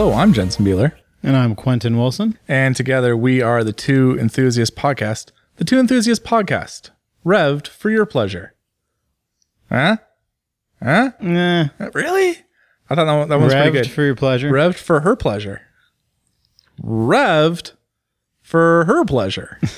[0.00, 0.92] Hello, I'm Jensen Beeler,
[1.24, 2.38] And I'm Quentin Wilson.
[2.46, 5.32] and together we are the Two Enthusiast Podcast.
[5.56, 6.90] The Two Enthusiast Podcast,
[7.26, 8.54] revved for your pleasure.
[9.68, 9.96] Huh?
[10.80, 11.10] Huh?
[11.20, 12.36] Eh, Really?
[12.88, 13.90] I thought that one, that one's pretty revved good.
[13.90, 14.52] for your pleasure.
[14.52, 15.62] Revved for her pleasure.
[16.80, 17.72] Revved
[18.40, 19.58] for her pleasure.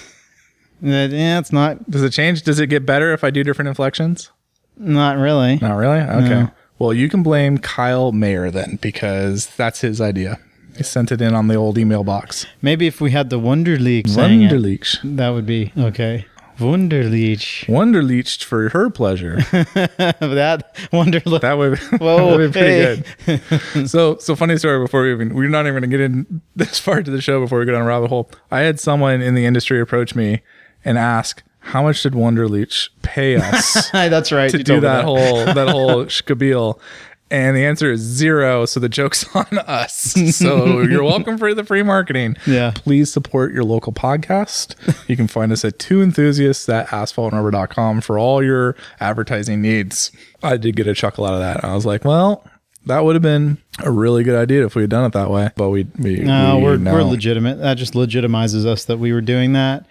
[0.83, 2.43] Yeah, it's not Does it change?
[2.43, 4.31] Does it get better if I do different inflections?
[4.77, 5.57] not really.
[5.63, 5.99] Not really?
[6.01, 6.29] Okay.
[6.43, 6.51] No.
[6.81, 10.41] Well, you can blame Kyle Mayer then because that's his idea.
[10.79, 12.47] He sent it in on the old email box.
[12.63, 16.25] Maybe if we had the Wunderlich saying it, that would be okay.
[16.59, 17.67] Wunderlich.
[17.67, 19.37] Wunderleached for her pleasure.
[19.51, 21.43] that Wunderlich.
[21.43, 23.41] That would, Whoa, that would be pretty hey.
[23.75, 23.91] good.
[23.91, 26.79] so, so funny story before we even, we're not even going to get in this
[26.79, 28.31] far to the show before we go down a rabbit hole.
[28.51, 30.41] I had someone in the industry approach me
[30.83, 34.51] and ask, how much did Wunderlich pay us That's right.
[34.51, 36.79] to do me that whole, that whole shkabil?
[37.33, 38.67] And the answer is zero.
[38.67, 40.15] So the joke's on us.
[40.37, 42.37] So you're welcome for the free marketing.
[42.45, 42.73] Yeah.
[42.75, 44.75] Please support your local podcast.
[45.09, 50.11] You can find us at two enthusiasts at asphaltrubber.com for all your advertising needs.
[50.43, 51.65] I did get a chuckle out of that.
[51.65, 52.45] I was like, well,
[52.87, 55.51] that would have been a really good idea if we had done it that way.
[55.55, 57.59] But we, we, No, we we're, we're legitimate.
[57.59, 59.87] That just legitimizes us that we were doing that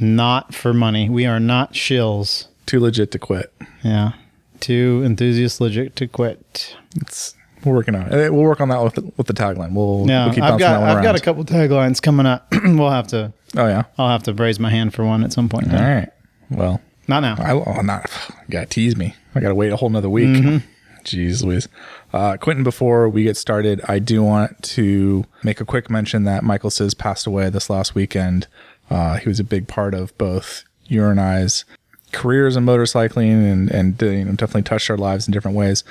[0.00, 1.08] not for money.
[1.08, 2.46] We are not shills.
[2.66, 3.52] too legit to quit.
[3.82, 4.12] Yeah.
[4.60, 6.76] Too enthusiast legit to quit.
[6.96, 7.34] It's,
[7.64, 8.32] we're working on it.
[8.32, 9.72] We'll work on that with the, with the tagline.
[9.72, 12.52] We'll, Yeah, we'll keep I've bouncing got I've got a couple taglines coming up.
[12.64, 13.84] we'll have to oh, yeah.
[13.98, 15.66] I'll have to raise my hand for one at some point.
[15.66, 16.08] in All right.
[16.50, 17.36] Well, Not now.
[17.38, 18.10] I, oh, not,
[18.48, 19.14] got tease me.
[19.34, 20.28] I got to wait a whole nother week.
[20.28, 20.66] Mm-hmm.
[21.04, 21.68] Jeez Louise.
[22.12, 26.44] Uh, Quentin, before we get started, I do want to make a quick mention that
[26.44, 28.46] Michael Czysz passed away this last weekend.
[28.90, 31.64] Uh, he was a big part of both your and I's
[32.12, 35.84] careers in motorcycling and, and uh, you know, definitely touched our lives in different ways.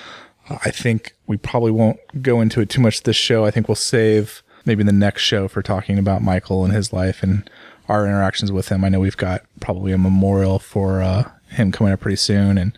[0.49, 3.45] Uh, I think we probably won't go into it too much this show.
[3.45, 7.23] I think we'll save maybe the next show for talking about Michael and his life
[7.23, 7.49] and
[7.87, 8.83] our interactions with him.
[8.83, 12.77] I know we've got probably a memorial for uh, him coming up pretty soon, and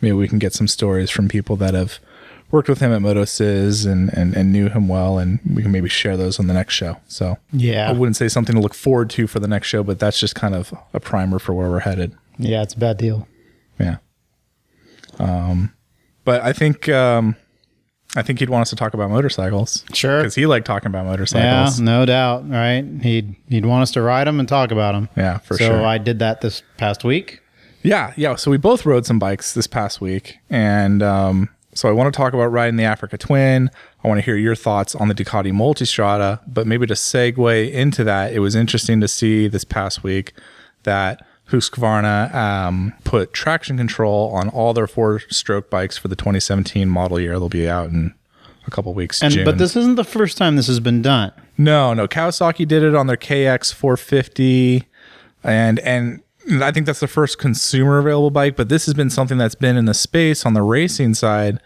[0.00, 1.98] maybe we can get some stories from people that have
[2.50, 5.88] worked with him at MotoCzysz and, and, and knew him well, and we can maybe
[5.88, 6.96] share those on the next show.
[7.06, 7.88] So Yeah.
[7.88, 10.34] I wouldn't say something to look forward to for the next show, but that's just
[10.34, 12.14] kind of a primer for where we're headed.
[12.38, 13.28] Yeah, it's a bad deal.
[13.78, 13.96] Yeah.
[15.18, 15.74] Um,
[16.24, 17.36] but I think um,
[18.16, 19.84] I think he'd want us to talk about motorcycles.
[19.92, 20.18] Sure.
[20.20, 21.78] because he liked talking about motorcycles.
[21.78, 22.48] Yeah, no doubt.
[22.48, 22.84] Right?
[23.02, 25.08] He'd he'd want us to ride them and talk about them.
[25.16, 25.84] Yeah, for so sure.
[25.86, 27.40] I did that this past week.
[27.82, 28.36] Yeah, yeah.
[28.36, 31.48] So we both rode some bikes this past week, and um,
[31.78, 33.70] so I want to talk about riding the Africa Twin.
[34.02, 38.02] I want to hear your thoughts on the Ducati Multistrada, but maybe to segue into
[38.02, 40.32] that, it was interesting to see this past week
[40.82, 47.20] that Husqvarna um, put traction control on all their four-stroke bikes for the 2017 model
[47.20, 47.38] year.
[47.38, 48.12] They'll be out in
[48.66, 49.22] a couple weeks.
[49.22, 51.30] And but this isn't the first time this has been done.
[51.56, 52.08] No, no.
[52.08, 54.84] Kawasaki did it on their KX 450,
[55.44, 56.24] and and
[56.60, 58.56] I think that's the first consumer available bike.
[58.56, 61.60] But this has been something that's been in the space on the racing side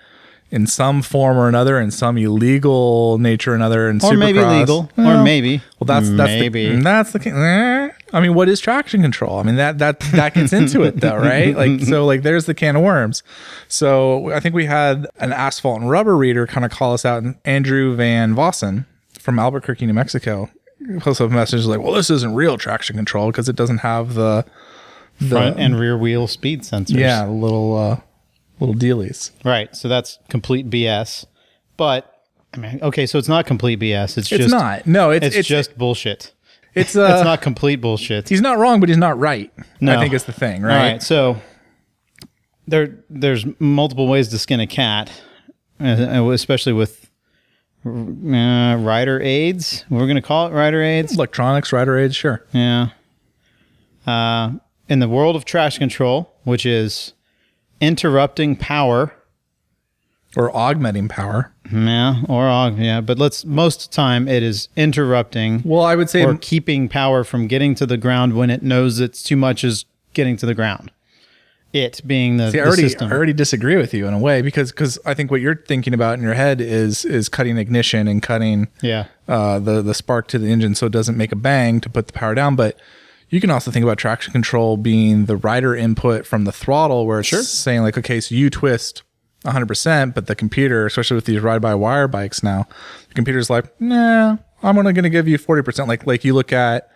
[0.52, 4.60] in some form or another, in some illegal nature or another, and Or maybe Supercross.
[4.60, 4.90] legal.
[4.96, 5.62] Well, or maybe.
[5.80, 6.76] Well, that's that's maybe.
[6.76, 7.28] the, that's the.
[7.28, 7.88] eh.
[8.14, 9.38] I mean, what is traction control?
[9.38, 11.56] I mean that that that gets into it though, right?
[11.56, 13.22] Like so, like there's the can of worms.
[13.68, 17.22] So I think we had an asphalt and rubber reader kind of call us out,
[17.22, 18.84] and Andrew Van Vossen
[19.18, 20.50] from Albuquerque, New Mexico,
[21.00, 24.12] post up a message like, "Well, this isn't real traction control because it doesn't have
[24.14, 24.44] the
[25.20, 26.96] the Front and rear wheel speed sensors.
[26.98, 28.00] yeah a little uh,
[28.64, 29.74] little dealies." Right.
[29.76, 31.26] So that's complete BS.
[31.76, 32.12] But
[32.54, 34.16] I mean, okay, so it's not complete BS.
[34.18, 34.86] It's, It's just not.
[34.86, 36.32] No, it's It's, it's just bullshit.
[36.74, 38.28] it's uh, it's not complete bullshit.
[38.28, 39.50] He's not wrong, but he's not right.
[39.80, 39.96] No.
[39.96, 40.92] I think is the thing, All right?
[40.92, 41.02] right.
[41.02, 41.38] So
[42.68, 45.10] there, there's multiple ways to skin a cat,
[45.80, 47.10] uh, especially with
[47.84, 49.84] uh, rider aids.
[49.90, 51.14] We're going to call it rider aids.
[51.14, 52.44] Electronics, rider aids, sure.
[52.52, 52.88] Yeah.
[54.06, 54.52] Uh,
[54.88, 57.14] in the world of trash control, which is
[57.82, 59.12] interrupting power.
[60.34, 61.52] Or augmenting power.
[61.70, 65.94] Yeah, or aug- yeah, but let's most of the time it is interrupting Well, I
[65.94, 69.36] would say or keeping power from getting to the ground when it knows it's too
[69.36, 69.84] much is
[70.14, 70.90] getting to the ground.
[71.74, 73.10] It being the, See, I the already, system.
[73.10, 75.92] I already disagree with you in a way because because I think what you're thinking
[75.92, 79.06] about in your head is is cutting ignition and cutting yeah.
[79.28, 82.06] uh, the the spark to the engine so it doesn't make a bang to put
[82.06, 82.56] the power down.
[82.56, 82.78] But
[83.32, 87.20] you can also think about traction control being the rider input from the throttle, where
[87.20, 89.02] it's saying like, okay, so you twist
[89.40, 92.68] 100, percent but the computer, especially with these ride by wire bikes now,
[93.08, 95.88] the computer's like, nah, I'm only going to give you 40 percent.
[95.88, 96.90] Like like you look at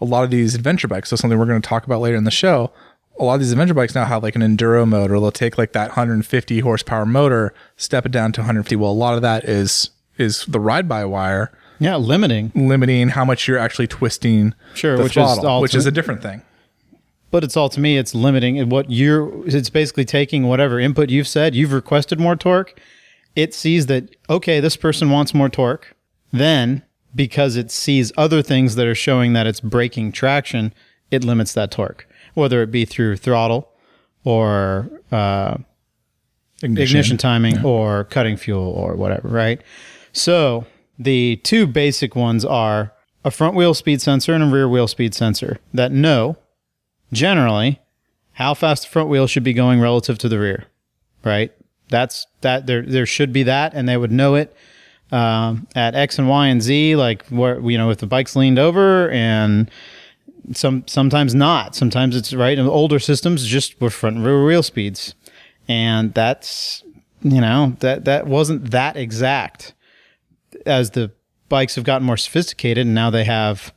[0.00, 1.10] a lot of these adventure bikes.
[1.10, 2.72] So something we're going to talk about later in the show.
[3.20, 5.56] A lot of these adventure bikes now have like an enduro mode, or they'll take
[5.56, 8.74] like that 150 horsepower motor, step it down to 150.
[8.74, 12.52] Well, a lot of that is is the ride by wire Yeah, limiting.
[12.54, 16.22] limiting how much you're actually twisting Sure, which is throttle, all which is a different
[16.22, 16.42] thing.
[17.30, 21.10] But it's all to me, it's limiting and what you're it's basically taking whatever input
[21.10, 22.80] you've said, you've requested more torque.
[23.34, 25.94] It sees that okay, this person wants more torque.
[26.32, 26.82] Then
[27.14, 30.72] because it sees other things that are showing that it's breaking traction,
[31.10, 33.70] it limits that torque, whether it be through throttle
[34.24, 35.56] or uh,
[36.62, 39.62] ignition, timing or cutting fuel or whatever, right?
[40.12, 40.66] So
[40.98, 42.92] the two basic ones are
[43.24, 46.36] a front wheel speed sensor and a rear wheel speed sensor that know
[47.12, 47.80] generally
[48.32, 50.66] how fast the front wheel should be going relative to the rear,
[51.24, 51.52] right?
[51.88, 54.54] That's that there there should be that, and they would know it
[55.10, 58.58] um, at X and Y and Z, like where you know if the bike's leaned
[58.58, 59.70] over and
[60.52, 61.74] some sometimes not.
[61.74, 62.58] Sometimes it's right.
[62.58, 65.14] In older systems, just with front and rear wheel speeds,
[65.68, 66.82] and that's
[67.22, 69.74] you know that that wasn't that exact.
[70.66, 71.12] As the
[71.48, 73.72] bikes have gotten more sophisticated, and now they have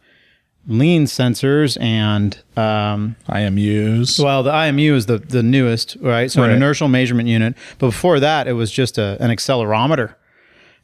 [0.68, 4.24] lean sensors and um, IMUs.
[4.24, 6.30] well, the IMU is the, the newest, right?
[6.32, 6.52] So Right.
[6.52, 7.56] an inertial measurement unit.
[7.80, 10.16] But before that, it was just a, an accelerometer.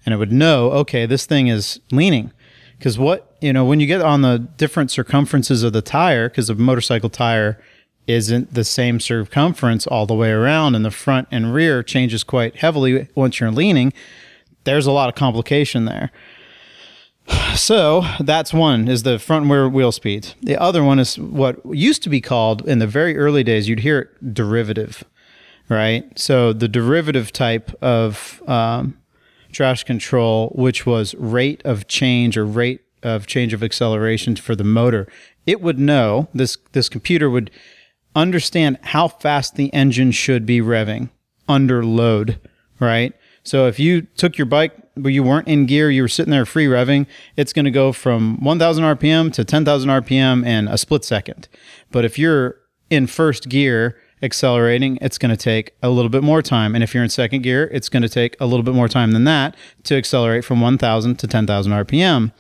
[0.06, 2.32] And it would know, okay, this thing is leaning.
[2.78, 6.50] Because what, you know, when you get on the different circumferences of the tire, because
[6.50, 7.60] a motorcycle tire
[8.08, 12.58] isn't the same circumference all the way around, and the front and rear changes quite
[12.58, 13.94] heavily once you're leaning,
[14.66, 16.12] there's a lot of complication there.
[17.56, 20.34] So that's one is the front rear wheel speed.
[20.42, 23.70] The other one is what used to be called in the very early days.
[23.70, 25.06] You'd hear it derivative,
[25.70, 26.04] right?
[26.20, 28.98] So the derivative type of um,
[29.54, 34.66] trash control, which was rate of change or rate of change of acceleration for the
[34.66, 35.08] motor,
[35.46, 36.58] it would know this.
[36.74, 37.52] This computer would
[38.16, 41.10] understand how fast the engine should be revving
[41.48, 42.40] under load,
[42.80, 43.14] right?
[43.46, 46.46] So if you took your bike but you weren't in gear, you were sitting there
[46.46, 47.06] free revving,
[47.38, 51.48] it's going to go from 1000 RPM to 10,000 RPM in a split second.
[51.92, 52.58] But if you're
[52.90, 56.76] in first gear accelerating, it's going to take a little bit more time.
[56.76, 59.12] And if you're in second gear, it's going to take a little bit more time
[59.12, 62.32] than that to accelerate from 1000 to 10,000 RPM.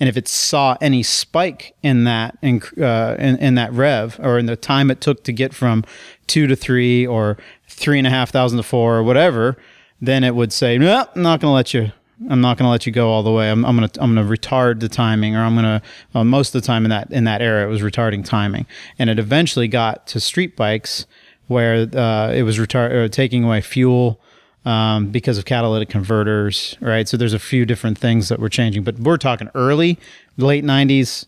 [0.00, 4.38] And if it saw any spike in that in, uh, in in that rev or
[4.38, 5.84] in the time it took to get from
[6.26, 7.36] two to three or
[7.68, 9.58] three and a half thousand to four or whatever,
[10.00, 11.92] then it would say, "No, I'm not going to let you.
[12.28, 13.50] I'm not going to let you go all the way.
[13.50, 15.82] I'm, I'm going to I'm going to retard the timing, or I'm going to
[16.14, 18.66] uh, most of the time in that in that era it was retarding timing,
[18.98, 21.06] and it eventually got to street bikes
[21.46, 24.20] where uh, it was retard or taking away fuel
[24.64, 27.08] um, because of catalytic converters, right?
[27.08, 29.98] So there's a few different things that were changing, but we're talking early,
[30.36, 31.26] late 90s,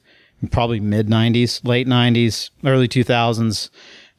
[0.51, 3.71] probably mid 90s, late 90s, early 2000s.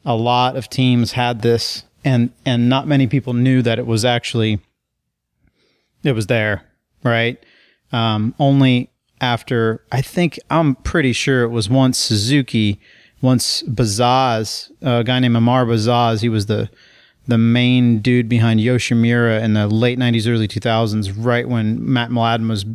[0.06, 4.06] A lot of teams had this, and and not many people knew that it was
[4.06, 4.60] actually
[6.04, 6.64] it was there,
[7.04, 7.44] right?
[7.92, 8.90] Um, only
[9.22, 12.80] after I think I'm pretty sure it was once Suzuki,
[13.22, 16.70] once Bazaz, a guy named Amar Bazaz, he was the
[17.26, 22.50] the main dude behind Yoshimura in the late 90s, early 2000s, right when Mat Mladin
[22.50, 22.66] was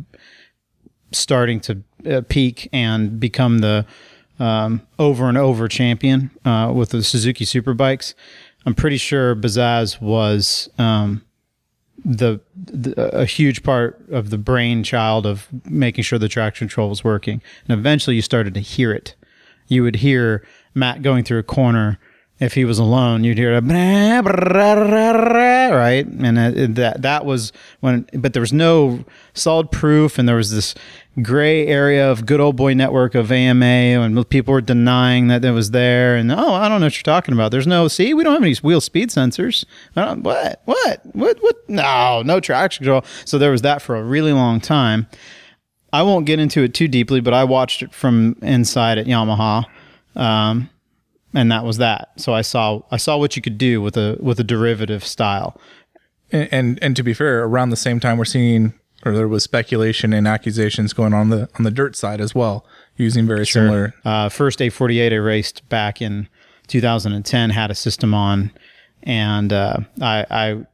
[1.11, 3.85] starting to uh, peak and become the
[4.39, 8.13] um, over and over champion uh, with the Suzuki Superbikes.
[8.65, 11.23] I'm pretty sure Bazaz was um,
[12.03, 17.03] the, the a huge part of the brainchild of making sure the traction control was
[17.03, 17.41] working.
[17.67, 19.15] And eventually, you started to hear it.
[19.67, 21.99] You would hear Matt going through a corner.
[22.39, 23.61] If he was alone, you'd hear a
[25.75, 26.37] right, and
[26.77, 27.51] that that was
[27.81, 28.07] when.
[28.13, 30.73] But there was no solid proof, and there was this
[31.23, 35.51] gray area of good old boy network of AMA, and people were denying that it
[35.51, 36.15] was there.
[36.15, 37.51] And oh, I don't know what you're talking about.
[37.51, 39.65] There's no see, we don't have any wheel speed sensors.
[39.93, 41.69] What, what, what, what?
[41.69, 43.03] No, no traction control.
[43.25, 45.07] So there was that for a really long time.
[45.91, 49.65] I won't get into it too deeply, but I watched it from inside at Yamaha,
[50.15, 50.69] um,
[51.33, 52.09] and that was that.
[52.17, 55.59] So I saw I saw what you could do with a with a derivative style.
[56.31, 58.73] And, and and to be fair, around the same time we're seeing
[59.05, 62.65] or there was speculation and accusations going on the on the dirt side as well,
[62.97, 66.27] using very similar Uh, first 848 I raced back in
[66.67, 68.51] 2010 had a system on,
[69.03, 70.65] and uh, I, I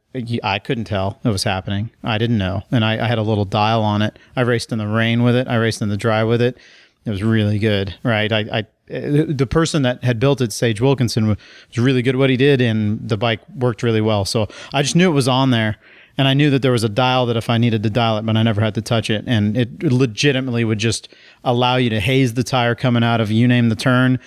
[0.42, 1.90] I couldn't tell it was happening.
[2.02, 4.18] I didn't know, and I, I had a little dial on it.
[4.34, 5.46] I raced in the rain with it.
[5.48, 6.56] I raced in the dry with it.
[7.04, 8.32] It was really good, right?
[8.32, 11.38] I, I the person that had built it, Sage Wilkinson, was
[11.78, 14.24] really good at what he did, and the bike worked really well.
[14.24, 15.76] So I just knew it was on there.
[16.18, 18.24] And I knew that there was a dial that if I needed to dial it,
[18.24, 19.24] but I never had to touch it.
[19.26, 21.08] And it legitimately would just
[21.44, 24.18] allow you to haze the tire coming out of you name the turn,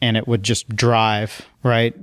[0.00, 1.94] and it would just drive, right?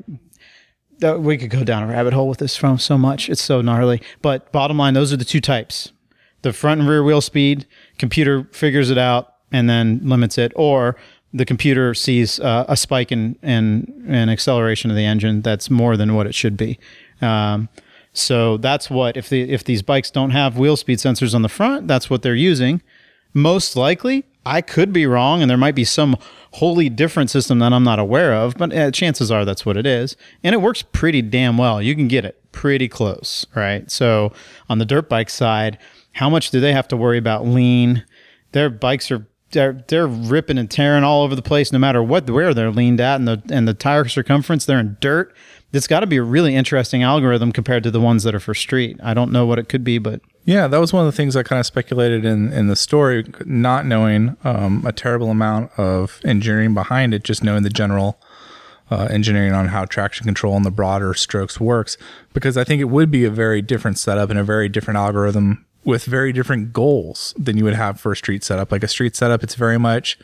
[1.00, 3.30] That- We could go down a rabbit hole with this from so much.
[3.30, 4.02] It's so gnarly.
[4.22, 5.92] But bottom line, those are the two types
[6.44, 7.66] the front and rear wheel speed,
[7.98, 10.98] computer figures it out and then limits it, or
[11.34, 15.96] the computer sees uh, a spike in, in, in acceleration of the engine that's more
[15.96, 16.78] than what it should be.
[17.22, 17.70] Um,
[18.14, 21.50] so that's what if the if these bikes don't have wheel speed sensors on the
[21.50, 22.82] front, that's what they're using.
[23.34, 26.18] Most likely, I could be wrong, and there might be some
[26.54, 29.88] wholly different system that I'm not aware of, but uh, chances are that's what it
[29.88, 30.16] is.
[30.44, 31.82] And it works pretty damn well.
[31.82, 33.90] You can get it pretty close, right?
[33.90, 34.32] So
[34.70, 35.80] on the dirt bike side,
[36.14, 38.06] how much do they have to worry about lean?
[38.52, 42.30] Their bikes are they're they're ripping and tearing all over the place, no matter what
[42.30, 45.34] where they're leaned at, and the and the tire circumference they're in dirt.
[45.74, 48.54] It's got to be a really interesting algorithm compared to the ones that are for
[48.54, 49.00] street.
[49.04, 51.36] I don't know what it could be, but Yeah, that was one of the things
[51.36, 56.22] I kind of speculated in in the story, not knowing um, a terrible amount of
[56.24, 58.20] engineering behind it, just knowing the general
[58.92, 61.98] uh, engineering on how traction control and the broader strokes works.
[62.34, 65.66] Because I think it would be a very different setup and a very different algorithm
[65.84, 68.72] with very different goals than you would have for a street setup.
[68.72, 70.20] Like a street setup, it's very much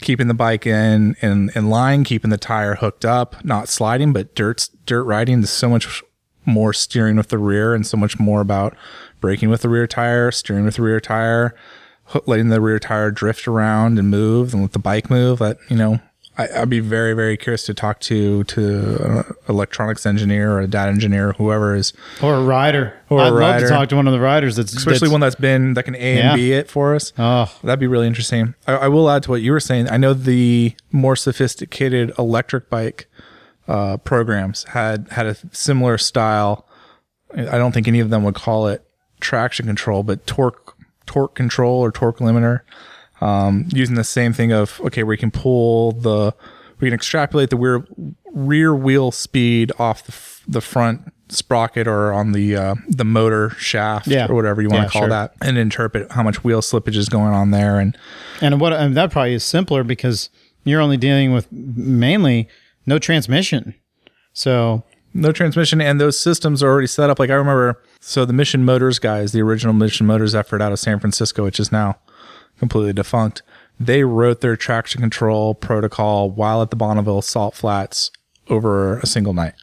[0.00, 4.34] keeping the bike in in, in line, keeping the tire hooked up, not sliding, but
[4.34, 6.02] dirt dirt riding is so much
[6.46, 8.76] more steering with the rear and so much more about
[9.20, 11.54] braking with the rear tire, steering with the rear tire,
[12.26, 15.38] letting the rear tire drift around and move and let the bike move.
[15.38, 16.00] That you know,
[16.36, 20.66] I, I'd be very very curious to talk to to an electronics engineer or a
[20.66, 22.98] data engineer, whoever is, or a rider.
[23.08, 23.66] Or a I'd love rider.
[23.68, 25.94] to talk to one of the riders that's especially that's- one that's been that can
[25.94, 26.30] A Yeah.
[26.30, 27.12] and B it for us.
[27.18, 28.54] Oh, That'd be really interesting.
[28.66, 29.88] I, I will add to what you were saying.
[29.90, 33.06] I know the more sophisticated electric bike
[33.68, 36.66] uh, programs had had a similar style.
[37.36, 38.84] I don't think any of them would call it
[39.20, 40.76] traction control, but torque
[41.06, 42.60] torque control or torque limiter,
[43.20, 46.34] um, using the same thing of okay, we can pull the
[46.80, 47.86] we can extrapolate the rear
[48.32, 53.50] rear wheel speed off the f- the front sprocket or on the uh, the motor
[53.50, 54.26] shaft Yeah.
[54.28, 55.08] or whatever you want to Yeah, call sure.
[55.10, 57.96] that, and interpret how much wheel slippage is going on there and
[58.40, 60.28] and what and that probably is simpler because
[60.64, 62.48] you're only dealing with mainly
[62.86, 63.74] no transmission.
[64.32, 64.82] So
[65.14, 68.64] no transmission and those systems are already set up like i remember so the mission
[68.64, 71.94] motors guys the original mission motors effort out of san francisco which is now
[72.58, 73.42] completely defunct.
[73.78, 78.10] They wrote their traction control protocol while at the bonneville salt flats
[78.48, 79.54] over a single night.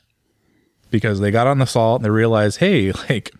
[0.89, 3.31] Because they got on the salt and they realized hey like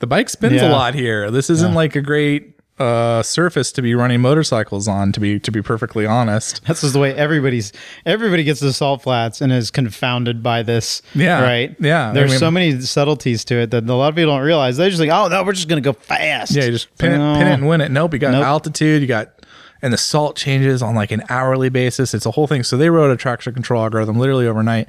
[0.00, 1.30] the bike spins a lot here.
[1.30, 2.51] This isn't like a great
[2.82, 6.92] uh surface to be running motorcycles on to be to be perfectly honest That's just
[6.92, 7.72] the way everybody's
[8.04, 11.00] everybody gets to salt flats and is confounded by this.
[11.14, 11.76] Yeah, Right.
[11.80, 14.42] yeah, I There's mean- so many subtleties to it that a lot of people don't
[14.44, 14.76] realize.
[14.76, 16.52] They're just like, oh no, we're just gonna go fast.
[16.52, 17.90] Yeah, you just pin it, pin it and win it.
[17.90, 18.44] Nope, you got Nope.
[18.44, 19.32] altitude, you got,
[19.80, 22.14] and the salt changes on like an hourly basis.
[22.14, 22.62] It's a whole thing.
[22.62, 24.88] So they wrote a traction control algorithm literally overnight.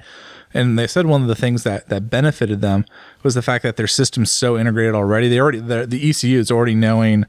[0.56, 2.86] And they said one of the things that that benefited them
[3.24, 5.28] was the fact that their system's so integrated already.
[5.28, 7.26] They already the, the ECU is already knowing,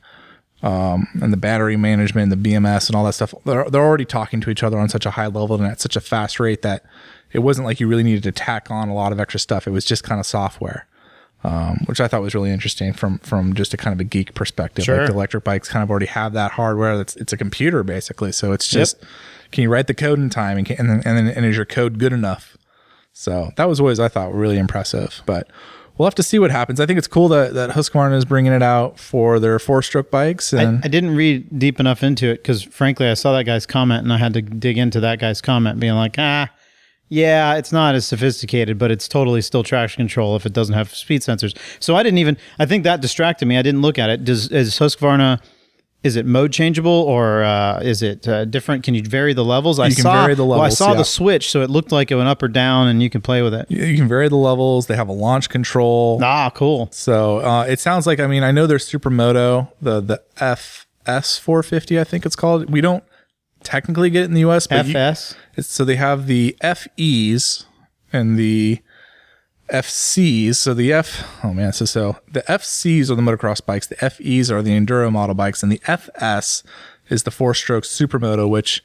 [0.62, 3.34] um, and the battery management, the BMS, and all that stuff.
[3.44, 5.96] They're they're already talking to each other on such a high level and at such
[5.96, 6.84] a fast rate that
[7.32, 9.66] it wasn't like you really needed to tack on a lot of extra stuff.
[9.66, 10.86] It was just kind of software
[11.44, 14.34] um, which I thought was really interesting from from just a kind of a geek
[14.34, 14.86] perspective.
[14.86, 14.98] Sure.
[14.98, 16.96] Like the electric bikes kind of already have that hardware.
[16.96, 18.32] That's it's a computer basically.
[18.32, 18.96] So it's just
[19.52, 21.54] can you write the code in time and can, and then, and then and is
[21.54, 22.56] your code good enough?
[23.12, 25.22] So that was always I thought really impressive.
[25.26, 25.48] But
[25.96, 26.80] we'll have to see what happens.
[26.80, 30.10] I think it's cool that that Husqvarna is bringing it out for their four stroke
[30.10, 33.44] bikes I, and I didn't read deep enough into it because, frankly, I saw that
[33.44, 36.50] guy's comment and I had to dig into that guy's comment, being like, ah,
[37.08, 40.94] yeah, it's not as sophisticated, but it's totally still traction control if it doesn't have
[40.94, 41.56] speed sensors.
[41.78, 42.36] So I didn't even.
[42.58, 43.58] I think that distracted me.
[43.58, 44.24] I didn't look at it.
[44.24, 45.40] Does is Husqvarna?
[46.04, 48.84] Is it mode changeable or uh, is it uh, different?
[48.84, 49.80] Can you vary the levels?
[49.80, 50.98] I can saw, vary the Well, I saw yeah.
[50.98, 53.40] the switch, so it looked like it went up or down, and you can play
[53.40, 53.70] with it.
[53.70, 54.86] you can vary the levels.
[54.86, 56.20] They have a launch control.
[56.22, 56.88] Ah, cool.
[56.92, 61.98] So uh, it sounds like I mean I know there's Supermoto the the FS 450
[61.98, 62.70] I think it's called.
[62.70, 63.02] We don't
[63.62, 65.34] technically get it in the US, but you- FS.
[65.56, 67.64] it's, so they have the FEs
[68.12, 68.80] and the
[69.70, 70.56] FCs.
[70.56, 73.86] So the F oh man, so so the FCs are the motocross bikes.
[73.86, 76.62] The FEs are the enduro model bikes, and the FS
[77.08, 78.84] is the four stroke supermoto, which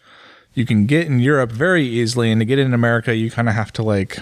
[0.54, 3.50] you can get in Europe very easily, and to get it in America, you kind
[3.50, 4.20] of have to like.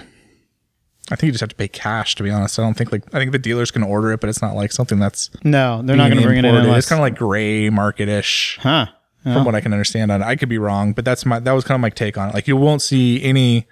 [1.10, 2.16] I think you just have to pay cash.
[2.16, 4.28] To be honest, I don't think like I think the dealers can order it, but
[4.28, 6.78] it's not like something that's No, they're not going to bring it in unless.
[6.78, 8.86] It's kind of like gray market-ish huh?
[9.22, 10.22] from what I can understand on.
[10.22, 12.34] I could be wrong, but that's my that was kind of my take on it.
[12.34, 13.66] Like you won't see any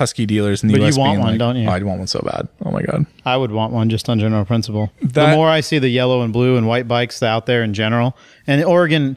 [0.00, 1.68] husky dealers in the But you want one, like, don't you?
[1.68, 2.48] Oh, I'd want one so bad.
[2.64, 3.06] Oh my god.
[3.24, 4.90] I would want one just on general principle.
[5.02, 8.16] the more I see the yellow and blue and white bikes out there in general,
[8.46, 9.16] and Oregon,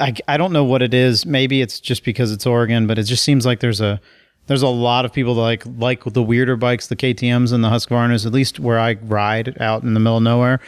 [0.00, 1.24] I, I don't know what it is.
[1.24, 4.00] Maybe it's just because it's Oregon, but it just seems like there's a
[4.46, 7.70] There's a lot of people that like like the weirder bikes, the KTM's and the
[7.70, 8.26] Husqvarnas.
[8.26, 10.58] At least where I ride out in the middle of nowhere.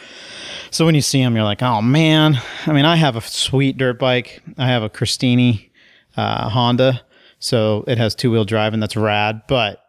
[0.71, 2.39] So when you see them, you're like, oh man.
[2.65, 4.41] I mean, I have a sweet dirt bike.
[4.57, 5.69] I have a Christini
[6.15, 7.01] uh, Honda,
[7.39, 9.41] so it has two wheel drive and that's rad.
[9.47, 9.83] But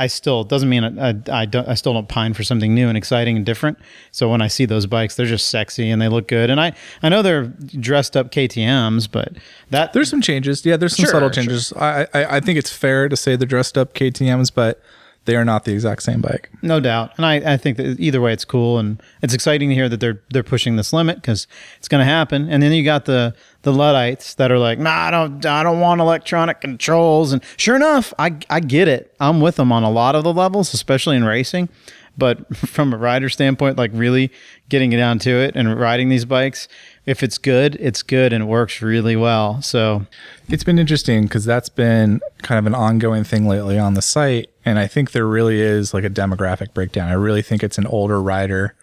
[0.00, 2.88] I still doesn't mean I, I, I, don't I still don't pine for something new
[2.88, 3.78] and exciting and different.
[4.12, 6.50] So when I see those bikes, they're just sexy and they look good.
[6.50, 9.32] And I I know they're dressed up KTM's, but
[9.70, 10.64] that There's some changes.
[10.64, 11.42] Yeah, there's some Sure, subtle sure.
[11.42, 11.72] changes.
[11.72, 14.80] I, I I think it's fair to say they're dressed up KTM's, but
[15.28, 16.48] they are not the exact same bike.
[16.62, 17.12] no doubt.
[17.18, 20.00] And I, I think that either way, it's cool and it's exciting to hear that
[20.00, 22.48] they're they're pushing this limit because it's going to happen.
[22.48, 25.80] And then you got the the luddites that are like, nah, I don't I don't
[25.80, 27.32] want electronic controls.
[27.32, 29.14] And sure enough, I I get it.
[29.20, 31.68] I'm with them on a lot of the levels, especially in racing.
[32.16, 34.32] But from a rider standpoint, like really
[34.70, 36.68] getting down to it and riding these bikes,
[37.08, 39.62] if it's good, it's good and it works really well.
[39.62, 40.04] So
[40.48, 44.50] It's been interesting because that's been kind of an ongoing thing lately on the site.
[44.64, 47.08] And I think there really is like a demographic breakdown.
[47.08, 48.74] I really think it's an older rider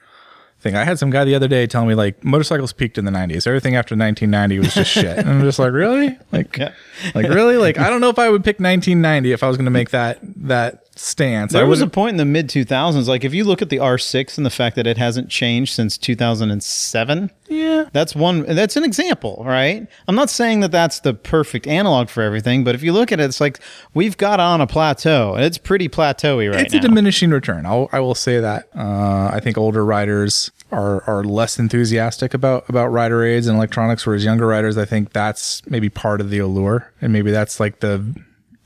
[0.59, 0.75] thing.
[0.75, 3.45] I had some guy the other day telling me like motorcycles peaked in the 90s.
[3.45, 5.17] Everything after 1990 was just shit.
[5.19, 6.17] And I'm just like, really?
[6.31, 6.71] Like, Yeah.
[7.13, 7.57] like really?
[7.57, 9.91] Like, I don't know if I would pick 1990 if I was going to make
[9.91, 11.53] that that stance.
[11.53, 13.77] I There was a point in the mid 2000s, like if you look at the
[13.77, 17.85] R6 and the fact that it hasn't changed since 2007, yeah.
[17.91, 19.87] that's one, that's an example, right?
[20.07, 23.19] I'm not saying that that's the perfect analog for everything, but if you look at
[23.19, 23.59] it, it's like
[23.93, 26.79] we've got on a plateau and it's pretty plateauy right it's now.
[26.79, 27.65] a diminishing return.
[27.65, 28.69] I'll, I will say that.
[28.75, 34.05] Uh, I think older riders are are less enthusiastic about about rider aids and electronics,
[34.05, 37.79] whereas younger riders, I think that's maybe part of the allure, and maybe that's like
[37.79, 38.15] the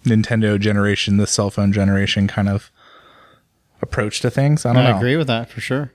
[0.06, 2.72] Nintendo generation, the cell phone generation kind of
[3.82, 4.65] approach to things.
[4.65, 4.98] I don't I know.
[4.98, 5.91] agree with that for sure.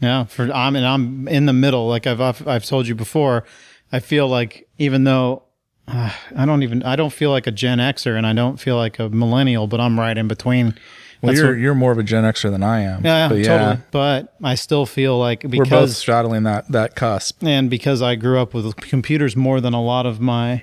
[0.00, 1.88] Yeah, for I'm and I'm in the middle.
[1.88, 3.44] Like I've I've, I've told you before,
[3.92, 5.42] I feel like even though
[5.88, 8.76] uh, I don't even I don't feel like a Gen Xer and I don't feel
[8.76, 10.74] like a millennial, but I'm right in between.
[11.20, 13.04] Well, That's you're what- you're more of a Gen Xer than I am.
[13.04, 13.78] Yeah, but totally.
[13.90, 17.42] But I still feel like because we're both straddling that that cusp.
[17.42, 20.62] and because I grew up with computers more than a lot of my,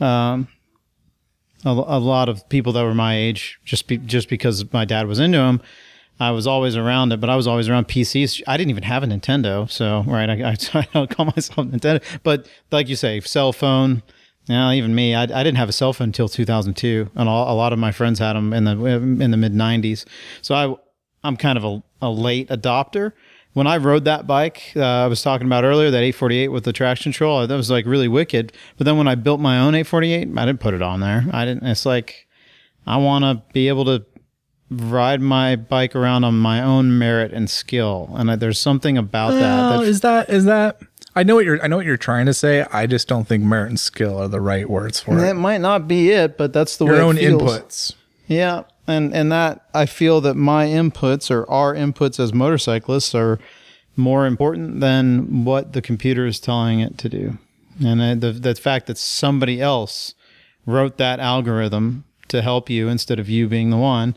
[0.00, 0.46] um,
[1.64, 5.06] a, a lot of people that were my age, just be, just because my dad
[5.06, 5.60] was into them.
[6.20, 8.42] I was always around it, but I was always around PCs.
[8.46, 12.02] I didn't even have a Nintendo, so right, I, I, I don't call myself Nintendo.
[12.22, 14.02] But like you say, cell phone.
[14.46, 17.54] Yeah, even me, I, I didn't have a cell phone until 2002, and all, a
[17.54, 20.06] lot of my friends had them in the in the mid 90s.
[20.40, 20.74] So I
[21.22, 23.12] I'm kind of a, a late adopter.
[23.58, 26.72] When I rode that bike, uh, I was talking about earlier, that 848 with the
[26.72, 28.52] traction control, that was like really wicked.
[28.76, 31.26] But then when I built my own 848, I didn't put it on there.
[31.32, 31.66] I didn't.
[31.66, 32.28] It's like
[32.86, 34.06] I want to be able to
[34.70, 39.32] ride my bike around on my own merit and skill, and I, there's something about
[39.32, 39.78] that.
[39.78, 40.80] That is that is that?
[41.16, 42.64] I know what you're I know what you're trying to say.
[42.72, 45.22] I just don't think merit and skill are the right words for it.
[45.22, 47.94] that might not be it, but that's the Your way it own inputs.
[48.28, 53.38] Yeah, and and that I feel that my inputs or our inputs as motorcyclists are
[53.96, 57.38] more important than what the computer is telling it to do,
[57.84, 60.14] and the the fact that somebody else
[60.66, 64.16] wrote that algorithm to help you instead of you being the one.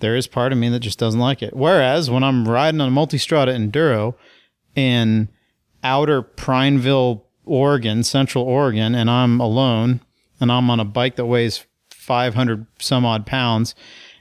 [0.00, 1.54] There is part of me that just doesn't like it.
[1.54, 4.14] Whereas when I'm riding on a multistrada enduro
[4.74, 5.28] in
[5.84, 10.00] outer Prineville, Oregon, Central Oregon, and I'm alone
[10.40, 13.74] and I'm on a bike that weighs 500 some odd pounds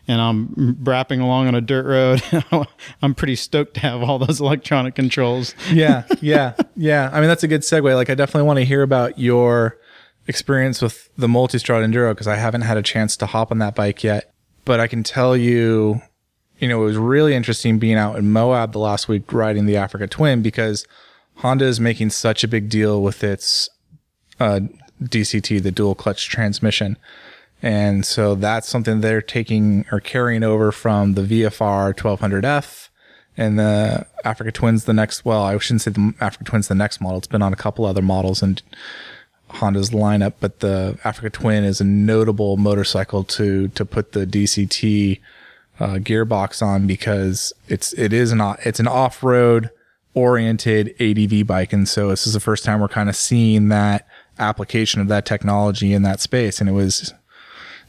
[0.09, 2.67] and I'm rapping along on a dirt road,
[3.03, 5.53] I'm pretty stoked to have all those electronic controls.
[5.71, 7.11] yeah, yeah, yeah.
[7.13, 7.93] I mean, that's a good segue.
[7.93, 9.77] Like, I definitely want to hear about your
[10.25, 13.75] experience with the Multistrada Enduro because I haven't had a chance to hop on that
[13.75, 14.33] bike yet.
[14.65, 16.01] But I can tell you,
[16.57, 19.77] you know, it was really interesting being out in Moab the last week riding the
[19.77, 20.87] Africa Twin because
[21.35, 23.69] Honda is making such a big deal with its
[24.39, 24.61] uh,
[25.03, 26.97] DCT, the dual clutch transmission.
[27.61, 32.89] And so that's something they're taking or carrying over from the VFR 1200F
[33.35, 35.25] and the Africa Twins the next.
[35.25, 37.17] Well, I shouldn't say the Africa Twins the next model.
[37.17, 38.57] It's been on a couple other models in
[39.49, 45.19] Honda's lineup, but the Africa Twin is a notable motorcycle to to put the DCT
[45.79, 49.69] uh, gearbox on because it's it is not it's an off road
[50.13, 54.05] oriented ADV bike, and so this is the first time we're kind of seeing that
[54.37, 57.13] application of that technology in that space, and it was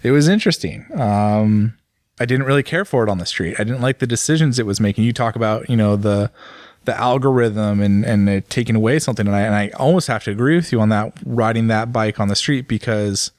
[0.02, 0.86] it was interesting.
[0.98, 1.76] Um,
[2.18, 3.56] I didn't really care for it on the street.
[3.58, 5.04] I didn't like the decisions it was making.
[5.04, 6.30] You talk about, you know, the
[6.84, 10.56] the algorithm and and taking away something, and I and I almost have to agree
[10.56, 11.12] with you on that.
[11.24, 13.32] Riding that bike on the street because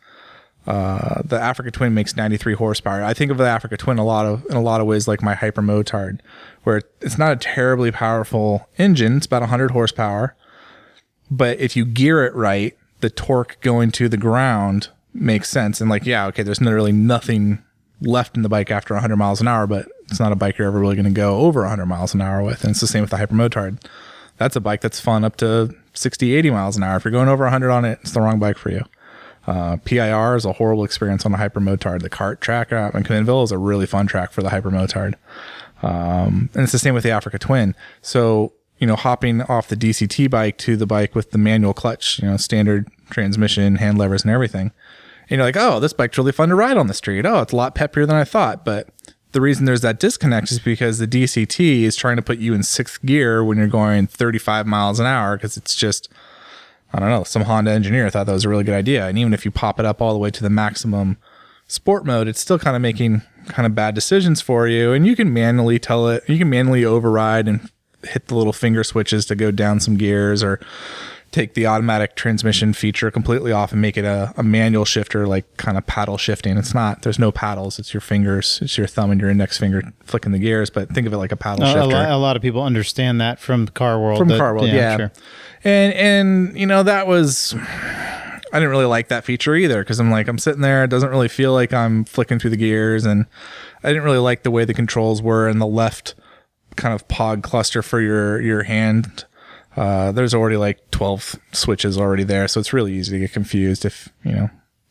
[0.67, 3.03] uh, the Africa Twin makes 93 horsepower.
[3.03, 5.21] I think of the Africa Twin a lot of in a lot of ways like
[5.21, 6.19] my Hyper Motard,
[6.63, 9.17] where it's not a terribly powerful engine.
[9.17, 10.35] It's about 100 horsepower,
[11.29, 15.81] but if you gear it right, the torque going to the ground makes sense.
[15.81, 17.63] And like, yeah, okay, there's literally nothing
[18.01, 20.67] left in the bike after 100 miles an hour, but it's not a bike you're
[20.67, 22.63] ever really going to go over 100 miles an hour with.
[22.63, 23.83] And it's the same with the Hypermotard.
[24.37, 26.97] That's a bike that's fun up to 60, 80 miles an hour.
[26.97, 28.83] If you're going over 100 on it, it's the wrong bike for you.
[29.47, 32.01] Uh, PIR is a horrible experience on a Hypermotard.
[32.01, 35.15] The cart track in McMinnville is a really fun track for the Hypermotard.
[35.83, 37.75] Um, and it's the same with the Africa Twin.
[38.01, 42.19] So, you know, hopping off the DCT bike to the bike with the manual clutch,
[42.19, 44.71] you know, standard transmission, hand levers, and everything.
[45.31, 47.25] And you're like, oh, this bike's really fun to ride on the street.
[47.25, 48.65] Oh, it's a lot peppier than I thought.
[48.65, 48.89] But
[49.31, 52.63] the reason there's that disconnect is because the DCT is trying to put you in
[52.63, 56.09] sixth gear when you're going 35 miles an hour because it's just,
[56.93, 59.07] I don't know, some Honda engineer thought that was a really good idea.
[59.07, 61.15] And even if you pop it up all the way to the maximum
[61.65, 64.91] sport mode, it's still kind of making kind of bad decisions for you.
[64.91, 67.69] And you can manually tell it, you can manually override and
[68.03, 70.59] hit the little finger switches to go down some gears or
[71.31, 75.57] take the automatic transmission feature completely off and make it a, a, manual shifter, like
[75.57, 76.57] kind of paddle shifting.
[76.57, 77.79] It's not, there's no paddles.
[77.79, 81.07] It's your fingers, it's your thumb and your index finger flicking the gears, but think
[81.07, 81.95] of it like a paddle a, shifter.
[81.95, 84.19] A lot, of people understand that from car world.
[84.19, 84.73] From that, car world, yeah.
[84.73, 84.97] yeah.
[84.97, 85.11] Sure.
[85.63, 90.11] And, and, you know, that was, I didn't really like that feature either because I'm
[90.11, 90.83] like, I'm sitting there.
[90.83, 93.05] It doesn't really feel like I'm flicking through the gears.
[93.05, 93.25] And
[93.83, 96.15] I didn't really like the way the controls were in the left
[96.75, 99.25] kind of pod cluster for your, your hand
[99.75, 103.85] uh, there's already like 12 switches already there, so it's really easy to get confused
[103.85, 104.49] if, you know,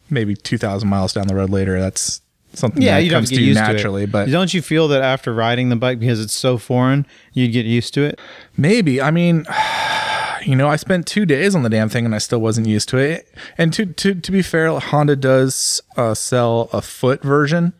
[0.08, 2.22] maybe 2,000 miles down the road later, that's
[2.54, 4.06] something yeah, that you comes to, to you naturally.
[4.06, 7.66] But don't you feel that after riding the bike because it's so foreign, you'd get
[7.66, 8.20] used to it?
[8.56, 9.00] Maybe.
[9.00, 9.46] I mean,
[10.44, 12.88] you know, I spent two days on the damn thing and I still wasn't used
[12.90, 13.32] to it.
[13.58, 17.72] And to to to be fair, Honda does uh, sell a foot version,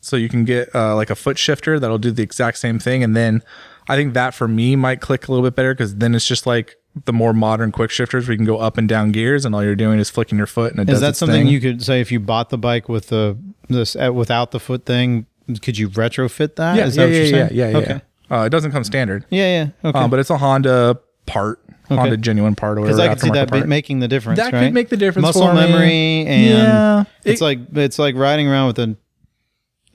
[0.00, 3.02] so you can get uh, like a foot shifter that'll do the exact same thing,
[3.02, 3.42] and then
[3.90, 6.46] I think that for me might click a little bit better because then it's just
[6.46, 6.76] like
[7.06, 9.64] the more modern quick shifters where you can go up and down gears and all
[9.64, 11.52] you're doing is flicking your foot and it is that something thing.
[11.52, 13.36] you could say if you bought the bike with the
[13.68, 15.26] this uh, without the foot thing
[15.60, 18.00] could you retrofit that yeah is yeah, that yeah, yeah, yeah, yeah okay
[18.30, 19.98] uh, it doesn't come standard yeah yeah okay.
[19.98, 21.96] Um, but it's a honda part okay.
[21.96, 23.66] honda genuine part or because i could see that part.
[23.66, 24.66] making the difference that right?
[24.66, 28.68] could make the difference muscle memory and yeah, it's it, like it's like riding around
[28.68, 28.96] with a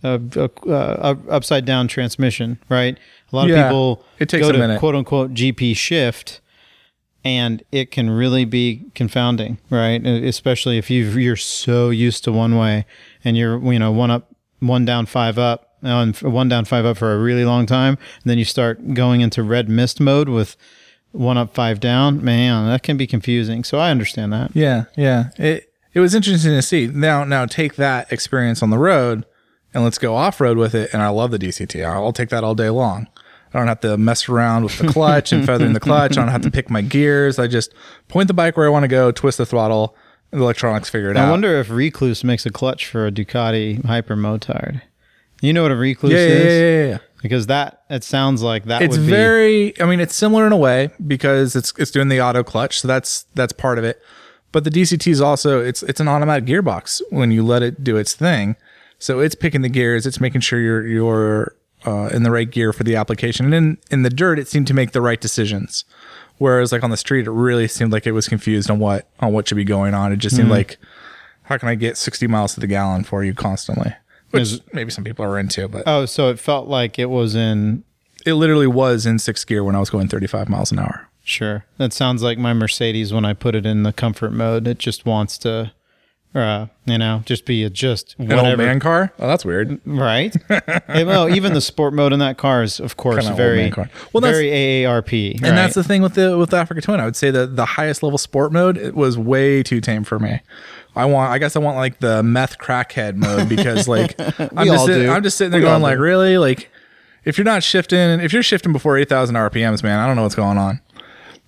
[0.06, 2.98] a, a, a, upside down transmission, right?
[3.32, 4.80] A lot of people it takes go to minute.
[4.80, 6.42] quote unquote GP shift,
[7.24, 10.06] and it can really be confounding, right?
[10.06, 12.86] Especially if you you're so used to one way
[13.24, 16.98] and you're you know one up, one down, five up, and one down, five up
[16.98, 20.56] for a really long time, and then you start going into red mist mode with
[21.12, 22.24] one up, five down.
[22.24, 23.64] Man, that can be confusing.
[23.64, 24.56] So I understand that.
[24.56, 25.30] Yeah, yeah.
[25.38, 26.88] It it was interesting to see.
[26.88, 29.26] Now now take that experience on the road
[29.74, 30.90] and let's go off road with it.
[30.94, 31.86] And I love the DCT.
[31.86, 33.08] I'll take that all day long.
[33.56, 36.18] I don't have to mess around with the clutch and feathering the clutch.
[36.18, 37.40] I don't have to pick my gears.
[37.40, 37.74] I just
[38.10, 39.96] point the bike where I want to go, twist the throttle,
[40.32, 41.28] the electronics figure it I out.
[41.30, 44.82] I wonder if Rekluse makes a clutch for a Ducati Hypermotard.
[45.42, 46.44] You know what a Rekluse yeah, is?
[46.44, 46.98] Yeah, yeah, yeah.
[47.22, 48.82] Because that it sounds like that.
[48.82, 49.80] It's very.
[49.82, 52.90] I mean, it's similar in a way because it's it's doing the auto clutch, so
[52.90, 54.02] that's that's part of it.
[54.52, 57.96] But the DCT is also it's it's an automatic gearbox when you let it do
[57.96, 58.58] its thing.
[59.00, 61.56] So it's picking the gears, it's making sure you're you're
[61.86, 63.46] uh, in the right gear for the application.
[63.46, 65.86] And in in the dirt, it seemed to make the right decisions.
[66.38, 69.34] Whereas like on the street, it really seemed like it was confused on what on
[69.34, 70.12] what should be going on.
[70.12, 70.54] It just seemed mm.
[70.54, 70.78] like
[71.44, 73.94] how can I get 60 miles to the gallon for you constantly?
[74.32, 77.36] Which Is, maybe some people are into, but oh, so it felt like it was
[77.36, 77.84] in.
[78.26, 81.08] It literally was in sixth gear when I was going 35 miles an hour.
[81.24, 84.68] Sure, that sounds like my Mercedes when I put it in the comfort mode.
[84.68, 85.72] It just wants to
[86.36, 88.42] uh, you know, just be a just whatever.
[88.42, 89.14] An old man car.
[89.20, 90.36] Oh, that's weird, right?
[90.90, 93.72] well, even the sport mode in that car is, of course, Kinda very
[94.12, 95.36] well, very AARP.
[95.36, 95.52] And right?
[95.52, 97.00] that's the thing with the with the Africa Twin.
[97.00, 100.20] I would say that the highest level sport mode it was way too tame for
[100.20, 100.42] me.
[100.94, 101.32] I want.
[101.32, 105.24] I guess I want like the meth crackhead mode because like I'm just sitting, I'm
[105.24, 106.70] just sitting there we going like, really, like
[107.24, 110.36] if you're not shifting, if you're shifting before 8,000 RPMs, man, I don't know what's
[110.36, 110.80] going on.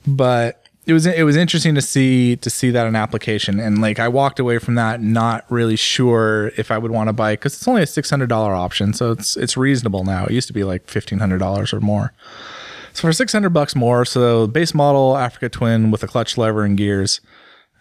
[0.08, 3.60] But it was it was interesting to see to see that in application.
[3.60, 7.14] And like I walked away from that not really sure if I would want to
[7.14, 10.26] buy because it's only a six hundred dollar option so it's it's reasonable now.
[10.26, 12.14] It used to be like fifteen hundred dollars or more.
[12.94, 16.64] So for six hundred bucks more so base model Africa Twin with a clutch lever
[16.64, 17.20] and gears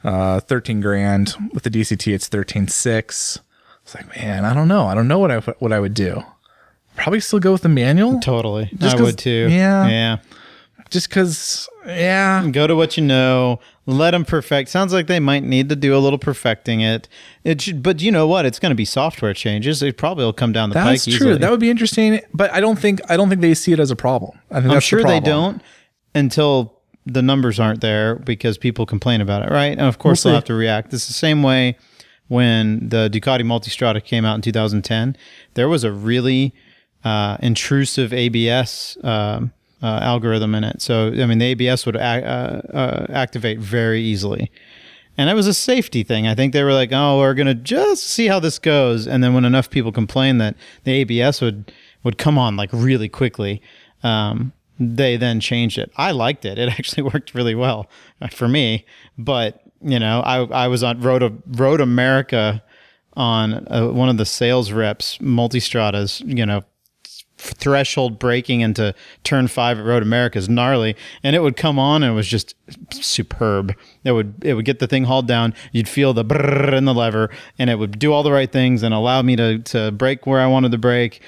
[0.03, 1.37] uh, thirteen grand.
[1.55, 3.39] With the DCT it's thirteen six.
[3.83, 4.87] It's like man I don't know.
[4.87, 6.25] I don't know what I what I would do.
[6.97, 8.19] Probably still go with the manual?
[8.19, 8.69] Totally.
[8.81, 9.49] I would too.
[9.49, 9.87] Yeah.
[9.87, 10.17] Yeah
[10.91, 12.49] just because, yeah.
[12.51, 13.61] Go to what you know.
[13.87, 14.69] Let them perfect.
[14.69, 17.09] Sounds like they might need to do a little perfecting it.
[17.45, 18.45] It should, but you know what?
[18.45, 19.83] It's going to be software changes.
[19.83, 21.05] It probably will come down the that's pike.
[21.05, 21.37] That's true.
[21.37, 22.21] That would be interesting.
[22.35, 24.39] But I don't think I don't think they see it as a problem.
[24.51, 25.63] I think I'm sure the they don't
[26.15, 29.73] until the numbers aren't there because people complain about it, right?
[29.73, 30.93] And of course we'll they'll have to react.
[30.93, 31.77] It's the same way
[32.29, 35.17] when the Ducati Multistrada came out in 2010,
[35.55, 36.55] there was a really
[37.05, 40.81] uh, intrusive ABS um, uh, algorithm in it.
[40.83, 44.51] So, I mean, the ABS would uh, uh, activate very easily.
[45.19, 46.27] And it was a safety thing.
[46.27, 49.33] I think they were like, "Oh, we're gonna just see how this goes." And then
[49.33, 53.63] when enough people complained that the ABS would would come on like really quickly,
[54.03, 55.91] um, they then changed it.
[55.97, 56.59] I liked it.
[56.59, 57.89] It actually worked really well
[58.21, 58.85] uh, for me.
[59.17, 62.63] But you know, I I was on Road Road America
[63.15, 66.23] on uh, one of the sales reps multistradas.
[66.27, 66.63] You know,
[67.51, 72.03] threshold breaking into turn five at Road America is gnarly, and it would come on
[72.03, 72.55] and it was just
[72.91, 73.75] superb.
[74.05, 75.55] It would it would get the thing hauled down.
[75.73, 78.83] You'd feel the brrr in the lever, and it would do all the right things
[78.83, 81.23] and allow me to to brake where I wanted to brake.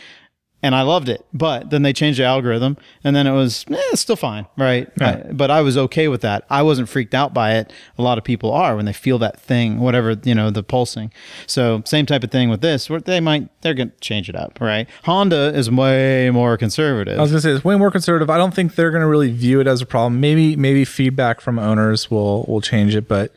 [0.60, 3.76] And I loved it, but then they changed the algorithm, and then it was eh,
[3.92, 4.88] it's still fine, right?
[5.00, 6.44] I- but I was okay with that.
[6.50, 7.72] I wasn't freaked out by it.
[7.96, 11.12] A lot of people are when they feel that thing, whatever you know, the pulsing.
[11.46, 14.58] So same type of thing with this, where they might they're gonna change it up,
[14.60, 14.88] right?
[15.04, 17.16] Honda is way more conservative.
[17.20, 18.28] I was gonna say it's way more conservative.
[18.28, 20.18] I don't think they're gonna really view it as a problem.
[20.20, 23.30] Maybe maybe feedback from owners will will change it, but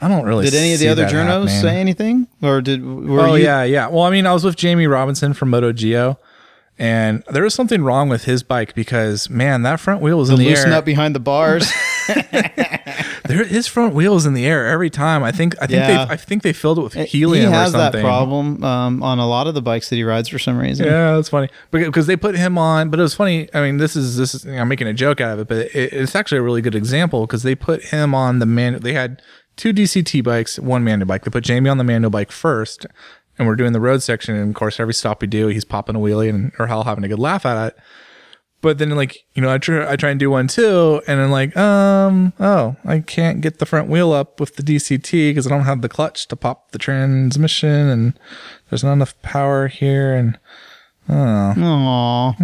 [0.00, 0.46] I don't really.
[0.46, 1.60] Did any of the other journos happening.
[1.60, 3.88] say anything, or did were Oh you, yeah, yeah.
[3.88, 6.18] Well, I mean, I was with Jamie Robinson from Moto Geo,
[6.78, 10.36] and there was something wrong with his bike because man, that front wheel was in
[10.36, 10.78] the loosen air.
[10.78, 11.70] up behind the bars?
[13.26, 15.24] There, his front wheel is in the air every time.
[15.24, 15.56] I think.
[15.60, 16.04] I think Yeah.
[16.04, 16.12] they.
[16.12, 18.00] I think they filled it with he helium has or something.
[18.02, 20.86] that problem um, on a lot of the bikes that he rides for some reason.
[20.86, 22.88] Yeah, that's funny because they put him on.
[22.88, 23.48] But it was funny.
[23.52, 25.92] I mean, this is this is I'm making a joke out of it, but it,
[25.92, 28.78] it's actually a really good example because they put him on the man.
[28.78, 29.20] They had
[29.56, 31.24] two DCT bikes, one manual bike.
[31.24, 32.86] They put Jamie on the manual bike first,
[33.38, 34.34] and we're doing the road section.
[34.36, 37.04] And of course, every stop we do, he's popping a wheelie and or Hal having
[37.04, 37.76] a good laugh at it.
[38.62, 41.30] But then, like you know, I try I try and do one too, and then
[41.30, 45.50] like, um, oh, I can't get the front wheel up with the DCT because I
[45.50, 48.18] don't have the clutch to pop the transmission, and
[48.70, 50.38] there's not enough power here, and
[51.08, 52.34] Aww.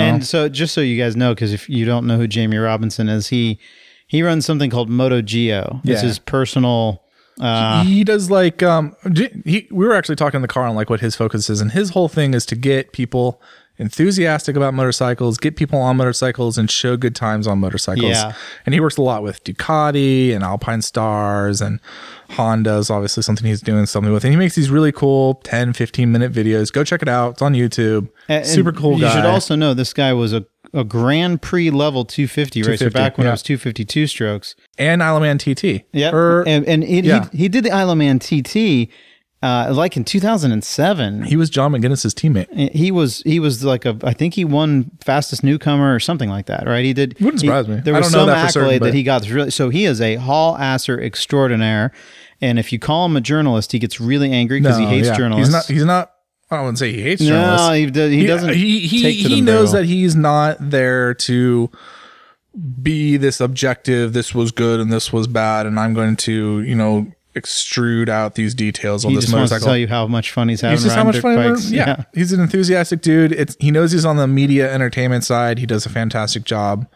[0.00, 3.08] And so, just so you guys know, because if you don't know who Jamie Robinson
[3.08, 3.58] is, he
[4.06, 5.80] he runs something called Moto Geo.
[5.84, 6.08] It's Yeah.
[6.08, 7.02] his personal.
[7.40, 8.96] Uh, he does like um
[9.44, 11.72] he we were actually talking in the car on like what his focus is and
[11.72, 13.40] his whole thing is to get people
[13.80, 18.10] enthusiastic about motorcycles get people on motorcycles and show good times on motorcycles.
[18.10, 18.32] Yeah.
[18.66, 21.78] and he works a lot with ducati and Alpinestars and
[22.30, 25.74] honda is obviously something he's doing something with and he makes these really cool 10
[25.74, 26.72] 15 minute videos.
[26.72, 27.34] Go check it out.
[27.34, 28.08] It's on youtube.
[28.28, 29.14] And- super cool You guy.
[29.14, 33.26] should also know this guy was a a Grand Prix level 250 racer back when
[33.26, 34.54] it was 252 strokes.
[34.78, 37.28] and Isle of Man TT Yeah, Or- and, and it, yeah.
[37.32, 38.90] he he did the Isle of Man TT
[39.40, 41.22] uh, like in 2007.
[41.22, 44.90] he was John McGuinness's teammate he was he was like a I think he won
[45.00, 46.84] fastest newcomer or something like that, right?
[46.84, 47.14] He did.
[47.20, 47.76] Wouldn't he- surprise me.
[47.76, 49.28] There I was some that for certain, accolade that he got.
[49.28, 51.92] Really, so he is a hall asser extraordinaire,
[52.40, 55.16] and if you call him a journalist, he gets really angry because he hates yeah.
[55.16, 55.54] journalists.
[55.54, 56.12] he's not he's not
[56.50, 57.68] I wouldn't want to say he hates journalists.
[57.68, 58.54] no, he, does, he uh, doesn't.
[58.54, 59.82] He he, he knows well.
[59.82, 61.70] that he's not there to
[62.82, 64.12] be this objective.
[64.12, 68.34] This was good and this was bad, and I'm going to you know extrude out
[68.34, 69.66] these details on He this just wants to motorcycle.
[69.72, 71.36] tell you how much fun he's having He's just how much fun.
[71.36, 71.70] bikes.
[71.70, 72.04] Yeah.
[72.14, 73.32] he's an enthusiastic dude.
[73.32, 75.58] It's he knows he's on the media entertainment side.
[75.58, 76.86] He does a fantastic job.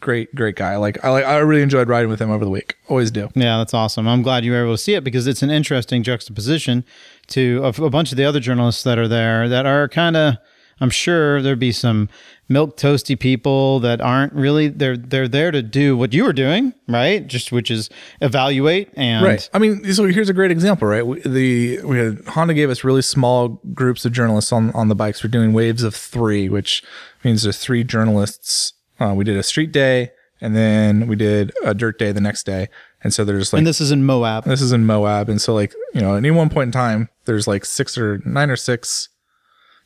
[0.00, 0.76] Great, great guy.
[0.76, 1.24] Like I like.
[1.24, 2.76] I really enjoyed riding with him over the week.
[2.88, 3.30] Always do.
[3.34, 4.06] Yeah, that's awesome.
[4.06, 6.84] I'm glad you were able to see it because it's an interesting juxtaposition
[7.28, 10.36] to a, a bunch of the other journalists that are there that are kind of.
[10.78, 12.10] I'm sure there'd be some
[12.50, 16.74] milk toasty people that aren't really they're they're there to do what you were doing,
[16.86, 17.26] right?
[17.26, 17.88] Just which is
[18.20, 19.48] evaluate and Right.
[19.54, 21.06] I mean, so here's a great example, right?
[21.06, 24.94] We, the we had Honda gave us really small groups of journalists on on the
[24.94, 25.24] bikes.
[25.24, 26.82] We're doing waves of three, which
[27.24, 28.74] means there's three journalists.
[29.00, 30.10] Uh, we did a street day,
[30.42, 32.68] and then we did a dirt day the next day.
[33.02, 34.44] And so there's like And this is in Moab.
[34.44, 37.08] this is in Moab, and so like you know, at any one point in time,
[37.26, 39.08] there's like six or nine or six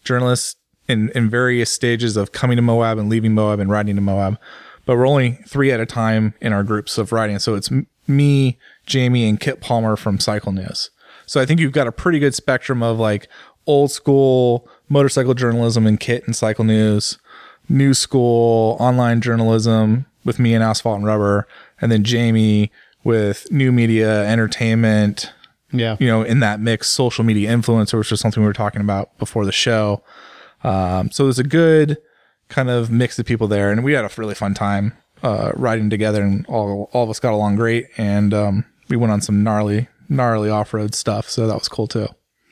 [0.04, 0.56] journalists
[0.88, 4.38] in in various stages of coming to Moab and leaving Moab and riding to Moab.
[4.86, 7.38] But we're only three at a time in our groups of riding.
[7.38, 10.90] So it's m- me, Jamie, and Kit Palmer from Cycle News.
[11.26, 13.28] So I think you've got a pretty good spectrum of like
[13.66, 17.18] old school motorcycle journalism and Kit and Cycle News,
[17.68, 21.46] new school online journalism with me and Asphalt and Rubber,
[21.80, 22.72] and then Jamie
[23.04, 25.32] with new media, entertainment,
[25.72, 25.96] Yeah.
[25.98, 29.16] you know, in that mix, social media influencer, which is something we were talking about
[29.18, 30.02] before the show.
[30.64, 31.98] Um, so there's a good
[32.48, 35.88] kind of mix of people there, and we had a really fun time uh, riding
[35.90, 39.42] together, and all all of us got along great, and um, we went on some
[39.42, 42.08] gnarly gnarly off road stuff, so that was cool too.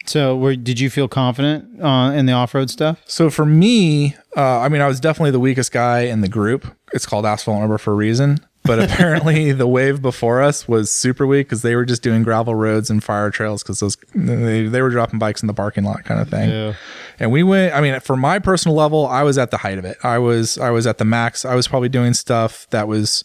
[0.07, 2.99] So, were, did you feel confident uh, in the off-road stuff?
[3.05, 6.67] So for me, uh, I mean, I was definitely the weakest guy in the group.
[6.95, 8.39] It's called Asphalt and Rubber for a reason.
[8.69, 12.55] But apparently the wave before us was super weak because they were just doing gravel
[12.55, 16.05] roads and fire trails because those they, they were dropping bikes in the parking lot
[16.05, 16.51] kind of thing.
[16.51, 16.75] Yeah.
[17.19, 17.75] And we went.
[17.75, 19.97] I mean, for my personal level, I was at the height of it.
[20.05, 21.45] I was I was at the max.
[21.45, 23.25] I was probably doing stuff that was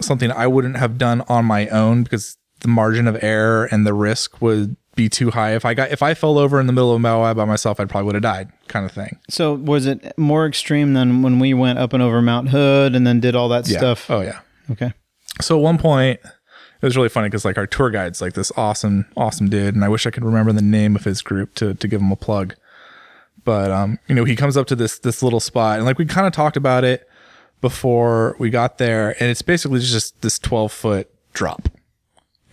[0.00, 3.94] something I wouldn't have done on my own because the margin of error and the
[3.94, 5.54] risk would be too high.
[5.54, 7.84] If I got if I fell over in the middle of Moab by myself, I
[7.84, 9.18] probably would have died, kind of thing.
[9.28, 13.06] So was it more extreme than when we went up and over Mount Hood and
[13.06, 13.78] then did all that Yeah.
[13.78, 14.10] stuff?
[14.10, 14.40] Oh yeah.
[14.70, 14.92] Okay.
[15.40, 18.52] So at one point, it was really funny because like our tour guide's like this
[18.56, 21.74] awesome, awesome dude, and I wish I could remember the name of his group to
[21.74, 22.54] to give him a plug.
[23.44, 26.04] But um, you know, he comes up to this this little spot, and like we
[26.06, 27.08] kind of talked about it
[27.60, 31.68] before we got there, and it's basically just this twelve foot drop.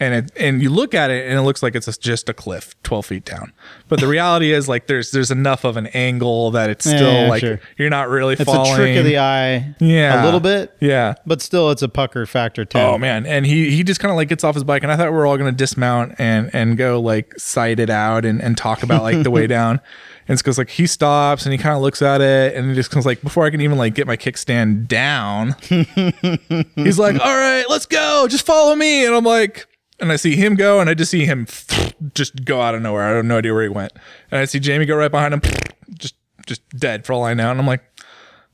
[0.03, 2.75] And it, and you look at it and it looks like it's just a cliff
[2.83, 3.53] 12 feet down.
[3.87, 7.29] But the reality is like there's there's enough of an angle that it's still yeah,
[7.29, 7.59] like sure.
[7.77, 8.73] you're not really It's falling.
[8.73, 9.75] a trick of the eye.
[9.79, 10.21] Yeah.
[10.21, 10.75] A little bit.
[10.79, 11.15] Yeah.
[11.25, 12.79] But still it's a pucker factor too.
[12.79, 14.97] Oh man, and he he just kind of like gets off his bike, and I
[14.97, 18.57] thought we were all gonna dismount and and go like sight it out and and
[18.57, 19.79] talk about like the way down.
[20.25, 22.75] And it's because like he stops and he kind of looks at it, and he
[22.75, 25.55] just comes like before I can even like get my kickstand down,
[26.75, 29.67] he's like, "All right, let's go, just follow me." And I'm like,
[30.03, 31.47] and I see him go, and I just see him
[32.13, 33.03] just go out of nowhere.
[33.03, 33.93] I have no idea where he went,
[34.31, 35.41] and I see Jamie go right behind him,
[35.97, 37.49] just just dead for all I know.
[37.49, 37.83] And I'm like,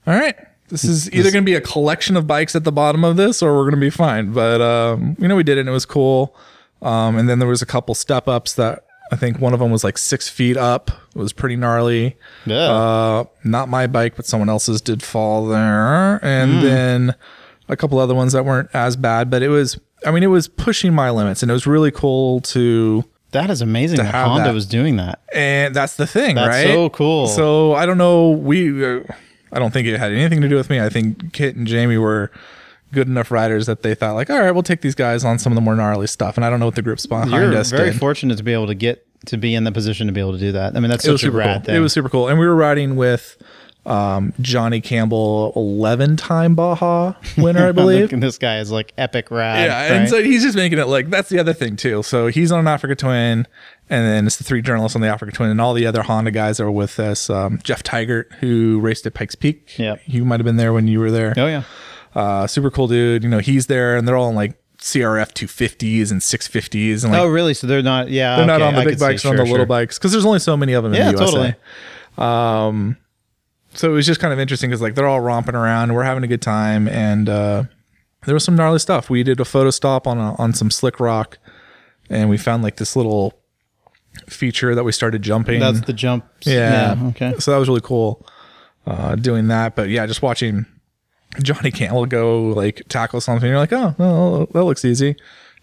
[0.07, 0.35] all right.
[0.69, 3.41] This is either going to be a collection of bikes at the bottom of this,
[3.41, 4.33] or we're going to be fine.
[4.33, 6.35] But um, you know, we did it, and it was cool.
[6.83, 9.71] Um, and then there was a couple step ups that I think one of them
[9.71, 10.91] was like six feet up.
[11.15, 12.17] It was pretty gnarly.
[12.45, 12.69] Yeah.
[12.69, 16.23] Uh, not my bike, but someone else's did fall there.
[16.23, 17.15] And then
[17.67, 19.79] a couple other ones that weren't as bad, but it was.
[20.05, 23.61] I mean, it was pushing my limits, and it was really cool to that is
[23.61, 24.53] amazing that Honda that.
[24.53, 25.19] was doing that.
[25.33, 26.67] and that's the thing, That's right?
[26.67, 27.27] so cool.
[27.27, 28.31] So I don't know.
[28.31, 29.01] We, uh,
[29.51, 30.79] I don't think it had anything to do with me.
[30.81, 32.31] I think Kit and Jamie were
[32.91, 35.51] good enough riders that they thought like, all right, we'll take these guys on some
[35.51, 36.37] of the more gnarly stuff.
[36.37, 37.99] And I don't know what the groups behind You're us very did.
[37.99, 40.39] fortunate to be able to get to be in the position to be able to
[40.39, 40.75] do that.
[40.75, 41.65] I mean that's it such a super rad cool.
[41.65, 41.75] thing.
[41.75, 42.29] It was super cool.
[42.29, 43.37] And we were riding with
[43.89, 48.11] um, Johnny Campbell, eleven time Baja winner, I believe.
[48.11, 49.65] Look, this guy is like epic rad.
[49.65, 52.03] Yeah, and so he's just making it like that's the other thing too.
[52.03, 53.47] So he's on an Africa Twin,
[53.89, 56.31] and then it's the three journalists on the Africa Twin, and all the other Honda
[56.31, 57.29] guys that were with us.
[57.29, 59.77] Um, Jeff Tigert, who raced at Pikes Peak.
[59.79, 60.01] Yep.
[60.05, 61.33] you might have been there when you were there.
[61.35, 61.63] oh yeah.
[62.15, 63.23] Uh, super cool dude.
[63.23, 67.21] You know, he's there, and they're all in like CRF 250s and 650s, and like
[67.21, 67.53] oh really?
[67.53, 68.37] So they're not yeah.
[68.37, 70.39] they're not on the big see, bikes, on sure, the little bikes because there's only
[70.39, 71.31] so many of them Yeah, in the USA.
[71.31, 71.55] totally.
[73.73, 76.23] So it was just kind of interesting because like they're all romping around, we're having
[76.23, 77.63] a good time, and uh,
[78.25, 79.09] there was some gnarly stuff.
[79.09, 81.37] We did a photo stop on a, on some slick rock,
[82.09, 83.39] and we found like this little
[84.27, 85.59] feature that we started jumping.
[85.59, 86.25] That's the jump.
[86.41, 86.95] yeah.
[87.09, 87.35] Okay.
[87.39, 88.25] So that was really cool
[88.87, 89.75] uh, doing that.
[89.75, 90.65] But yeah, just watching
[91.41, 95.15] Johnny Campbell go like tackle something, you're like, oh, well, that looks easy.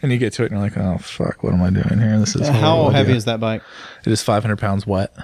[0.02, 2.18] And you get to it and you're like, oh, fuck, what am I doing here?
[2.18, 3.62] This is How heavy idea." is that bike?
[4.04, 5.14] It is 500 pounds wet.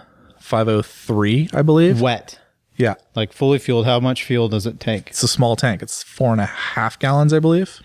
[0.41, 2.01] 503, I believe.
[2.01, 2.39] Wet.
[2.83, 2.95] Yeah.
[3.15, 3.87] Like fully fueled.
[3.87, 5.09] How much fuel does it take?
[5.11, 5.83] It's a small tank.
[5.83, 7.81] It's four and a half gallons, I believe.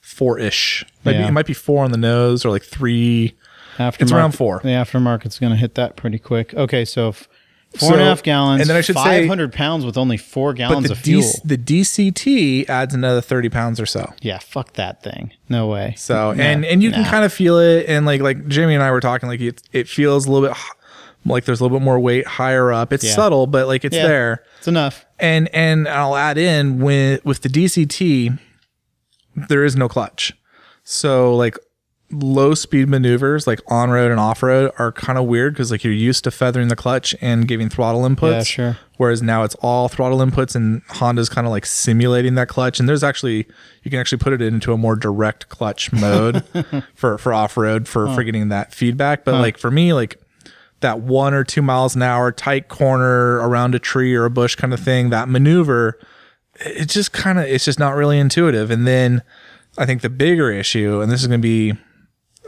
[0.00, 0.84] Four ish.
[1.04, 1.22] Maybe Hmm.
[1.24, 1.28] Yeah.
[1.28, 3.34] it might be four on the nose or like three.
[3.76, 4.60] Aftermarket, It's around four.
[4.64, 6.52] The aftermarket's going to hit that pretty quick.
[6.54, 7.28] Okay, so f-
[7.78, 8.60] four and a half gallons.
[8.62, 11.30] and then I should say- 500 pounds with only four gallons of fuel.
[11.44, 14.12] The DCT adds another 30 pounds or so.
[14.20, 15.32] yeah, fuck that thing.
[15.48, 15.94] No way.
[15.96, 18.90] So and and you can kind of feel it, and like like Jamie and I
[18.90, 20.56] were talking, like it it feels a little bit
[21.24, 22.92] like there's a little bit more weight higher up.
[22.92, 23.14] It's Yeah.
[23.14, 24.06] subtle, but like it's Yeah.
[24.06, 24.42] there.
[24.58, 25.04] It's enough.
[25.18, 28.38] And and I'll add in with with the DCT,
[29.48, 30.32] there is no clutch,
[30.84, 31.56] so like
[32.10, 35.84] low speed maneuvers like on road and off road are kind of weird because like
[35.84, 38.32] you're used to feathering the clutch and giving throttle inputs.
[38.32, 38.76] Yeah, sure.
[38.96, 42.80] Whereas now it's all throttle inputs and Honda's kind of like simulating that clutch.
[42.80, 43.46] And there's actually
[43.82, 46.42] you can actually put it into a more direct clutch mode
[46.94, 49.22] for for off road for for getting that feedback.
[49.24, 50.18] But like for me, like
[50.80, 54.54] that one or two miles an hour tight corner around a tree or a bush
[54.54, 55.98] kind of thing, that maneuver,
[56.60, 58.70] it's just kind of it's just not really intuitive.
[58.70, 59.22] And then
[59.76, 61.74] I think the bigger issue, and this is going to be,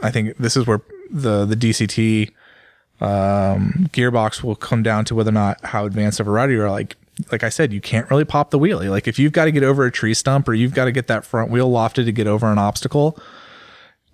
[0.01, 2.31] I think this is where the the DCT
[3.01, 6.61] um, gearbox will come down to whether or not how advanced of a rider you
[6.61, 6.69] are.
[6.69, 6.95] Like
[7.31, 8.89] like I said, you can't really pop the wheelie.
[8.89, 11.07] Like if you've got to get over a tree stump or you've got to get
[11.07, 13.19] that front wheel lofted to get over an obstacle,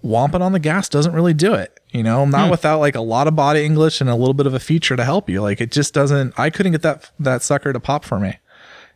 [0.03, 1.79] womping on the gas doesn't really do it.
[1.91, 4.53] You know, not without like a lot of body English and a little bit of
[4.53, 5.41] a feature to help you.
[5.41, 6.37] Like it just doesn't.
[6.37, 8.37] I couldn't get that that sucker to pop for me.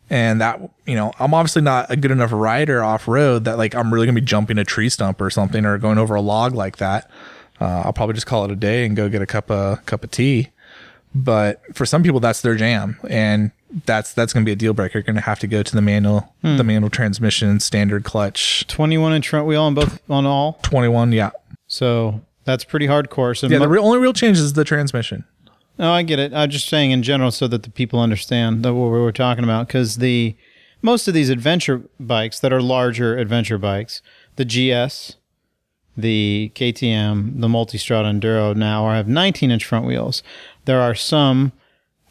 [0.09, 3.73] And that, you know, I'm obviously not a good enough rider off road that like
[3.73, 6.53] I'm really gonna be jumping a tree stump or something or going over a log
[6.53, 7.09] like that.
[7.61, 10.03] Uh, I'll probably just call it a day and go get a cup of cup
[10.03, 10.49] of tea.
[11.13, 13.51] but for some people that's their jam and
[13.85, 14.99] that's that's going to be a deal breaker.
[14.99, 16.57] You're going to have to go to the manual, hmm.
[16.57, 20.59] the manual transmission, standard clutch, 21 inch front wheel on both on all.
[20.63, 21.11] 21.
[21.11, 21.31] Yeah,
[21.67, 23.37] So that's pretty hardcore.
[23.37, 23.57] So yeah.
[23.57, 25.25] mo- The real, only real change is the transmission.
[25.77, 26.33] No, I get it.
[26.33, 29.43] I'm just saying in general so that the people understand that what we were talking
[29.43, 30.35] about because the
[30.81, 34.01] most of these adventure bikes that are larger adventure bikes,
[34.35, 35.15] the GS,
[35.95, 40.23] the KTM, the Multistrada Enduro now are have 19 inch front wheels.
[40.65, 41.51] There are some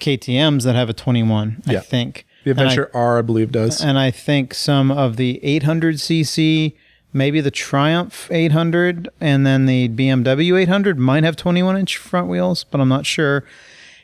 [0.01, 2.26] KTM's that have a 21, I think.
[2.44, 3.82] The Adventure R, I believe, does.
[3.82, 6.74] and I think some of the 800cc,
[7.12, 12.64] maybe the Triumph 800, and then the BMW 800 might have 21 inch front wheels,
[12.64, 13.44] but I'm not sure.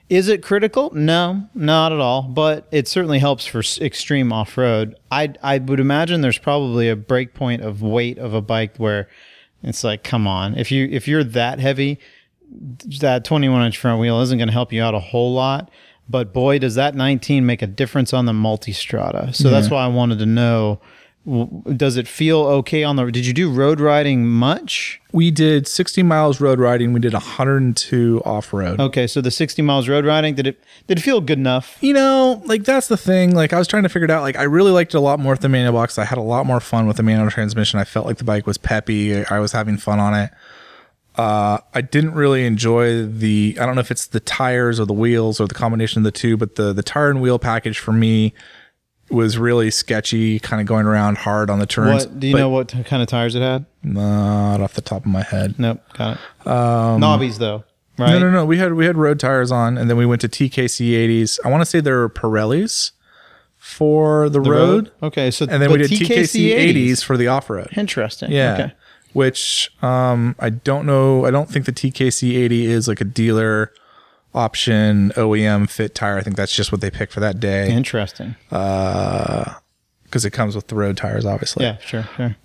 [0.08, 0.92] Is it critical?
[0.94, 2.22] No, not at all.
[2.22, 4.96] But it certainly helps for extreme off road.
[5.10, 9.08] I I would imagine there's probably a break point of weight of a bike where
[9.64, 11.98] it's like, come on, if you if you're that heavy,
[13.00, 15.70] that 21 inch front wheel isn't going to help you out a whole lot.
[16.08, 19.34] But boy, does that 19 make a difference on the multistrada.
[19.34, 20.80] So that's why I wanted to know
[21.76, 26.04] does it feel okay on the did you do road riding much We did 60
[26.04, 26.92] miles road riding.
[26.92, 28.78] We did 102 off road.
[28.78, 31.94] okay so the 60 miles road riding did it did it feel good enough You
[31.94, 33.34] know, like that's the thing.
[33.34, 34.22] Like I was trying to figure it out.
[34.22, 35.98] Like I really liked it a lot more with the manual box.
[35.98, 37.80] I had a lot more fun with the manual transmission.
[37.80, 39.24] I felt like the bike was peppy.
[39.24, 40.30] I was having fun on it.
[41.16, 43.56] Uh, I didn't really enjoy the.
[43.60, 46.12] I don't know if it's the tires or the wheels or the combination of the
[46.12, 48.34] two, but the the tire and wheel package for me
[49.08, 50.38] was really sketchy.
[50.40, 52.04] Kind of going around hard on the turns.
[52.06, 55.02] what do you but know what kind of tires it had Not off the top
[55.06, 55.54] of my head.
[55.58, 57.64] nope got it um, knobbies though
[57.98, 58.44] right No, no, no.
[58.44, 61.38] We had we had road tires on, and then we went to TKC 80s.
[61.44, 62.90] I want to say they're Pirellis
[63.56, 64.92] for the, The road.
[65.02, 67.68] okay so and then we did TKC 80s for the off road.
[67.76, 68.54] interesting Yeah.
[68.54, 68.72] okay
[69.16, 71.24] Which um I don't know.
[71.24, 73.72] I don't think the TKC 80 is like a dealer
[74.34, 76.18] option OEM fit tire.
[76.18, 80.66] I think that's just what they pick for that day interesting because it comes with
[80.68, 81.64] the road tires, obviously.
[81.64, 82.36] yeah sure sure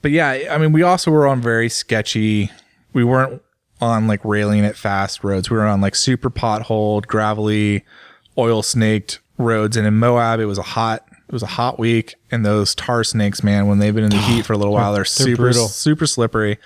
[0.00, 2.52] But yeah, I mean, we also were on very sketchy.
[2.92, 3.42] We weren't
[3.80, 5.50] on like railing it fast roads.
[5.50, 7.84] We were on like super potholed, gravelly,
[8.36, 9.76] oil snaked roads.
[9.76, 12.16] And in Moab, it was a hot, it was a hot week.
[12.30, 14.92] And those tar snakes, man, when they've been in the heat for a little while,
[14.92, 15.68] they're, super, brutal.
[15.68, 16.58] super slippery.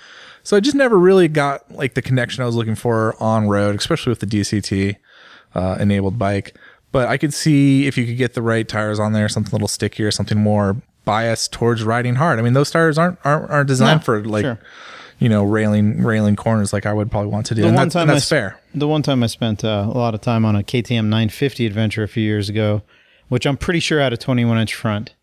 [0.43, 3.75] So I just never really got like the connection I was looking for on road,
[3.75, 4.95] especially with the DCT
[5.55, 6.55] uh, enabled bike.
[6.91, 9.55] But I could see if you could get the right tires on there, something a
[9.55, 12.39] little stickier, something more biased towards riding hard.
[12.39, 14.59] I mean, those tires aren't aren't, aren't designed No, for like sure.
[15.19, 17.61] you know railing railing corners like I would probably want to do.
[17.61, 18.59] The and one that's, time I that's s- fair.
[18.75, 22.03] The one time I spent uh, a lot of time on a KTM 950 adventure
[22.03, 22.83] a few years ago,
[23.33, 25.15] which I'm pretty sure had a 21 inch front,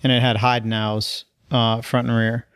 [0.00, 2.46] and it had Heidenaus uh, front and rear.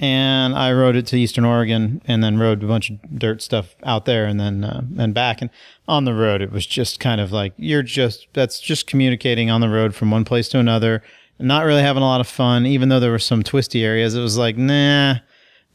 [0.00, 3.76] And I rode it to Eastern Oregon, and then rode a bunch of dirt stuff
[3.82, 5.42] out there, and then uh, and back.
[5.42, 5.50] And
[5.86, 9.60] on the road, it was just kind of like you're just that's just communicating on
[9.60, 11.02] the road from one place to another,
[11.38, 12.64] not really having a lot of fun.
[12.64, 15.16] Even though there were some twisty areas, it was like nah.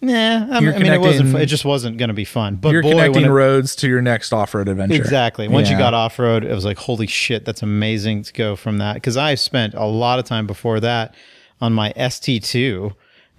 [0.01, 0.11] Nah,
[0.51, 1.35] I, You're I mean, it wasn't.
[1.35, 2.57] It just wasn't going to be fun.
[2.57, 4.93] But You're boy, connecting it- roads to your next off road adventure.
[4.95, 5.47] Exactly.
[5.47, 8.77] Once you got off road, it was like, holy shit, that's amazing to go from
[8.79, 8.95] that.
[8.95, 11.15] Because I spent a lot of time before that
[11.61, 12.93] on my ST2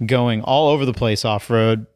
[0.07, 1.86] going all over the place off road,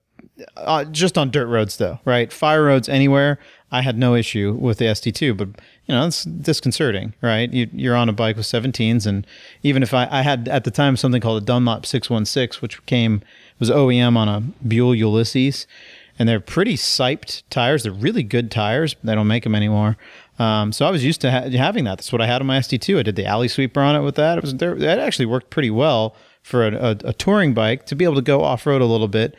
[0.57, 2.33] uh, just on dirt roads, though, right?
[2.33, 3.39] Fire roads anywhere.
[3.73, 5.49] I had no issue with the ST2, but
[5.87, 7.53] you know, it's disconcerting, right?
[7.53, 9.07] You, you're on a bike with 17s.
[9.07, 9.27] And
[9.63, 13.23] even if I, I had at the time something called a Dunlop 616, which came,
[13.59, 15.67] was OEM on a Buell Ulysses
[16.21, 17.83] and they're pretty siped tires.
[17.83, 18.95] They're really good tires.
[19.03, 19.97] They don't make them anymore.
[20.39, 21.97] Um, so I was used to ha- having that.
[21.97, 22.99] That's what I had on my ST2.
[22.99, 24.37] I did the alley sweeper on it with that.
[24.37, 24.75] It was there.
[24.75, 28.23] That actually worked pretty well for a, a, a touring bike to be able to
[28.23, 29.35] go off road a little bit.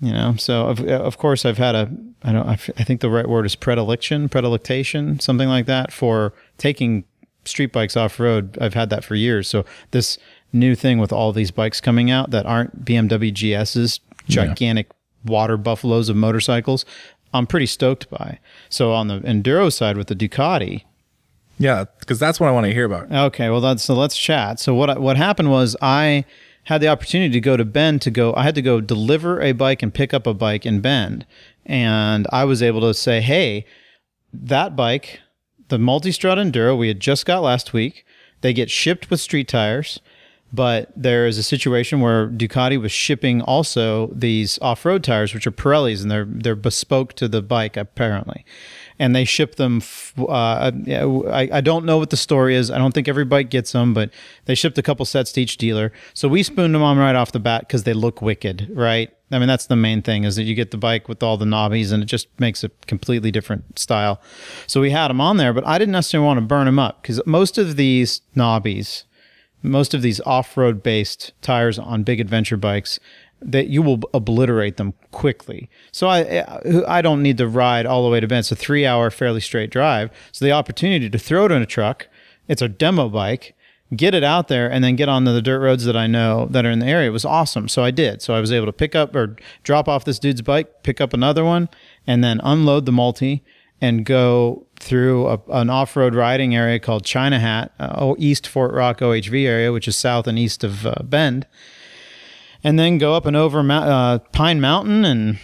[0.00, 1.90] You know, so of, of course I've had a
[2.22, 7.04] I don't i think the right word is predilection, predilectation, something like that for taking
[7.44, 8.56] street bikes off road.
[8.60, 9.48] I've had that for years.
[9.48, 10.18] So this
[10.52, 14.90] new thing with all these bikes coming out that aren't BMW GS's, gigantic
[15.24, 16.84] water buffaloes of motorcycles,
[17.34, 18.38] I'm pretty stoked by.
[18.68, 20.84] So on the enduro side with the Ducati,
[21.58, 23.10] Yeah, because that's what I want to hear about.
[23.12, 24.58] Okay, well that's so let's chat.
[24.60, 26.24] So what what happened was I
[26.64, 29.52] had the opportunity to go to Bend to go I had to go deliver a
[29.52, 31.26] bike and pick up a bike in Bend.
[31.66, 33.64] And I was able to say, "Hey,
[34.32, 35.20] that bike,
[35.68, 38.04] the Multistrada Enduro we had just got last week,
[38.40, 40.00] they get shipped with street tires."
[40.52, 45.52] But there is a situation where Ducati was shipping also these off-road tires, which are
[45.52, 48.44] Pirellis, and they're they're bespoke to the bike apparently.
[49.00, 49.78] And they ship them.
[49.78, 50.70] f- Uh,
[51.32, 52.70] I, I don't know what the story is.
[52.70, 54.10] I don't think every bike gets them, but
[54.44, 55.90] they shipped a couple sets to each dealer.
[56.14, 59.10] So we spooned them on right off the bat because they look wicked, right?
[59.32, 61.44] I mean, that's the main thing is that you get the bike with all the
[61.44, 64.20] knobbies and it just makes a completely different style.
[64.66, 67.00] So we had them on there, but I didn't necessarily want to burn them up
[67.02, 69.04] because most of these knobbies,
[69.62, 72.98] most of these off-road based tires on big adventure bikes
[73.42, 75.70] that you will obliterate them quickly.
[75.92, 76.44] So I
[76.86, 78.40] I don't need to ride all the way to Bend.
[78.40, 80.10] It's a three hour fairly straight drive.
[80.32, 82.08] So the opportunity to throw it in a truck,
[82.48, 83.54] it's a demo bike,
[83.96, 86.64] get it out there and then get onto the dirt roads that I know that
[86.64, 87.68] are in the area was awesome.
[87.68, 88.22] So I did.
[88.22, 91.12] So I was able to pick up or drop off this dude's bike, pick up
[91.12, 91.68] another one,
[92.06, 93.42] and then unload the multi
[93.80, 98.72] and go through a, an off-road riding area called China Hat, uh, oh, East Fort
[98.74, 101.46] Rock OHV area, which is south and east of uh, Bend,
[102.62, 105.04] and then go up and over uh, Pine Mountain.
[105.04, 105.38] And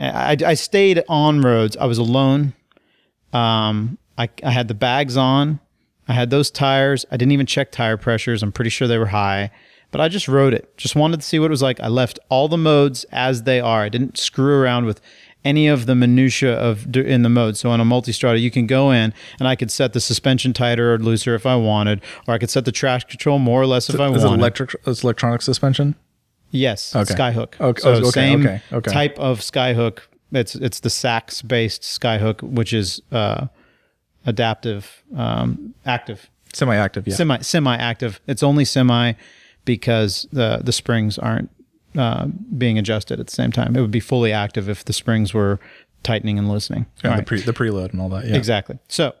[0.00, 1.76] I, I stayed on roads.
[1.76, 2.54] I was alone.
[3.32, 5.60] Um, I, I had the bags on.
[6.08, 7.06] I had those tires.
[7.10, 8.42] I didn't even check tire pressures.
[8.42, 9.50] I'm pretty sure they were high,
[9.92, 10.76] but I just rode it.
[10.76, 11.78] Just wanted to see what it was like.
[11.80, 13.82] I left all the modes as they are.
[13.82, 15.00] I didn't screw around with
[15.44, 17.56] any of the minutia of in the mode.
[17.56, 20.92] So on a multistrada, you can go in and I could set the suspension tighter
[20.94, 23.88] or looser if I wanted, or I could set the traction control more or less
[23.88, 24.40] if I Is it wanted.
[24.40, 24.74] electric?
[24.86, 25.94] Is electronic suspension?
[26.50, 27.14] Yes, Okay.
[27.14, 27.60] Skyhook.
[27.60, 28.90] Okay, So okay, same okay, okay.
[28.90, 30.00] type of Skyhook.
[30.32, 33.46] It's it's the Sachs based Skyhook, which is uh,
[34.26, 37.14] adaptive, um, active, Semi-active, yeah.
[37.14, 38.20] semi semi active.
[38.26, 39.12] It's only semi
[39.64, 41.48] because the the springs aren't
[41.96, 42.26] uh,
[42.58, 43.76] being adjusted at the same time.
[43.76, 45.60] It would be fully active if the springs were
[46.02, 46.86] tightening and loosening.
[47.04, 47.26] yeah, All the right.
[47.26, 48.26] pre the preload and all that.
[48.26, 48.34] Yeah.
[48.36, 48.78] Exactly.
[48.88, 49.14] So,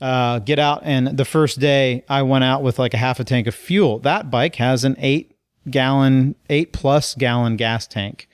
[0.00, 3.24] uh, get out, and the first day I went out with like a half a
[3.24, 3.98] tank of fuel.
[4.00, 5.34] That bike has an eight
[5.70, 8.28] gallon, eight plus gallon gas tank.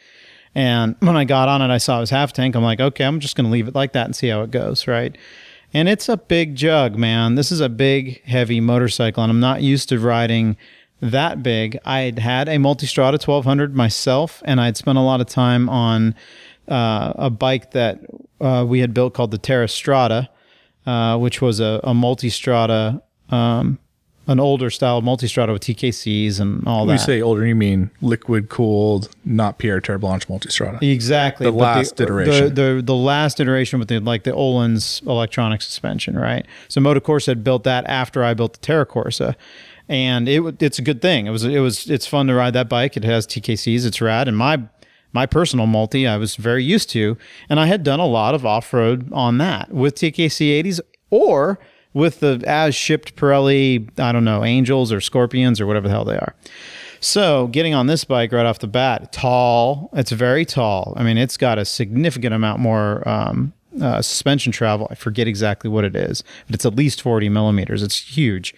[0.54, 2.54] And when I got on it, I saw it was half tank.
[2.54, 4.50] I'm like, okay, I'm just going to leave it like that and see how it
[4.50, 5.16] goes, right?
[5.72, 7.34] And it's a big jug, man.
[7.34, 10.56] This is a big, heavy motorcycle, and I'm not used to riding
[11.00, 11.78] that big.
[11.84, 16.14] I had had a Multistrada 1200 myself, and I'd spent a lot of time on
[16.68, 17.98] uh, a bike that
[18.40, 20.30] uh, we had built called the Terra Strada,
[20.86, 23.78] uh, which was a, a Multistrada, um,
[24.26, 27.02] an older style Multistrada with TKCs and all When that.
[27.02, 30.82] you say older, you mean liquid cooled, not Pierre Terblanche Multistrada.
[30.82, 31.44] Exactly.
[31.44, 32.54] The last iteration.
[32.54, 36.46] The, the the last iteration with the like the Öhlins electronic suspension, right?
[36.68, 39.34] So Moto Corsa had built that after I built the Terra Corsa.
[39.88, 41.26] And it it's a good thing.
[41.26, 42.96] It was it was it's fun to ride that bike.
[42.96, 44.28] It has TKCs, it's rad.
[44.28, 44.62] And my
[45.12, 47.18] my personal multi I was very used to.
[47.50, 51.58] And I had done a lot of off road on that with TKC 80s or
[51.94, 56.04] with the as shipped Pirelli, I don't know, Angels or Scorpions or whatever the hell
[56.04, 56.34] they are.
[57.00, 59.90] So getting on this bike right off the bat, tall.
[59.92, 60.94] It's very tall.
[60.96, 64.88] I mean, it's got a significant amount more um, uh, suspension travel.
[64.90, 67.82] I forget exactly what it is, but it's at least forty millimeters.
[67.82, 68.54] It's huge.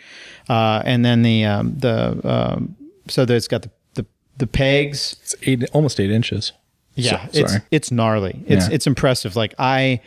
[0.49, 2.77] Uh, and then the um, the um,
[3.09, 4.07] so that it's got the, the
[4.39, 5.17] the pegs.
[5.23, 6.53] It's eight, almost eight inches.
[6.95, 8.45] Yeah, So- it's it's gnarly.
[8.47, 8.75] It's Yeah.
[8.75, 9.35] it's impressive.
[9.37, 10.01] Like I,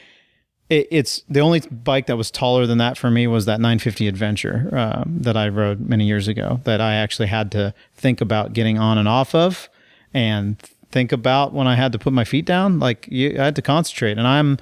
[0.70, 4.08] it, it's the only bike that was taller than that for me was that 950
[4.08, 6.62] Adventure um, that I rode many years ago.
[6.64, 9.70] That I actually had to think about getting on and off of,
[10.14, 10.58] and
[10.92, 12.80] think about when I had to put my feet down.
[12.80, 14.58] Like you, I had to concentrate, and I'm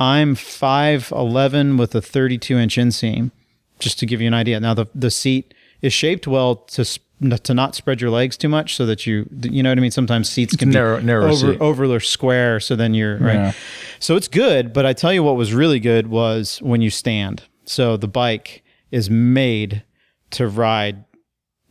[0.00, 3.30] I'm five eleven with a 32 inch inseam,
[3.78, 4.60] just to give you an idea.
[4.60, 6.98] Now the the seat is shaped well to s-
[7.42, 9.90] to not spread your legs too much, so that you you know what I mean.
[9.90, 11.60] Sometimes seats can narrow- be narrow over seat.
[11.60, 13.34] over or square, so then you're right.
[13.34, 13.52] Yeah.
[14.00, 17.44] So it's good, but I tell you what was really good was when you stand.
[17.64, 19.82] So the bike is made
[20.30, 21.04] to ride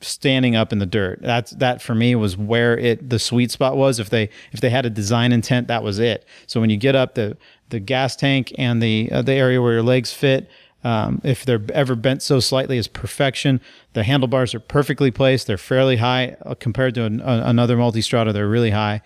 [0.01, 1.19] standing up in the dirt.
[1.21, 3.99] That's that for me was where it the sweet spot was.
[3.99, 6.25] If they if they had a design intent, that was it.
[6.45, 7.37] So when you get up the
[7.69, 10.49] the gas tank and the uh, the area where your legs fit,
[10.83, 13.59] um, if they're ever bent so slightly is perfection.
[13.93, 15.47] The handlebars are perfectly placed.
[15.47, 18.31] They're fairly high uh, compared to an, a, another multistrada.
[18.31, 19.01] They're really high.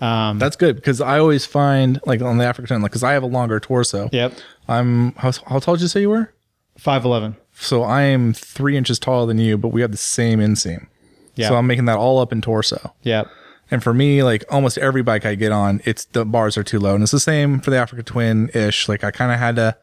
[0.00, 3.12] Um, That's good because I always find like on the Africa Twin, like because I
[3.12, 4.08] have a longer torso.
[4.12, 4.34] yep,
[4.68, 6.32] I'm how, how tall did you say you were?
[6.78, 7.36] five eleven.
[7.54, 10.88] So I am three inches taller than you, but we have the same inseam.
[11.34, 11.48] Yeah.
[11.48, 12.94] So I'm making that all up in torso.
[13.02, 13.28] Yep.
[13.70, 16.78] And for me, like almost every bike I get on, it's the bars are too
[16.78, 16.94] low.
[16.94, 18.88] And it's the same for the Africa Twin ish.
[18.88, 19.76] Like I kind of had to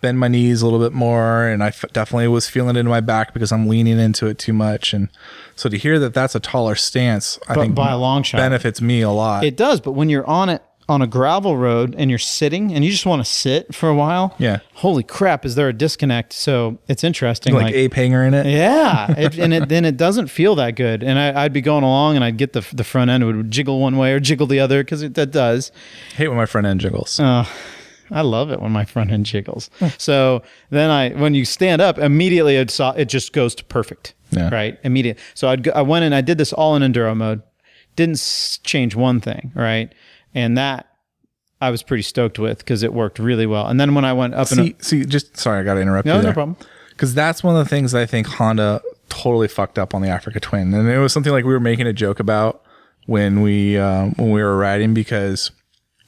[0.00, 1.46] bend my knees a little bit more.
[1.46, 4.38] And I f- definitely was feeling it in my back because I'm leaning into it
[4.38, 4.92] too much.
[4.92, 5.08] And
[5.56, 8.38] so to hear that that's a taller stance, I But think by a long shot.
[8.38, 9.44] benefits me a lot.
[9.44, 12.82] It does, but when you're on it on a gravel road and you're sitting and
[12.82, 14.60] you just want to sit for a while, Yeah.
[14.76, 16.32] holy crap, is there a disconnect?
[16.32, 17.52] So it's interesting.
[17.52, 18.46] like, Like, ape hanger in it.
[18.46, 21.02] yeah, it, and it, then it doesn't feel that good.
[21.02, 23.80] And I, I'd be going along and I'd get the the front end would jiggle
[23.80, 25.72] one way or jiggle the other because that does.
[26.16, 27.20] hate when my front end jiggles.
[27.20, 27.44] Uh,
[28.10, 29.70] I love it when my front end jiggles.
[29.98, 34.14] so then I, when you stand up, immediately it saw it just goes to perfect.
[34.30, 34.48] Yeah.
[34.52, 34.78] Right.
[34.84, 35.18] Immediate.
[35.34, 37.42] So I'd go, I went and I did this all in enduro mode.
[37.96, 39.52] Didn't s- change one thing.
[39.54, 39.92] Right.
[40.34, 40.86] And that
[41.60, 43.66] I was pretty stoked with because it worked really well.
[43.66, 46.06] And then when I went up and See, see, just sorry, I got to interrupt
[46.06, 46.56] no, you no problem.
[46.90, 50.38] because that's one of the things I think Honda totally fucked up on the Africa
[50.38, 52.62] Twin, and it was something like we were making a joke about
[53.06, 55.50] when we uh, when we were riding because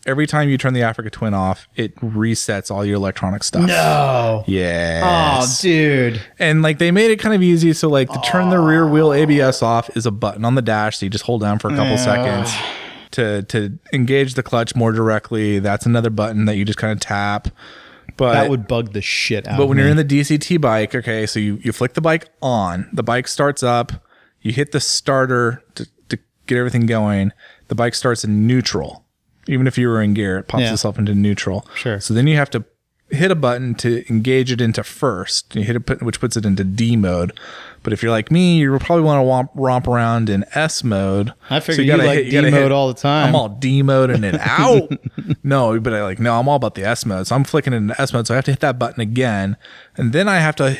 [0.06, 3.66] every time you turn the Africa Twin off, it resets all your electronic stuff.
[3.66, 4.44] No.
[4.46, 5.40] Yeah.
[5.42, 6.20] Oh, dude.
[6.38, 7.72] and like they made it kind of easy.
[7.72, 10.98] So like to turn the rear wheel ABS off is a button on the dash.
[10.98, 12.52] So you just hold down for a couple seconds
[13.12, 15.58] to to engage the clutch more directly.
[15.58, 17.48] That's another button that you just kind of tap.
[18.16, 19.82] But That would bug the shit out but when me.
[19.84, 23.26] you're in the DCT bike, okay, so you, you flick the bike on, the bike
[23.28, 23.92] starts up,
[24.42, 27.32] you hit the starter to, to get everything going,
[27.68, 29.06] the bike starts in neutral.
[29.50, 30.72] Even if you were in gear, it pops Yeah.
[30.72, 31.66] itself into neutral.
[31.74, 32.00] Sure.
[32.00, 32.64] So then you have to
[33.10, 35.56] hit a button to engage it into first.
[35.56, 37.32] You hit a put- which puts it into D mode.
[37.82, 41.32] But if you're like me, you probably want to romp, romp around in S mode.
[41.48, 43.28] I figure you gotta like you gotta D mode all the time.
[43.28, 44.90] I'm all D mode and it out.
[45.42, 47.26] no, but I like no, I'm all about the S mode.
[47.26, 48.26] So I'm flicking it into S mode.
[48.28, 49.56] So I have to hit that button again.
[49.96, 50.78] And then I have to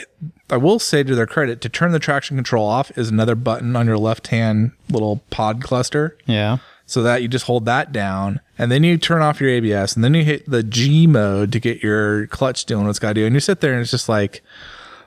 [0.50, 3.74] I will say to their credit, to turn the traction control off is another button
[3.76, 6.16] on your left hand little pod cluster.
[6.26, 6.58] yeah.
[6.91, 10.03] So that you just hold that down and then you turn off your ABS and
[10.03, 13.14] then you hit the G mode to get your clutch doing what it's got to
[13.14, 13.26] do.
[13.26, 14.43] And you sit there and it's just like,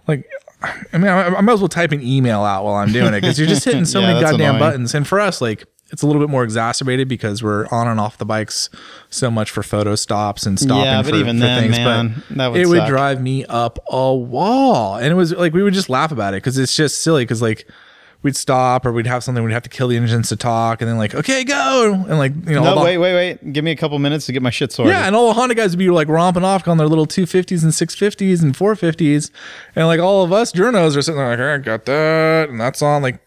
[0.07, 0.25] like,
[0.61, 3.19] I mean, I, I might as well type an email out while I'm doing it
[3.19, 4.59] because you're just hitting so Yeah, many goddamn annoying.
[4.59, 4.95] buttons.
[4.95, 8.17] And for us, like, it's a little bit more exacerbated because we're on and off
[8.17, 8.69] the bikes
[9.09, 11.77] so much for photo stops and stopping Yeah, but for, even for then, things.
[11.77, 14.95] man, but that would it would drive me up a wall.
[14.95, 17.41] And it was like, we would just laugh about it because it's just silly because,
[17.41, 17.67] like,
[18.23, 20.89] we'd stop or we'd have something, we'd have to kill the engines to talk and
[20.89, 21.93] then, like, okay, go.
[21.93, 23.53] And, like, you know, No, wait, wait, wait.
[23.53, 24.93] Give me a couple minutes to get my shit sorted.
[24.93, 27.61] yeah, and all the Honda guys would be like romping off on their little 250s
[27.63, 29.29] and 650s and 450s.
[29.75, 32.49] And like all of us journos are sitting there like, "All right, got that.
[32.49, 33.01] And that's on.
[33.01, 33.19] Like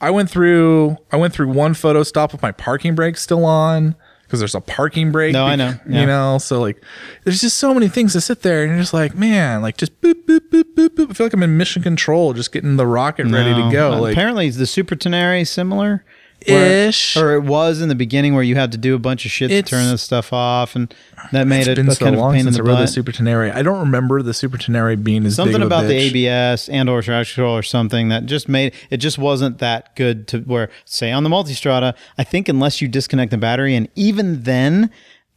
[0.00, 3.96] I went through I went through one photo stop with my parking brake still on
[4.34, 5.32] because there's a parking brake.
[5.32, 5.74] No, I know.
[5.88, 6.00] Yeah.
[6.00, 6.82] You know, so like
[7.22, 10.00] there's just so many things to sit there and you're just like, man, like just
[10.00, 11.10] boop, boop, boop, boop, boop.
[11.10, 14.00] I feel like I'm in mission control, just getting the rocket ready to go.
[14.00, 16.04] Like apparently, is the Super Tenere similar?
[16.52, 17.16] Where- ish.
[17.16, 19.50] or it was in the beginning where you had to do a bunch of shit
[19.50, 20.92] to turn this stuff off, and
[21.32, 22.66] that made it it's been a so kind of long pain in since the I
[22.66, 22.88] rode the butt.
[22.90, 23.52] Super Tenere.
[23.54, 25.94] I don't remember the Super Tenere being as something big of a about the.
[25.94, 30.26] ABS and or traction control or something that just made it just wasn't that good
[30.28, 34.42] to where say on the multistrada I think unless you disconnect the battery and even
[34.42, 34.90] then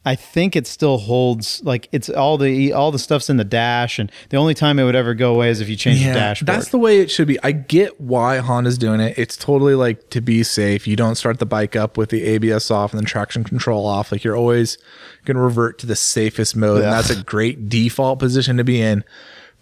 [0.08, 3.98] I think it still holds like it's all the all the stuff's in the dash
[3.98, 6.46] and the only time it would ever go away is if you change the dashboard.
[6.46, 7.38] That's the way it should be.
[7.42, 9.18] I get why Honda's doing it.
[9.18, 10.86] It's totally like to be safe.
[10.86, 14.10] You don't start the bike up with the ABS off and then traction control off.
[14.10, 14.78] Like you're always
[15.26, 16.80] going to revert to the safest mode.
[16.80, 16.84] Yeah.
[16.84, 19.04] And that's a great default position to be in.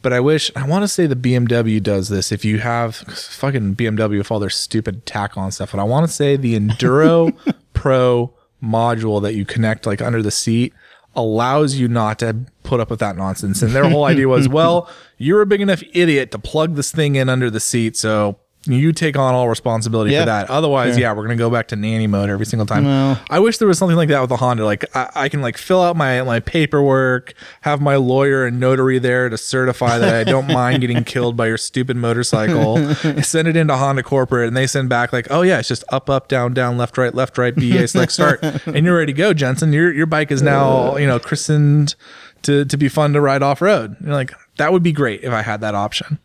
[0.00, 2.30] But I wish, I want to say the BMW does this.
[2.30, 6.06] If you have fucking BMW with all their stupid tack on stuff, but I want
[6.06, 7.36] to say the Enduro
[7.72, 8.32] Pro
[8.66, 10.74] module that you connect like under the seat
[11.14, 13.62] allows you not to put up with that nonsense.
[13.62, 17.16] And their whole idea was, well, you're a big enough idiot to plug this thing
[17.16, 17.96] in under the seat.
[17.96, 20.22] So you take on all responsibility Yeah.
[20.22, 20.50] for that.
[20.50, 22.86] Otherwise, yeah, we're going to go back to nanny mode every single time.
[23.30, 24.64] I wish there was something like that with the Honda.
[24.64, 28.98] Like I, I can like fill out my, my paperwork, have my lawyer and notary
[28.98, 32.94] there to certify that I don't mind getting killed by your stupid motorcycle.
[33.22, 36.10] send it into Honda corporate and they send back like, oh yeah, it's just up,
[36.10, 38.42] up, down, down, left, right, left, right, BA select start.
[38.66, 39.72] and you're ready to go, Jensen.
[39.72, 41.94] Your, your bike is now, you know, christened
[42.42, 43.96] to, to be fun to ride off road.
[44.02, 46.18] You're like, that would be great if I had that option.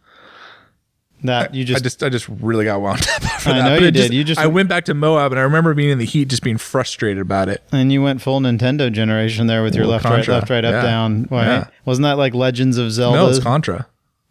[1.23, 3.63] That you I just, just I just really got wound up I that.
[3.63, 4.13] know But you did.
[4.13, 6.43] You just- I went back to Moab and I remember being in the heat, just
[6.43, 7.63] being frustrated about it.
[7.71, 10.33] and you went full Nintendo generation there with your left Contra.
[10.33, 10.81] right left right up Yeah.
[10.81, 11.25] down.
[11.29, 11.45] Why?
[11.45, 11.67] Yeah.
[11.85, 13.17] Wasn't that like Legends of Zelda?
[13.17, 13.87] No, it's Contra.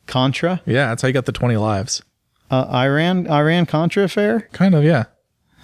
[0.06, 2.02] Contra, Yeah, that's how you got the twenty lives.
[2.50, 4.48] uh, Iran Iran Contra affair.
[4.52, 5.04] Kind of, yeah.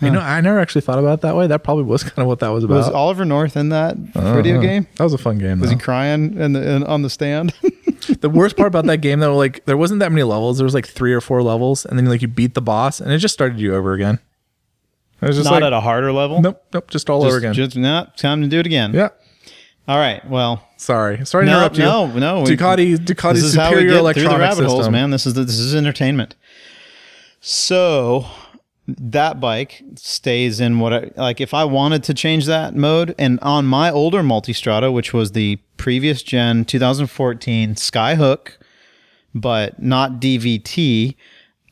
[0.03, 1.47] You know, I never actually thought about it that way.
[1.47, 2.75] That probably was kind of what that was about.
[2.77, 4.61] Was Oliver North in that video Uh-huh.
[4.63, 4.87] game?
[4.97, 5.59] That was a fun game.
[5.59, 5.77] Was though.
[5.77, 7.55] he crying in the in, on the stand?
[8.21, 10.59] the worst part about that game though, like there wasn't that many levels.
[10.59, 13.13] There was like three or four levels, and then like you beat the boss, and
[13.13, 14.19] it just started you over again.
[15.23, 16.43] It was just Not like at a harder level.
[16.43, 17.55] nope, nope, just all Just, over again.
[17.55, 18.93] just no, time to do it again.
[18.93, 19.09] yeah.
[19.89, 20.23] All right.
[20.29, 21.85] Well, Sorry, sorry to no, interrupt you.
[21.85, 22.45] no, no.
[22.45, 24.69] Ducati, Ducati this is how we superior through electronic the rabbit system.
[24.71, 25.11] holes, man.
[25.11, 26.35] This is the, this is entertainment.
[27.41, 28.27] So
[28.87, 31.41] that bike stays in what I like.
[31.41, 35.57] If I wanted to change that mode, and on my older Multistrada, which was the
[35.77, 38.53] previous gen 2014 Skyhook,
[39.35, 41.17] but not DVT.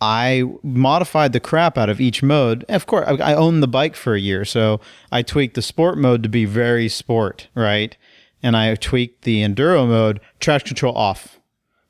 [0.00, 2.64] I modified the crap out of each mode.
[2.68, 5.96] Of course, I I owned the bike for a year, so I tweaked the sport
[5.96, 7.96] mode to be very sport, right?
[8.44, 11.40] and I tweaked the enduro mode, traction control off.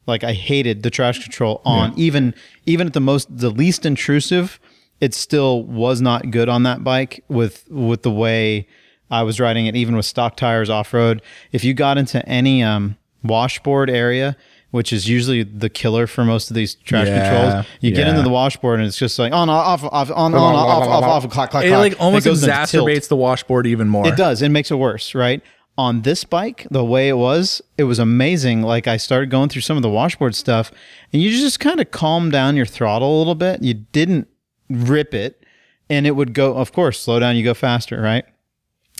[0.07, 1.93] Like I hated the traction control on.
[1.99, 2.33] Even
[2.65, 4.61] even at the most the least intrusive,
[5.05, 8.67] it still was not good on that bike with with the way
[9.11, 11.21] I was riding it, even with stock tires off road.
[11.53, 14.37] If you got into any um, washboard area,
[14.71, 18.23] which is usually the killer for most of these traction Yeah, controls, you get into
[18.23, 21.51] the washboard and it's just like on off off on on off off off clack
[21.51, 21.65] clack.
[21.65, 21.79] It clack.
[21.79, 22.89] like almost It goes into tilt.
[22.89, 24.07] exacerbates the washboard even more.
[24.09, 24.43] It does.
[24.43, 25.43] It makes it worse, right?
[25.77, 28.63] On this bike, the way it was, it was amazing.
[28.63, 30.71] Like I started going through some of the washboard stuff,
[31.13, 33.61] and you just kind of calm down your throttle a little bit.
[33.63, 34.29] You didn't
[34.69, 35.45] rip it,
[35.89, 36.57] and it would go.
[36.57, 38.25] Of course, slow down, you go faster, right?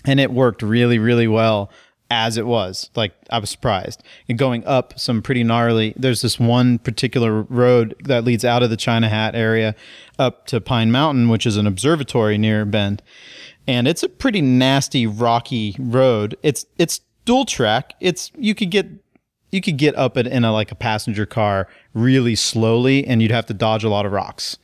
[0.05, 1.71] And it worked really, really well
[2.11, 2.91] as it was.
[2.95, 4.03] Like I was surprised.
[4.29, 5.93] And going up some pretty gnarly.
[5.97, 9.75] There's this one particular road that leads out of the China Hat area
[10.19, 13.01] up to Pine Mountain, which is an observatory near Bend
[13.67, 16.37] and it's a pretty nasty rocky road.
[16.43, 17.93] It's it's dual track.
[17.99, 18.87] It's you could get
[19.51, 23.31] you could get up it in a like a passenger car really slowly, and you'd
[23.31, 24.57] have to dodge a lot of rocks.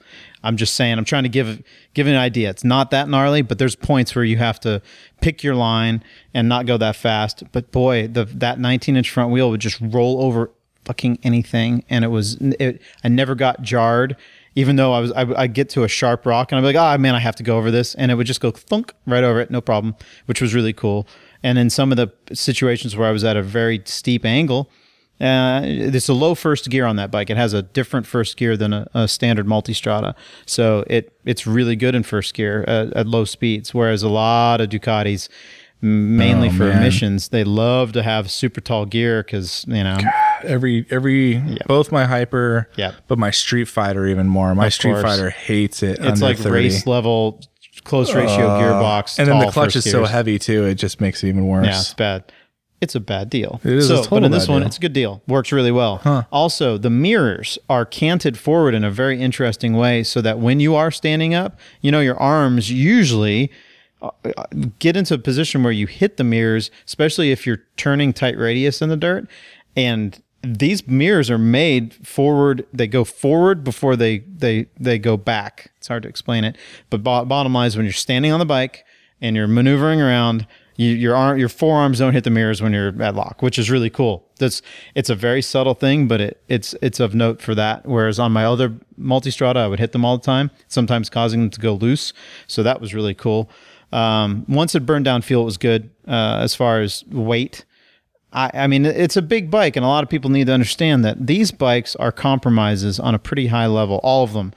[0.43, 0.97] I'm just saying.
[0.97, 1.63] I'm trying to give
[1.93, 2.49] give an idea.
[2.49, 4.81] It's not that gnarly, but there's points where you have to
[5.21, 7.43] pick your line and not go that fast.
[7.51, 10.51] But boy, the that 19 inch front wheel would just roll over
[10.85, 12.81] fucking anything, and it was it.
[13.03, 14.17] I never got jarred
[14.55, 16.97] even though I was, I, I get to a sharp rock and I'm like, oh
[16.97, 19.39] man, I have to go over this, and it would just go thunk right over
[19.39, 21.07] it, no problem, which was really cool.
[21.43, 24.69] And in some of the situations where I was at a very steep angle,
[25.21, 27.29] uh, it's a low first gear on that bike.
[27.29, 30.15] It has a different first gear than a, a standard multistrada,
[30.45, 33.73] so it it's really good in first gear at, at low speeds.
[33.73, 35.29] Whereas a lot of Ducatis,
[35.81, 36.77] mainly Oh, for man.
[36.81, 39.97] emissions, they love to have super tall gear because you know
[40.43, 42.95] every every both my hyper, Yep.
[43.07, 44.53] but my Street Fighter even more.
[44.55, 45.03] My Of Street course.
[45.03, 45.99] Fighter hates it.
[46.01, 46.49] it's like 30.
[46.51, 47.41] race level
[47.83, 50.65] close ratio gearbox, and then the clutch is so heavy too.
[50.65, 51.65] It just makes it even worse.
[51.65, 52.23] Yeah, it's bad.
[52.81, 53.61] It's a bad deal.
[53.63, 54.67] It is a So, but in this one, deal.
[54.67, 55.21] it's a good deal.
[55.27, 56.25] Works really well.
[56.31, 60.75] Also, the mirrors are canted forward in a very interesting way, so that when you
[60.75, 63.51] are standing up, you know your arms usually
[64.01, 64.43] uh, uh,
[64.79, 68.81] get into a position where you hit the mirrors, especially if you're turning tight radius
[68.81, 69.27] in the dirt.
[69.75, 72.65] And these mirrors are made forward.
[72.73, 75.71] They go forward before they they they go back.
[75.77, 76.57] It's hard to explain it,
[76.89, 78.83] but bottom line is when you're standing on the bike
[79.21, 83.01] and you're maneuvering around, you, your arm, your forearms don't hit the mirrors when you're
[83.01, 84.27] at lock, which is really cool.
[84.39, 84.61] That's
[84.95, 87.85] it's a very subtle thing, but it, it's it's of note for that.
[87.85, 91.49] Whereas on my other multistrada, I would hit them all the time, sometimes causing them
[91.51, 92.13] to go loose.
[92.47, 93.49] So that was really cool.
[93.91, 97.65] Um, once it burned down fuel, it was good uh, as far as weight.
[98.33, 101.03] I, I mean, it's a big bike, and a lot of people need to understand
[101.03, 103.99] that these bikes are compromises on a pretty high level.
[104.03, 104.53] All of them.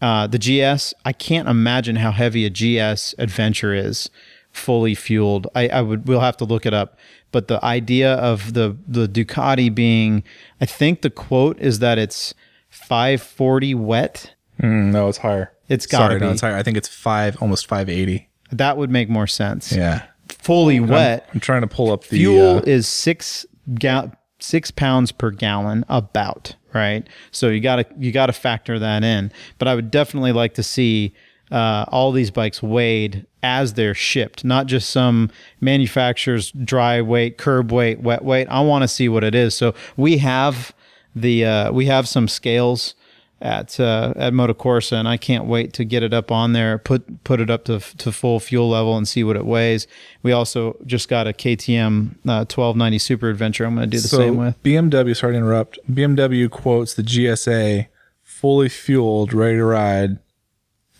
[0.00, 4.10] Uh, the GS, I can't imagine how heavy a GS Adventure is,
[4.52, 5.46] fully fueled.
[5.54, 6.06] I, I would.
[6.06, 6.98] We'll have to look it up.
[7.30, 10.22] But the idea of the the Ducati being,
[10.60, 12.34] I think the quote is that it's
[12.70, 14.34] 540 wet.
[14.60, 15.52] Mm, no, it's higher.
[15.68, 16.32] It's Sorry, no, be.
[16.32, 16.56] it's higher.
[16.56, 18.28] I think it's five, almost five eighty.
[18.50, 19.72] That would make more sense.
[19.72, 21.28] Yeah, Fully wet.
[21.32, 25.84] I'm trying to pull up the fuel uh, is six gal- six pounds per gallon
[25.88, 30.54] about right so you gotta you gotta factor that in but i would definitely like
[30.54, 31.14] to see
[31.52, 35.30] uh, all these bikes weighed as they're shipped not just some
[35.60, 39.74] manufacturer's dry weight curb weight wet weight i want to see what it is so
[39.96, 40.74] we have
[41.14, 42.94] the uh, we have some scales
[43.42, 47.24] at uh, at Motocorsa, and I can't wait to get it up on there, put
[47.24, 49.86] put it up to to full fuel level, and see what it weighs.
[50.22, 53.64] We also just got a KTM uh, 1290 Super Adventure.
[53.64, 54.62] I'm going to do the so same with.
[54.62, 55.16] BMW.
[55.16, 55.78] Sorry to interrupt.
[55.90, 57.88] BMW quotes the GSA
[58.22, 60.18] fully fueled, ready to ride,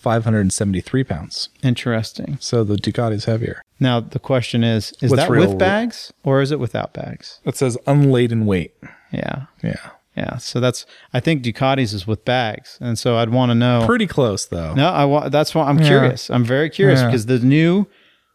[0.02, 1.48] 573 pounds.
[1.62, 2.36] Interesting.
[2.40, 3.62] So the Ducati's heavier.
[3.80, 7.40] Now the question is: Is What's that real- with bags or is it without bags?
[7.44, 8.74] It says unladen weight.
[9.12, 10.36] Yeah, Yeah, yeah.
[10.38, 13.84] So that's I think Ducati's is with bags, and so I'd want to know.
[13.86, 14.74] pretty close though.
[14.74, 16.30] No, I wa- that's why I'm curious.
[16.30, 17.06] I'm very curious Yeah.
[17.06, 17.86] because the new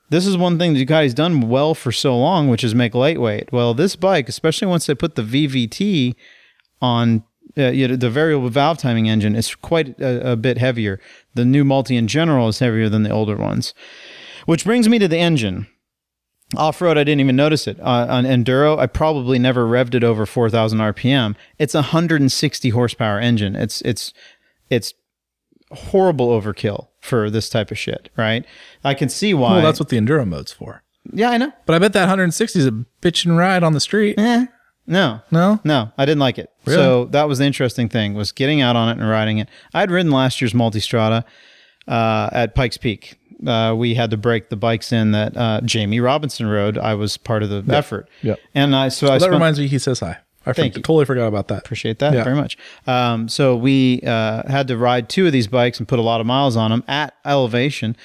[0.10, 3.52] this is one thing Ducati's done well for so long, which is make lightweight.
[3.52, 6.16] Well, this bike, especially once they put the VVT
[6.82, 7.24] on
[7.58, 11.00] uh, you know, the variable valve timing engine, is quite a, a bit heavier.
[11.34, 13.74] The new multi in general is heavier than the older ones.
[14.46, 15.68] Which brings me to the engine.
[16.56, 17.78] Off road, I didn't even notice it.
[17.82, 21.36] Uh, on enduro, I probably never revved it over 4,000 RPM.
[21.60, 23.56] It's a 160 horsepower engine.
[23.58, 24.14] It's it's
[24.70, 24.94] it's
[25.72, 28.46] horrible overkill for this type of shit, right?
[28.84, 29.56] I can see why.
[29.56, 30.84] Well, that's what the enduro mode's for.
[31.12, 31.52] yeah, I know.
[31.66, 34.18] But I bet that 160 is a bitch and ride on the street.
[34.18, 34.46] Eh,
[34.88, 36.50] no, No, no, I didn't like it.
[36.66, 36.78] Really?
[36.78, 39.50] So that was the interesting thing was getting out on it and riding it.
[39.74, 41.24] I'd ridden last year's Multistrada
[41.88, 46.00] uh, at Pikes Peak, uh, we had to break the bikes in that uh, Jamie
[46.00, 46.78] Robinson rode.
[46.78, 48.10] I was part of the effort.
[48.24, 48.40] Yep.
[48.56, 50.18] And I so I that spent, reminds me, he says hi.
[50.46, 50.84] I Thank for- you.
[50.84, 51.60] totally forgot about that.
[51.60, 52.24] appreciate that Yeah.
[52.24, 52.58] very much.
[52.88, 56.20] Um, so we uh, had to ride two of these bikes and put a lot
[56.22, 57.96] of miles on them at elevation.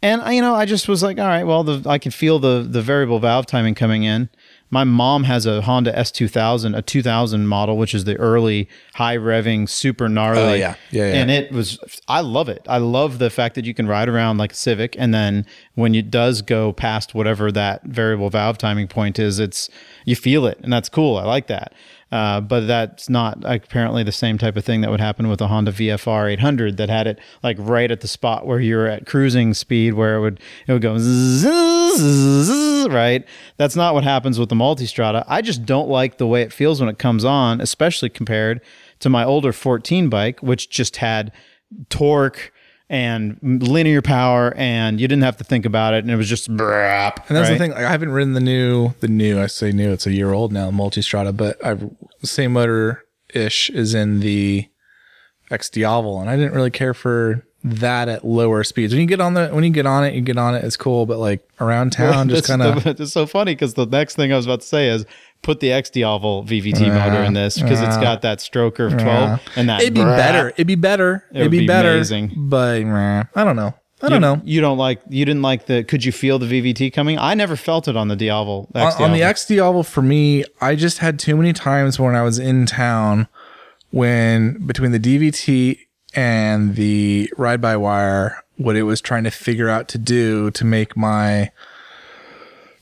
[0.00, 2.38] And I- you know, I just was like, all right, well, the, I can feel
[2.38, 4.28] the the variable valve timing coming in.
[4.70, 9.68] My mom has a Honda S2000, a 2000 model, which is the early high revving,
[9.68, 10.40] super gnarly.
[10.40, 10.74] Oh, yeah.
[10.90, 11.14] Yeah, yeah.
[11.14, 12.66] And it was, I love it.
[12.68, 15.94] I love the fact that you can ride around like a Civic, and then when
[15.94, 19.70] it does go past whatever that variable valve timing point is, it's
[20.04, 21.16] you feel it, and that's cool.
[21.16, 21.72] I like that.
[22.10, 25.48] Uh, but that's not apparently the same type of thing that would happen with a
[25.48, 29.52] Honda VFR 800 that had it like right at the spot where you're at cruising
[29.52, 33.26] speed, where it would it would go zzz, zzz, right.
[33.58, 35.24] That's not what happens with the Multistrada.
[35.28, 38.62] I just don't like the way it feels when it comes on, especially compared
[39.00, 41.30] to my older 14 bike, which just had
[41.90, 42.52] torque
[42.90, 46.48] and linear power, and you didn't have to think about it, and it was just
[46.54, 47.28] brap.
[47.28, 47.54] And that's right?
[47.54, 47.70] the thing.
[47.72, 49.40] Like, I haven't ridden the new, the new.
[49.40, 49.92] I say new.
[49.92, 51.36] It's a year old now, Multistrada.
[51.36, 51.90] But I've
[52.22, 54.68] same motor ish is in the
[55.50, 58.92] X Diavel, and I didn't really care for that at lower speeds.
[58.92, 60.64] When you get on the, when you get on it, you get on it.
[60.64, 62.86] It's cool, but like around town, just kind of.
[63.00, 65.04] It's so funny because the next thing I was about to say is
[65.42, 69.40] put the X Diavel VVT motor in this because it's got that stroker of 12
[69.56, 70.16] and that It'd be brap.
[70.16, 70.48] better.
[70.50, 71.24] It'd be better.
[71.30, 71.92] It'd would be, be better.
[71.94, 72.32] amazing.
[72.36, 73.74] But meh, I don't know.
[74.00, 74.40] I You don't know.
[74.44, 77.18] You don't like you didn't like the could you feel the VVT coming?
[77.18, 78.68] I never felt it on the Diavel.
[78.74, 82.14] on, X on the X Diavel for me, I just had too many times when
[82.14, 83.26] I was in town
[83.90, 85.78] when between the DVT
[86.14, 90.64] and the ride by wire, what it was trying to figure out to do to
[90.64, 91.50] make my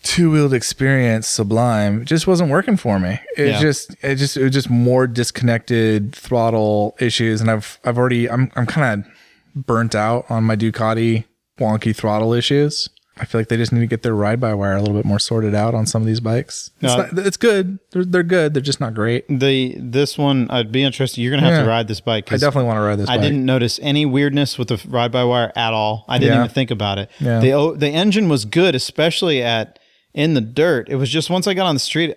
[0.06, 3.18] two wheeled experience sublime just wasn't working for me.
[3.36, 3.60] It Yeah.
[3.60, 8.50] just it just it was just more disconnected throttle issues and I've I've already I'm
[8.56, 11.24] I'm kind of burnt out on my Ducati
[11.58, 12.88] wonky throttle issues.
[13.18, 15.06] I feel like they just need to get their ride by wire a little bit
[15.06, 16.70] more sorted out on some of these bikes.
[16.82, 16.96] It's, No.
[16.98, 17.78] not, it's good.
[17.90, 18.52] They're, they're good.
[18.52, 19.24] They're just not great.
[19.30, 21.22] the this one I'd be interested.
[21.22, 22.30] You're gonna have to ride this bike.
[22.30, 23.22] i definitely want to ride this I bike.
[23.22, 26.04] didn't notice any weirdness with the ride by wire at all.
[26.08, 26.44] I didn't Yeah.
[26.44, 27.10] even think about it.
[27.18, 27.40] Yeah.
[27.40, 29.78] The the engine was good, especially at
[30.16, 30.88] in the dirt.
[30.88, 32.16] It was just once I got on the street,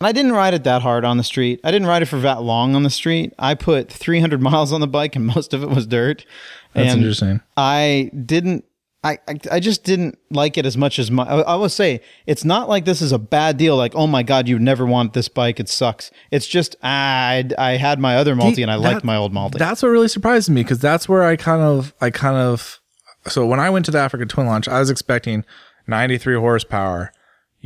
[0.00, 1.60] and I didn't ride it that hard on the street.
[1.64, 3.34] I didn't ride it for that long on the street.
[3.38, 6.24] I put 300 miles on the bike, and most of it was dirt.
[6.72, 7.40] That's and interesting.
[7.56, 8.64] I didn't.
[9.04, 11.24] I, I, I just didn't like it as much as my.
[11.24, 13.76] I, I will say it's not like this is a bad deal.
[13.76, 15.60] Like oh my god, you never want this bike.
[15.60, 16.10] It sucks.
[16.30, 19.58] It's just ah, I I had my other multi and I liked my old multi.
[19.58, 22.80] That's what really surprised me because that's where I kind of, I kind of,
[23.28, 25.44] so when I went to the Africa Twin launch, I was expecting
[25.86, 27.12] 93 horsepower.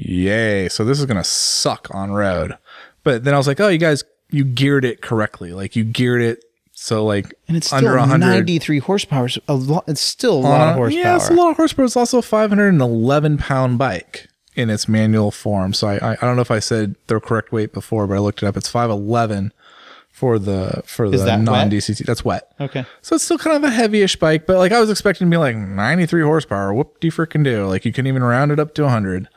[0.08, 0.68] Yay.
[0.68, 2.56] So this is going to suck on road.
[3.04, 5.52] But then I was like, oh, you guys, you geared it correctly.
[5.52, 6.44] Like you geared it.
[6.72, 8.18] So like And it's under 100.
[8.18, 9.26] 93 horsepower.
[9.26, 9.84] It's a lot.
[9.86, 11.02] It's still a lot Uh, of horsepower.
[11.02, 11.84] Yeah, it's a lot of horsepower.
[11.84, 15.72] It's also a 511 pound bike in its manual form.
[15.74, 18.18] So I, I, I don't know if I said the correct weight before, but I
[18.18, 18.56] looked it up.
[18.56, 19.52] It's 511
[20.10, 22.04] for the for the non DCT.
[22.06, 22.50] That's wet.
[22.60, 22.84] Okay.
[23.02, 25.36] So it's still kind of a heavyish bike, but like I was expecting to be
[25.36, 26.72] like 93 horsepower.
[26.74, 27.66] Whoop do you freaking do?
[27.66, 29.28] Like you can even round it up to 100.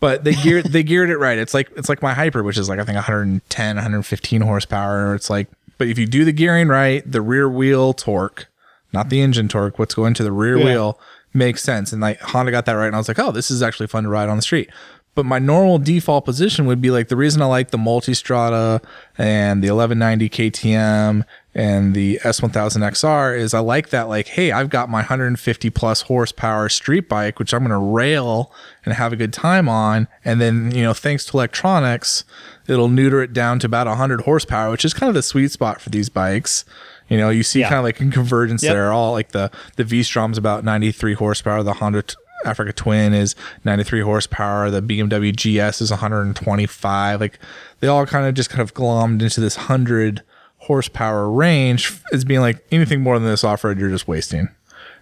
[0.00, 1.38] But they geared they geared it right.
[1.38, 5.14] It's like it's like my Hyper, which is like I think 110, 115 horsepower.
[5.14, 8.46] It's like, but if you do the gearing right, the rear wheel torque,
[8.92, 10.64] not the engine torque, what's going to the rear Yeah.
[10.64, 11.00] wheel
[11.34, 11.92] makes sense.
[11.92, 14.04] And like Honda got that right, and I was like, oh, this is actually fun
[14.04, 14.70] to ride on the street.
[15.16, 18.80] But my normal default position would be like the reason I like the Multistrada
[19.16, 21.24] and the 1190 KTM
[21.58, 26.68] and the S1000XR is I like that like hey I've got my 150 plus horsepower
[26.68, 28.52] street bike which I'm going to rail
[28.84, 32.24] and have a good time on and then you know thanks to electronics
[32.68, 35.80] it'll neuter it down to about 100 horsepower which is kind of the sweet spot
[35.80, 36.64] for these bikes
[37.08, 37.68] you know you see Yeah.
[37.70, 38.72] kind of like a convergence Yep.
[38.72, 43.34] there all like the the V-Strom's about 93 horsepower the Honda t- Africa Twin is
[43.64, 44.70] 93 horsepower.
[44.70, 47.20] The BMW GS is 125.
[47.20, 47.40] Like
[47.80, 50.22] they all kind of just kind of glommed into this 100
[50.68, 54.48] horsepower range is being like anything more than this off road, you're just wasting.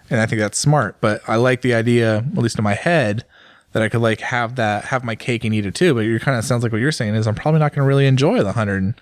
[0.09, 0.97] And I think that's smart.
[1.01, 3.25] But I like the idea, at least in my head,
[3.73, 5.93] that I could like have that, have my cake and eat it too.
[5.95, 7.89] But you're kind of sounds like what you're saying is I'm probably not going to
[7.89, 8.83] really enjoy the 100.
[8.83, 8.95] and-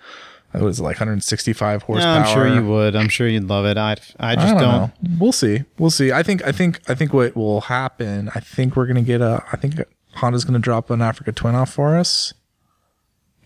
[0.51, 2.11] What was it like 165 Yeah, horsepower?
[2.17, 2.95] I'm sure you would.
[2.95, 3.77] I'm sure you'd love it.
[3.77, 4.71] I I I just don't, don't.
[4.81, 4.91] know.
[5.19, 5.63] We'll see.
[5.77, 6.11] We'll see.
[6.11, 6.43] I think.
[6.47, 6.81] I think.
[6.89, 8.29] I think what will happen.
[8.33, 9.43] I think we're gonna get a.
[9.53, 9.75] I think
[10.15, 12.33] Honda's gonna drop an Africa Twin off for us.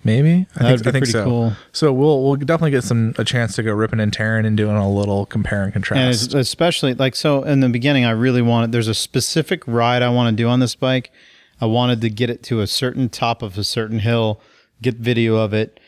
[0.03, 0.47] Maybe.
[0.55, 0.83] I That'd think.
[0.83, 1.23] be I think pretty so.
[1.25, 1.53] cool.
[1.73, 4.77] So we'll we'll definitely get some a chance to go ripping and tearing and doing
[4.77, 6.23] a little compare and And contrast.
[6.29, 8.71] it's- especially like so in the beginning, I really wanted.
[8.71, 11.11] There's a specific ride I want to do on this bike.
[11.59, 14.39] I wanted to get it to a certain top of a certain hill,
[14.81, 15.79] get video of it.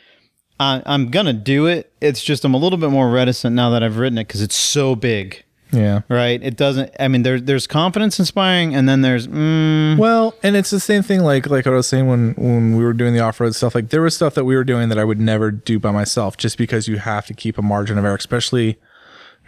[0.59, 1.91] I, I'm gonna do it.
[2.01, 4.55] It's just I'm a little bit more reticent now that I've ridden it because it's
[4.57, 5.43] so big.
[5.72, 6.01] Yeah.
[6.09, 6.41] right?
[6.41, 6.91] It doesn't.
[6.99, 11.03] I mean, there, there's confidence inspiring, and then there's mm, Well, and it's the same
[11.03, 13.76] thing like like I was saying when when we were doing the off road stuff.
[13.76, 16.38] Like there was stuff that we were doing that I would never do by myself,
[16.38, 18.80] just because you have to keep a margin of error, especially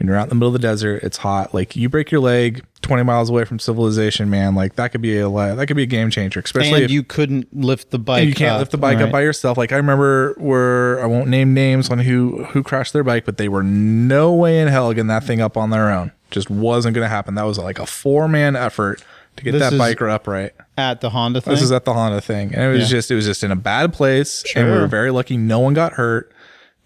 [0.03, 1.01] when you're out in the middle of the desert.
[1.01, 1.53] It's hot.
[1.53, 4.53] Like you break your leg 20 miles away from civilization, man.
[4.53, 7.03] Like that could be a that could be a game changer, especially and if you
[7.03, 8.27] couldn't lift the bike.
[8.27, 9.05] you can't up, lift the bike right?
[9.05, 9.57] up by yourself.
[9.57, 13.37] Like I remember where I won't name names on who who crashed their bike, but
[13.37, 16.11] they were no way in hell getting that thing up on their own.
[16.31, 17.35] Just wasn't going to happen.
[17.35, 19.01] That was like a four man effort
[19.37, 20.51] to get This that biker upright.
[20.77, 21.53] at the Honda thing.
[21.53, 22.97] This is at the Honda thing, and it was Yeah.
[22.97, 25.37] just it was just in a bad place, and we were very lucky.
[25.37, 26.29] No one got hurt,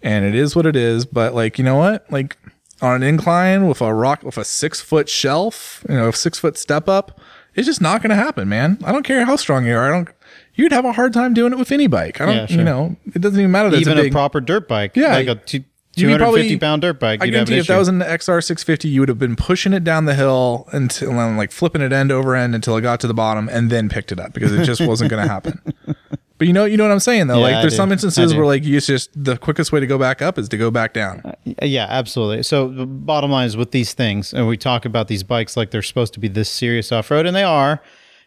[0.04, 1.04] and it is what it is.
[1.04, 2.36] But like you know what, like
[2.80, 6.38] on an incline with a rock with a six foot shelf, you know, a six
[6.38, 7.20] foot step up,
[7.54, 8.78] it's just not going to happen, man.
[8.84, 9.86] I don't care how strong you are.
[9.86, 10.08] I don't.
[10.54, 12.20] You'd have a hard time doing it with any bike.
[12.20, 12.36] I don't.
[12.36, 12.58] Yeah, sure.
[12.58, 13.70] You know, it doesn't even matter.
[13.70, 14.96] That even it's a a, proper dirt bike.
[14.96, 15.14] Yeah.
[15.14, 15.64] like a two,
[15.96, 17.22] 250 probably- pound dirt bike.
[17.22, 17.72] I guarantee if issue.
[17.72, 21.18] that was an XR 650, you would have been pushing it down the hill until
[21.18, 23.88] and like flipping it end over end until it got to the bottom and then
[23.88, 25.60] picked it up because it just wasn't going to happen.
[26.38, 27.36] But you know, you know what I'm saying though.
[27.38, 30.22] Yeah, like there's some instances where like it's just the quickest way to go back
[30.22, 31.20] up is to go back down.
[31.24, 31.32] Uh,
[31.66, 32.42] yeah, absolutely.
[32.44, 35.70] So the bottom line is with these things, and we talk about these bikes like
[35.72, 37.82] they're supposed to be this serious off road, and they are.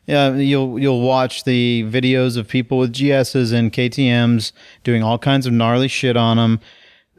[0.08, 4.52] Yeah, you'll you'll watch the videos of people with GSs and KTM's
[4.84, 6.60] doing all kinds of gnarly shit on them.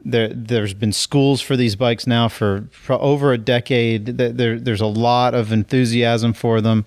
[0.05, 4.17] There, there's been schools for these bikes now for, for over a decade.
[4.17, 6.83] There- there's a lot of enthusiasm for them,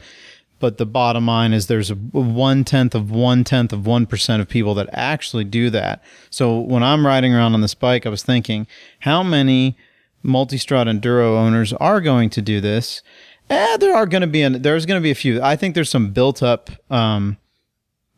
[0.58, 4.40] but the bottom line is there's a one tenth of one tenth of one percent
[4.40, 6.02] of people that actually do that.
[6.30, 8.66] So when I'm riding around on this bike, I was thinking,
[9.00, 9.76] how many
[10.24, 13.02] Multistrada enduro owners are going to do this?
[13.48, 15.40] Eh, there are going to be an, there's going to be a few.
[15.42, 16.70] I think there's some built up.
[16.90, 17.36] Um,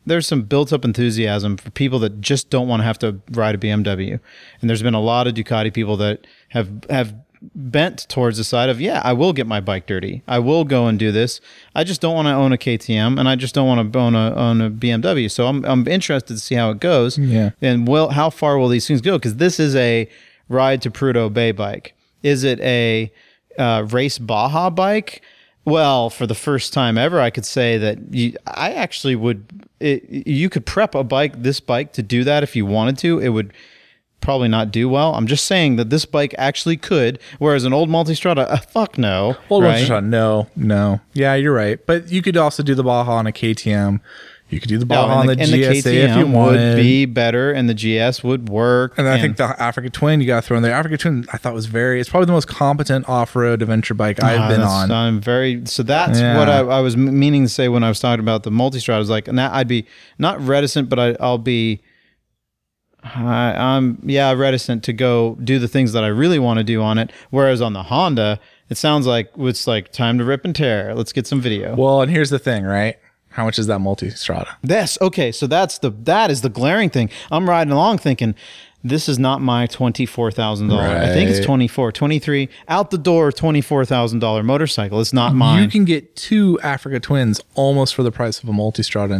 [0.07, 3.55] there's some built up enthusiasm for people that just don't want to have to ride
[3.55, 4.19] a BMW.
[4.61, 7.15] And there's been a lot of Ducati people that have have
[7.55, 10.23] bent towards the side of, yeah, I will get my bike dirty.
[10.27, 11.41] I will go and do this.
[11.75, 14.15] I just don't want to own a KTM and I just don't want to own
[14.15, 15.31] a own a BMW.
[15.31, 17.19] So I'm I'm interested to see how it goes.
[17.19, 17.51] Yeah.
[17.61, 19.19] And will how far will these things go?
[19.19, 20.09] Because this is a
[20.49, 21.95] ride to Prudhoe Bay bike.
[22.23, 23.13] Is it a
[23.59, 25.23] uh, race Baja bike?
[25.65, 29.67] Well, for the first time ever, I could say that you, I actually would.
[29.81, 33.19] It, you could prep a bike, this bike, to do that if you wanted to.
[33.19, 33.53] It would
[34.21, 35.15] probably not do well.
[35.15, 39.37] I'm just saying that this bike actually could, whereas an old Multistrada, uh, fuck no.
[39.49, 39.89] Old right?
[39.89, 40.03] right?
[40.03, 41.01] no, no.
[41.15, 41.85] Yeah, you're right.
[41.87, 44.01] But you could also do the Baja on a KTM.
[44.51, 46.27] You could do the No, Baja on the, and, the, and GSA the if you
[46.27, 46.75] wanted.
[46.75, 48.95] would be better, and the GS would work.
[48.97, 50.73] and I think the Africa Twin you got to throw in there.
[50.73, 52.01] Africa Twin I thought was very.
[52.01, 54.91] It's probably the most competent off road adventure bike I've Ah, been on.
[54.91, 56.39] I'm very so that's Yeah.
[56.39, 58.95] what I, I was meaning to say when I was talking about the Multistrada.
[58.95, 59.87] I was like, and that I'd be
[60.19, 61.83] not reticent, but I, I'll be.
[63.05, 66.83] I, I'm yeah reticent to go do the things that I really want to do
[66.83, 67.13] on it.
[67.31, 70.95] Whereas on the Honda, it sounds like it's like time to rip and tear.
[70.95, 71.75] Let's get some video.
[71.77, 72.97] well, and here's the thing, right?
[73.31, 74.49] How much is that Multistrada?
[74.63, 77.09] This okay, so that's the that is the glaring thing.
[77.31, 78.35] I'm riding along thinking
[78.83, 80.73] this is not my $24,000.
[80.79, 81.47] I think it's Right.
[81.47, 85.01] 24, 23 out the door $24,000 motorcycle.
[85.01, 85.63] It's not mine.
[85.65, 89.15] You can get two Africa Twins almost for the price of a Multistrada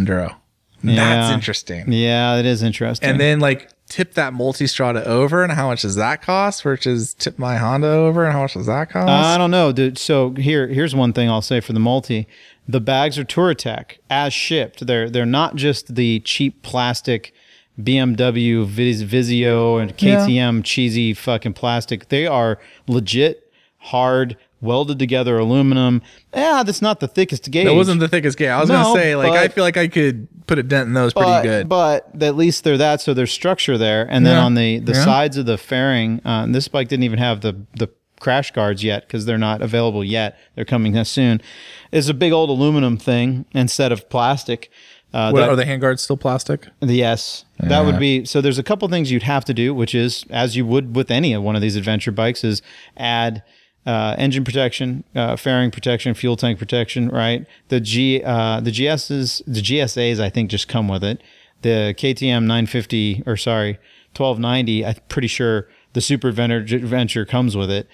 [0.83, 0.97] enduro.
[0.97, 1.93] That's interesting.
[1.93, 3.09] Yeah, it is interesting.
[3.09, 6.63] And then like tip that Multistrada over, and how much does that cost?
[6.63, 9.09] Versus tip my Honda over, and how much does that cost?
[9.09, 9.99] I don't know, dude.
[9.99, 12.29] So here, here's one thing I'll say for the multi:
[12.67, 14.87] the bags are Touratech as shipped.
[14.87, 17.33] They're they're not just the cheap plastic
[17.81, 22.09] BMW Vario and KTM cheesy fucking plastic.
[22.09, 26.03] They are legit, hard, welded together aluminum.
[26.35, 27.67] Yeah, that's not the thickest gauge.
[27.67, 28.49] That wasn't the thickest gauge.
[28.49, 30.95] I was No, gonna say, like, I feel like I could put a dent in
[30.95, 31.69] those pretty but, good.
[31.69, 34.07] But at least they're that, so there's structure there.
[34.11, 34.45] And then Yeah.
[34.45, 35.05] on the the Yeah.
[35.05, 37.89] sides of the fairing, uh, this bike didn't even have the the
[38.21, 40.37] crash guards yet because they're not available yet.
[40.57, 41.41] They're coming soon.
[41.93, 44.71] It's a big old aluminum thing instead of plastic.
[45.15, 46.67] Uh, what, that- are the handguards still plastic?
[46.83, 48.25] Yes, that would be.
[48.25, 51.11] So there's a couple things you'd have to do, which is as you would with
[51.13, 52.61] any of one of these adventure bikes, is
[52.97, 53.43] add
[53.89, 57.09] uh, engine protection, uh, fairing protection, fuel tank protection.
[57.09, 57.47] Right.
[57.69, 61.23] The G uh, the GSs the GSAs I think just come with it.
[61.63, 63.79] The KTM 950 or sorry
[64.15, 67.89] 1290 I'm pretty sure the Super Adventure comes with it,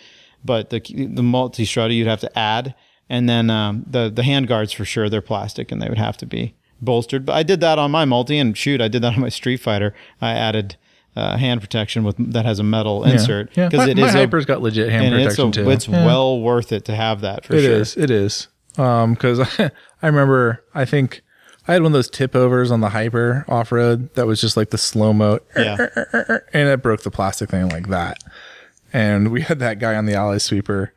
[0.45, 2.74] but the the Multistrada you'd have to add,
[3.09, 6.16] and then um, the the hand guards for sure they're plastic and they would have
[6.18, 7.24] to be bolstered.
[7.24, 9.59] But I did that on my multi, and shoot, I did that on my Street
[9.59, 9.95] Fighter.
[10.20, 10.76] I added
[11.17, 14.15] uh, hand protection with that has a metal insert Yeah, because my, it my is
[14.15, 15.71] a, Hyper's got legit hand and it's protection a, too.
[15.71, 16.05] it's Yeah.
[16.07, 17.73] well worth it to have that for It sure.
[17.73, 17.97] is.
[17.97, 18.49] It is.
[18.77, 19.71] Um, because I
[20.07, 21.23] remember, I think
[21.69, 24.57] I had one of those tip overs on the Hyper off road that was just
[24.57, 25.77] like the slow mo, er, Yeah.
[25.81, 28.19] Er, er, and it broke the plastic thing like that.
[28.93, 30.93] And we had that guy on the alley sweeper.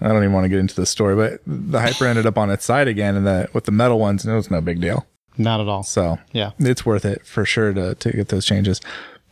[0.00, 2.50] I don't even want to get into the story, but the Hyper ended up on
[2.50, 5.06] its side again, and the with the metal ones, and it was no big deal.
[5.38, 5.84] Not at all.
[5.84, 6.50] So Yeah.
[6.58, 8.80] it's worth it for sure to to get those changes.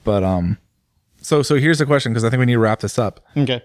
[0.04, 0.58] But um,
[1.20, 3.20] so so here's the question because I think we need to wrap this up.
[3.36, 3.62] Okay.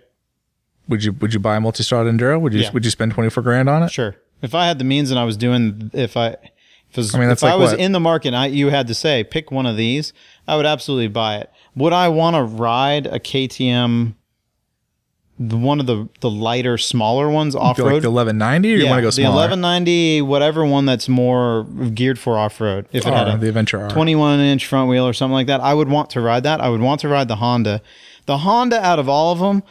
[0.88, 2.40] Would you would you buy a Multistrada enduro?
[2.40, 2.72] Would you Yeah.
[2.72, 3.92] would you spend twenty four grand on it?
[3.92, 4.16] Sure.
[4.42, 6.36] If I had the means and I was doing, if I,
[6.92, 7.80] if, was, I mean, if I was what?
[7.80, 10.12] in the market and I, you had to say, pick one of these,
[10.48, 11.50] I would absolutely buy it.
[11.76, 14.14] Would I want to ride a KTM,
[15.38, 18.04] the, one of the, the lighter, smaller ones off Feel like road?
[18.04, 21.64] the eleven ninety, or you want to go the 1190, whatever one that's more
[21.94, 22.88] geared for off road.
[22.92, 23.90] If it had R, a the Adventure R.
[23.90, 26.62] 21 inch front wheel or something like that, I would want to ride that.
[26.62, 27.82] I would want to ride the Honda.
[28.28, 29.64] The Honda out of all of them,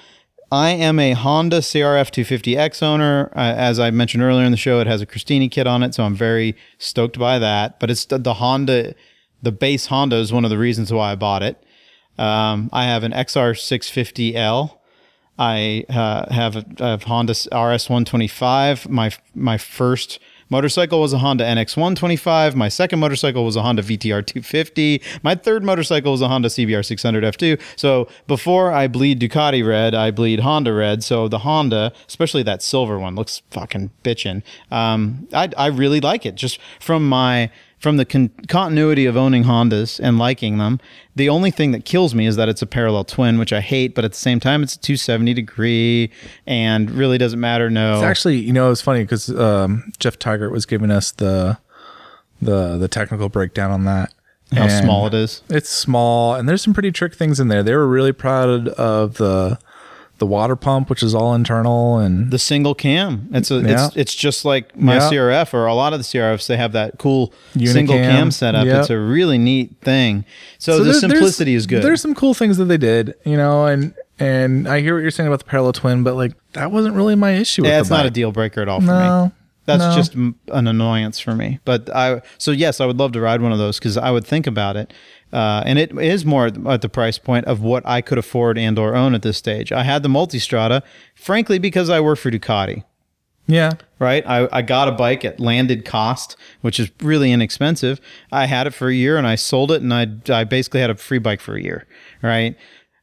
[0.52, 3.32] I am a Honda CRF 250X owner.
[3.34, 5.94] Uh, as I mentioned earlier in the show, it has a Christini kit on it,
[5.94, 7.80] so I'm very stoked by that.
[7.80, 8.94] But it's the, the Honda,
[9.42, 11.60] the base Honda is one of the reasons why I bought it.
[12.18, 14.78] Um, I have an XR 650L.
[15.38, 18.88] I uh, have a, I have Honda RS 125.
[18.88, 20.20] My my first
[20.50, 22.54] motorcycle was a Honda NX 125.
[22.54, 25.02] My second motorcycle was a Honda VTR 250.
[25.22, 27.60] My third motorcycle was a Honda CBR 600 F2.
[27.76, 31.02] So before I bleed Ducati red, I bleed Honda red.
[31.02, 34.42] So the Honda, especially that silver one, looks fucking bitchin'.
[34.70, 37.50] Um, I I really like it just from my
[37.84, 40.80] from the con- continuity of owning Hondas and liking them,
[41.14, 43.94] the only thing that kills me is that it's a parallel twin, which I hate,
[43.94, 46.10] but at the same time, it's a 270 degree
[46.46, 47.68] and really doesn't matter.
[47.68, 47.96] No.
[47.96, 51.58] It's actually, you know, it's funny because um, Jeff Tigert was giving us the
[52.40, 54.14] the the technical breakdown on that.
[54.52, 55.42] how small it is.
[55.50, 57.62] It's small, and there's some pretty trick things in there.
[57.62, 59.58] They were really proud of the
[60.18, 63.28] the water pump, which is all internal, and The single cam.
[63.32, 63.86] It's a, Yeah.
[63.86, 65.08] it's it's just like my Yeah.
[65.10, 66.46] CRF or a lot of the CRFs.
[66.46, 68.66] They have that cool single cam setup.
[68.66, 68.80] Yep.
[68.80, 70.24] It's a really neat thing.
[70.58, 71.82] So, the there- simplicity is good.
[71.82, 75.10] There's some cool things that they did, you know, and and I hear what you're
[75.10, 77.62] saying about the parallel twin, but like that wasn't really my issue.
[77.62, 78.92] With yeah, the it's not a deal breaker at all for me.
[78.92, 79.32] No,
[79.66, 79.94] That's no.
[79.96, 80.34] just an
[80.68, 81.58] annoyance for me.
[81.64, 84.24] But I so yes, I would love to ride one of those because I would
[84.24, 84.92] think about it,
[85.34, 88.78] uh, and it is more at the price point of what I could afford and
[88.78, 89.72] or own at this stage.
[89.72, 90.82] I had the Multistrada,
[91.14, 92.84] frankly, because I work for Ducati.
[93.46, 93.72] yeah.
[93.98, 98.00] Right, I, I got a bike at landed cost, which is really inexpensive.
[98.30, 100.90] I had it for a year and I sold it, and I I basically had
[100.90, 101.86] a free bike for a year.
[102.22, 102.56] Right,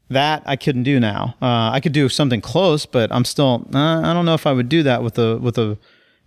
[0.10, 1.36] that I couldn't do now.
[1.42, 3.68] Uh, I could do something close, but I'm still.
[3.74, 5.78] Uh, I don't know if I would do that with a with a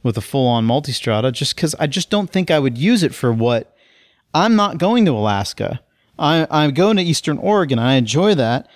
[0.02, 3.14] with a full on multistrada, just because I just don't think I would use it
[3.14, 3.76] for what
[4.32, 5.80] I'm not going to Alaska.
[6.18, 7.78] I, I'm going to Eastern Oregon.
[7.78, 8.68] I enjoy that,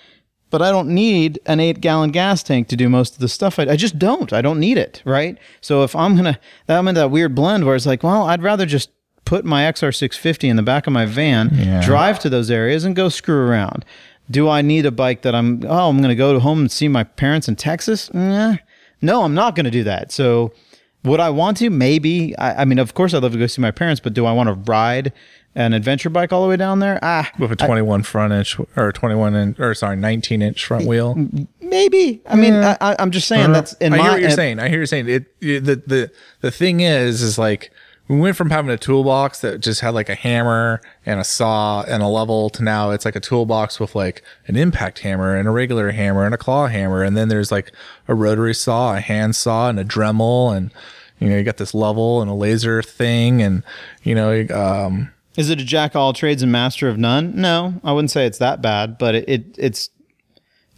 [0.49, 3.59] but I don't need an eight gallon gas tank to do most of the stuff.
[3.59, 4.33] I, I just don't.
[4.33, 5.01] I don't need it.
[5.05, 5.37] Right.
[5.61, 8.65] So if I'm gonna, I'm in that weird blend where it's like, well, I'd rather
[8.65, 8.89] just
[9.25, 11.81] put my XR650 in the back of my van, Yeah.
[11.85, 13.85] drive to those areas, and go screw around.
[14.31, 15.63] Do I need a bike that I'm?
[15.67, 18.13] Oh, I'm going to go to home and see my parents in Texas.
[18.13, 18.57] Nah.
[19.01, 20.11] No, I'm not going to do that.
[20.11, 20.51] So,
[21.03, 21.69] would I want to?
[21.69, 22.37] Maybe.
[22.37, 24.31] I, I mean, of course, I'd love to go see my parents, but do I
[24.33, 25.13] want to ride
[25.55, 26.99] an adventure bike all the way down there?
[27.01, 31.15] Ah, with a 21 front inch or 21 inch or sorry 19 inch front wheel.
[31.61, 32.21] maybe.
[32.27, 34.03] I mean, I, I- I'm just saying that's in I my.
[34.03, 34.59] hear what you're uh, saying.
[34.59, 35.09] I hear you're saying.
[35.09, 37.71] It, it the the the thing is is like
[38.07, 41.83] we went from having a toolbox that just had like a hammer and a saw
[41.83, 45.47] and a level to now it's like a toolbox with like an impact hammer and
[45.47, 47.71] a regular hammer and a claw hammer and then there's like
[48.07, 50.71] a rotary saw, a hand saw, and a Dremel and
[51.19, 53.61] you know you got this level and a laser thing and
[54.01, 57.31] you know um Is it a jack of all trades and master of none?
[57.33, 59.89] No, I wouldn't say it's that bad, but it, it it's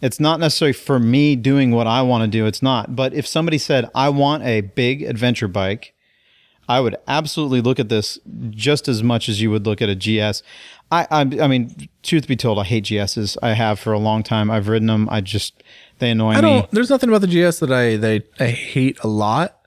[0.00, 2.46] it's not necessarily for me doing what I want to do.
[2.46, 2.94] It's not.
[2.94, 5.94] But if somebody said I want a big adventure bike,
[6.68, 9.96] I would absolutely look at this just as much as you would look at a
[9.96, 10.44] GS.
[10.92, 13.38] I I, I mean, truth be told, I hate GSs.
[13.42, 14.48] I have for a long time.
[14.48, 15.08] I've ridden them.
[15.10, 15.60] I just
[15.98, 16.68] they annoy I me.
[16.70, 19.58] There's nothing about the GS that I they I hate a lot.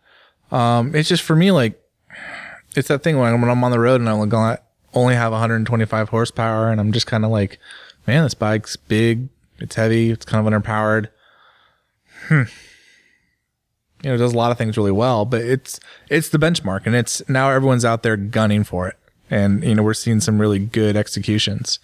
[0.51, 1.77] Um, it's just for me like
[2.77, 4.57] it's that thing when, when I'm on the road and I'm going
[4.95, 7.59] only have 125 horsepower and I'm just kind of like,
[8.07, 11.09] man, this bike's big, it's heavy, it's kind of underpowered.
[12.27, 12.43] Hmm.
[14.03, 16.85] You know, it does a lot of things really well, but it's it's the benchmark,
[16.85, 18.97] and it's now everyone's out there gunning for it,
[19.31, 21.79] and you know we're seeing some really good executions.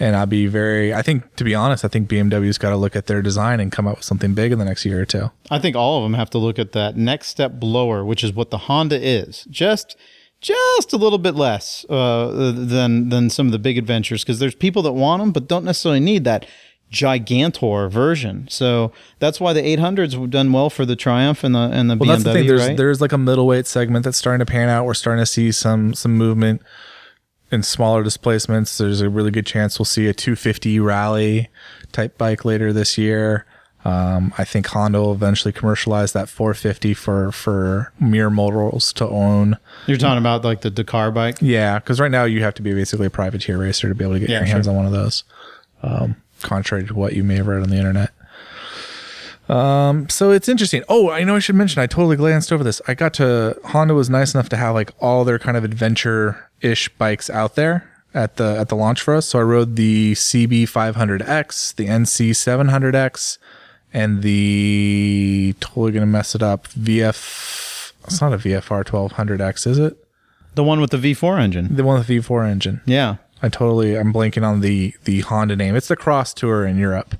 [0.00, 2.94] And I'd be very, I think, to be honest, I think BMW's got to look
[2.94, 5.32] at their design and come up with something big in the next year or two.
[5.50, 8.32] I think all of them have to look at that next step blower, which is
[8.32, 9.44] what the Honda is.
[9.50, 9.96] Just
[10.40, 14.54] just a little bit less uh, than than some of the big adventures because there's
[14.54, 16.46] people that want them but don't necessarily need that
[16.90, 18.46] gigantor version.
[18.48, 21.96] So that's why the 800s have done well for the Triumph and the and the
[21.96, 22.46] Well, BMW, that's the thing.
[22.46, 22.76] There's right?
[22.76, 24.86] there's like a middleweight segment that's starting to pan out.
[24.86, 26.62] We're starting to see some some movement
[27.50, 28.78] in smaller displacements.
[28.78, 31.48] There's a really good chance we'll see a 250 rally
[31.92, 33.46] type bike later this year.
[33.84, 39.56] Um, I think Honda will eventually commercialize that 450 for for mere mortals to own.
[39.86, 41.36] You're talking about like the Dakar bike.
[41.40, 44.14] Yeah, because right now you have to be basically a privateer racer to be able
[44.14, 44.72] to get Yeah, your hands sure.
[44.72, 45.22] on one of those.
[45.82, 48.10] Um, contrary to what you may have read on the internet.
[49.48, 50.82] Um, so it's interesting.
[50.88, 51.80] Oh, I know I should mention.
[51.80, 52.82] I totally glanced over this.
[52.86, 56.50] I got to Honda was nice enough to have like all their kind of adventure
[56.60, 59.26] ish bikes out there at the at the launch for us.
[59.28, 63.38] So I rode the CB 500X, the NC 700X,
[63.92, 66.68] and the totally gonna mess it up.
[66.68, 67.92] VF.
[68.04, 69.96] It's not a VFR 1200X, is it?
[70.54, 71.74] The one with the V4 engine.
[71.76, 72.80] The one with the V4 engine.
[72.86, 73.16] Yeah.
[73.42, 75.76] I totally I'm blanking on the the Honda name.
[75.76, 77.14] It's the Cross Tour in Europe.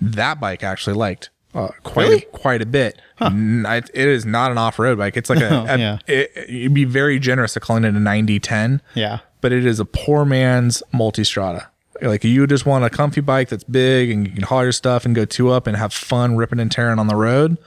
[0.00, 2.20] That bike I actually liked uh, quite Really?
[2.32, 3.00] quite a bit.
[3.20, 5.16] N- I- it is not an off road bike.
[5.16, 5.98] It's like a, Oh, a- yeah.
[6.06, 9.20] it- you'd be very generous to calling it a 9010, Yeah.
[9.40, 11.66] but it is a poor man's multistrada.
[12.02, 15.04] Like you just want a comfy bike that's big and you can haul your stuff
[15.04, 17.58] and go two up and have fun ripping and tearing on the road.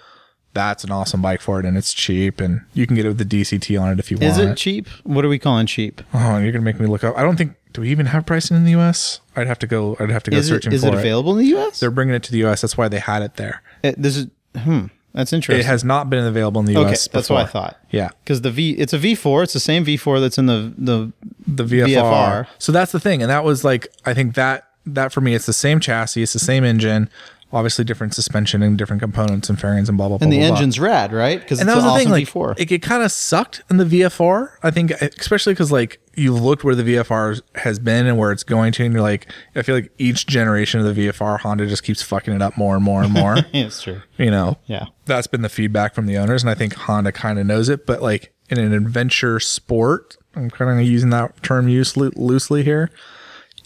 [0.53, 3.19] That's an awesome bike for it, and it's cheap, and you can get it with
[3.19, 4.31] the DCT on it if you want.
[4.31, 4.87] Is it cheap?
[5.03, 6.01] What are we calling cheap?
[6.11, 7.15] Oh, you're gonna make me look up.
[7.15, 7.55] I don't think.
[7.71, 9.21] Do we even have pricing in the U.S.?
[9.35, 9.95] I'd have to go.
[9.99, 11.79] I'd have to go Is it searching is for it available in the U.S.?
[11.79, 12.61] They're bringing it to the U.S.
[12.61, 13.61] That's why they had it there.
[13.83, 14.27] It, this is
[14.57, 14.87] hmm.
[15.13, 15.61] That's interesting.
[15.61, 17.07] It has not been available in the okay, U.S.
[17.07, 17.77] that's what I thought.
[17.89, 19.43] Yeah, Because the V, it's a V4.
[19.43, 21.11] It's the same V4 that's in the the.
[21.47, 21.87] the VFR.
[21.87, 22.47] VFR.
[22.59, 25.45] So that's the thing, and that was like I think that that for me, it's
[25.45, 27.09] the same chassis, it's the same engine,
[27.51, 30.25] obviously different suspension and different components and fairings and blah blah blah.
[30.25, 30.55] And the blah, blah.
[30.57, 31.39] engine's rad, right?
[31.39, 32.59] Because it's And that was the awesome thing, like V4.
[32.59, 34.51] it, it kind of sucked in the VFR.
[34.63, 38.43] I think, especially because like you looked where the VFR has been and where it's
[38.43, 41.83] going to, and you're like, I feel like each generation of the VFR, Honda just
[41.83, 43.37] keeps fucking it up more and more and more.
[43.53, 44.01] it's true.
[44.17, 44.85] you know, Yeah.
[45.05, 47.85] that's been the feedback from the owners, and I think Honda kind of knows it.
[47.85, 52.91] But like in an adventure sport, I'm kind of using that term use loosely here.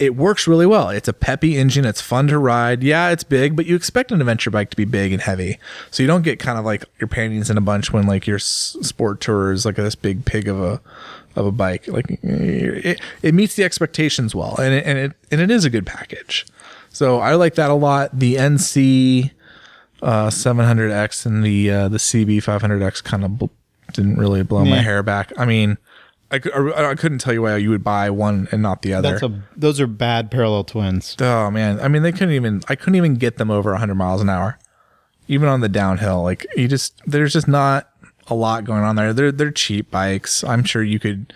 [0.00, 0.88] It works really well.
[0.88, 1.84] It's a peppy engine.
[1.84, 2.82] It's fun to ride.
[2.82, 5.58] Yeah, it's big, but you expect an adventure bike to be big and heavy,
[5.92, 8.36] so you don't get kind of like your panties in a bunch when like your
[8.38, 10.80] s- sport tour is like this big pig of a
[11.36, 11.88] of a bike.
[11.88, 15.70] Like it, it meets the expectations well, and it, and it and it is a
[15.70, 16.46] good package.
[16.90, 18.16] So I like that a lot.
[18.18, 19.30] The NC
[20.02, 23.46] uh, 700X and the uh, the CB 500X kind of bl-
[23.92, 25.32] didn't really blow my hair back.
[25.36, 25.78] I mean,
[26.30, 29.12] I, I, I couldn't tell you why you would buy one and not the other.
[29.12, 31.16] That's a those are bad parallel twins.
[31.20, 34.20] oh man, I mean they couldn't even I couldn't even get them over 100 miles
[34.20, 34.58] an hour,
[35.28, 36.22] even on the downhill.
[36.22, 37.90] Like you just there's just not
[38.28, 39.12] a lot going on there.
[39.12, 40.42] They're they're cheap bikes.
[40.44, 41.32] I'm sure you could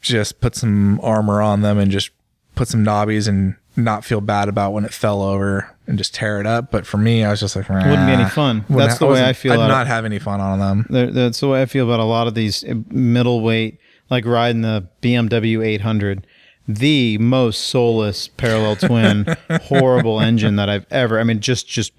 [0.00, 2.10] just put some armor on them and just
[2.54, 6.40] put some knobbies and not feel bad about when it fell over and just tear
[6.40, 6.70] it up.
[6.70, 8.64] But for me, I was just like, Wouldn't be any fun.
[8.70, 10.86] That's ha- the way I feel I'd not have any fun on them.
[10.88, 13.78] That's the way I feel about a lot of these middleweight,
[14.10, 16.26] like riding the BMW 800.
[16.68, 21.20] The most soulless parallel twin, horrible engine that I've ever.
[21.20, 21.92] I mean, just just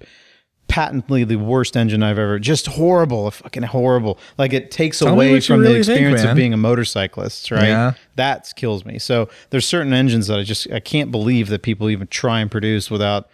[0.68, 2.38] patently the worst engine I've ever.
[2.38, 4.18] Just horrible, fucking horrible.
[4.36, 6.30] Like it takes me away from the really think, experience man.
[6.30, 7.68] of being a motorcyclist, right?
[7.68, 7.92] Yeah.
[8.16, 8.98] That kills me.
[8.98, 12.50] So there's certain engines that I just I can't believe that people even try and
[12.50, 13.28] produce without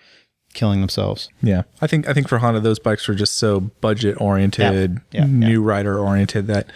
[0.54, 1.28] killing themselves.
[1.42, 5.22] Yeah, I think I think for Honda those bikes were just so budget oriented, Yeah,
[5.22, 6.68] yeah, new rider oriented that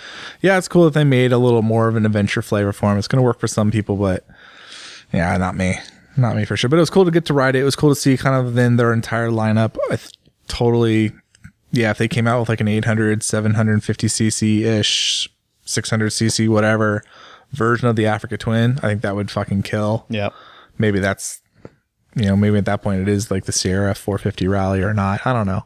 [0.42, 2.98] yeah, it's cool that they made a little more of an adventure flavor for them.
[2.98, 4.26] It's going to work for some people, but
[5.12, 5.78] yeah, not me,
[6.16, 6.68] not me for sure.
[6.68, 7.60] But it was cool to get to ride it.
[7.60, 9.76] It was cool to see kind of then their entire lineup.
[9.90, 10.10] I th-
[10.48, 11.12] totally,
[11.70, 15.28] yeah, if they came out with like an 800, 750 cc ish,
[15.64, 17.02] 600 cc whatever
[17.52, 20.30] version of the Africa Twin, I think that would fucking kill Yeah.
[20.78, 21.40] maybe that's
[22.16, 25.26] you know maybe at that point it is like the CRF 450 Rally or not.
[25.26, 25.64] I don't know,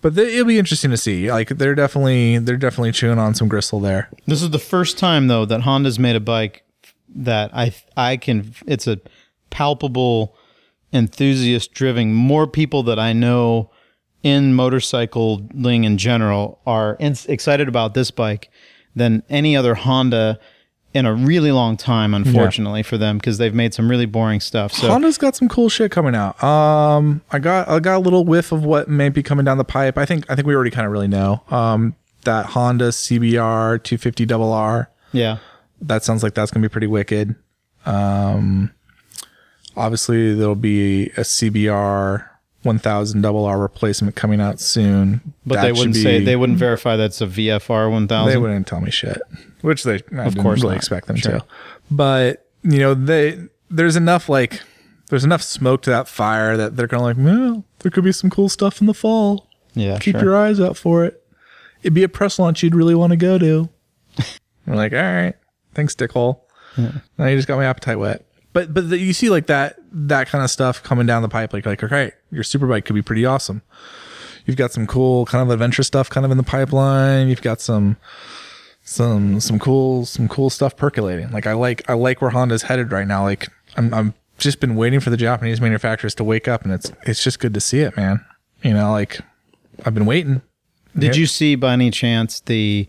[0.00, 1.30] but th- it'll be interesting to see.
[1.30, 4.08] Like they're definitely they're definitely chewing on some gristle there.
[4.26, 6.64] This is the first time though that Honda's made a bike
[7.14, 8.98] that I I can it's a
[9.50, 10.34] palpable
[10.92, 13.70] enthusiast driven more people that I know
[14.24, 18.50] in motorcycling in general are in, excited about this bike
[18.96, 20.40] than any other Honda
[20.94, 24.72] in a really long time unfortunately for them because they've made some really boring stuff.
[24.72, 26.42] So Honda's got some cool shit coming out.
[26.42, 29.64] Um, I got I got a little whiff of what may be coming down the
[29.64, 29.98] pipe.
[29.98, 31.42] I think I think we already kind of really know.
[31.50, 34.90] Um, that Honda CBR 250 double R.
[35.12, 35.38] yeah.
[35.82, 37.34] That sounds like that's gonna be pretty wicked.
[37.84, 38.70] Um,
[39.76, 42.26] obviously there'll be a CBR
[42.64, 45.20] 1000 double R replacement coming out soon.
[45.46, 48.30] But That they wouldn't be- say they wouldn't verify that's a VFR 1000.
[48.32, 49.20] They wouldn't tell me shit,
[49.60, 50.78] which they I of course really not.
[50.78, 51.40] expect them Sure.
[51.40, 51.44] to.
[51.90, 53.38] But you know, they
[53.70, 54.60] there's enough like
[55.10, 58.12] there's enough smoke to that fire that they're kind of like, well, there could be
[58.12, 59.48] some cool stuff in the fall.
[59.74, 60.24] yeah, Keep sure.
[60.24, 61.22] your eyes out for it.
[61.82, 63.68] It'd be a press launch you'd really want to go to.
[64.66, 65.34] We're like, all right,
[65.74, 66.40] thanks, dickhole.
[67.18, 68.23] Now you just got my appetite wet.
[68.54, 71.52] But but the, you see like that that kind of stuff coming down the pipe.
[71.52, 73.60] Like like okay, your superbike could be pretty awesome.
[74.46, 77.28] You've got some cool kind of adventure stuff kind of in the pipeline.
[77.28, 77.98] You've got some
[78.84, 81.30] some some cool some cool stuff percolating.
[81.32, 83.24] Like I like I like where Honda's headed right now.
[83.24, 86.92] Like I'm I'm just been waiting for the Japanese manufacturers to wake up, and it's
[87.02, 88.24] it's just good to see it, man.
[88.62, 89.20] You know, like
[89.84, 90.42] I've been waiting.
[90.96, 92.88] Did you see by any chance the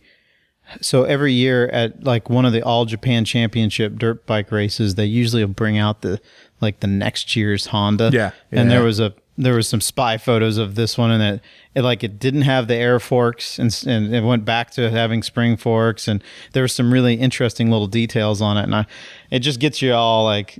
[0.81, 5.05] so every year at like one of the all Japan championship dirt bike races, they
[5.05, 6.19] usually will bring out the
[6.61, 8.09] like the next year's Honda.
[8.13, 11.41] Yeah, And there was a there was some spy photos of this one and it,
[11.75, 15.21] it like it didn't have the air forks and, and it went back to having
[15.21, 16.23] spring forks and
[16.53, 18.85] there was some really interesting little details on it and I,
[19.29, 20.55] it just gets you all like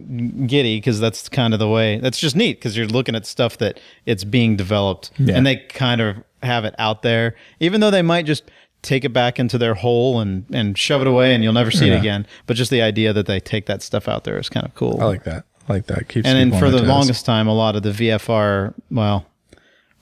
[0.46, 3.58] giddy because that's kind of the way that's just neat because you're looking at stuff
[3.60, 5.38] that it's being developed Yeah.
[5.38, 8.44] and they kind of have it out there even though they might just
[8.86, 11.88] take it back into their hole and and shove it away and you'll never see
[11.88, 11.96] Yeah.
[11.96, 14.66] it again but just the idea that they take that stuff out there is kind
[14.66, 15.44] of cool I like that.
[15.68, 16.08] I like that.
[16.08, 19.26] Keeps and then for the longest time, a lot of the VFR, well,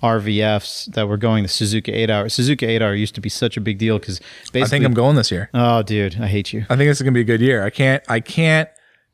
[0.02, 2.26] RVFs that were going the Suzuka 8 hour.
[2.28, 4.20] Suzuka 8 hour used to be such a big deal because
[4.52, 4.62] basically.
[4.64, 5.50] I think I'm going this year.
[5.54, 6.66] Oh, dude, I hate you.
[6.70, 7.64] I think this is gonna be a good year.
[7.64, 8.70] I can't I can't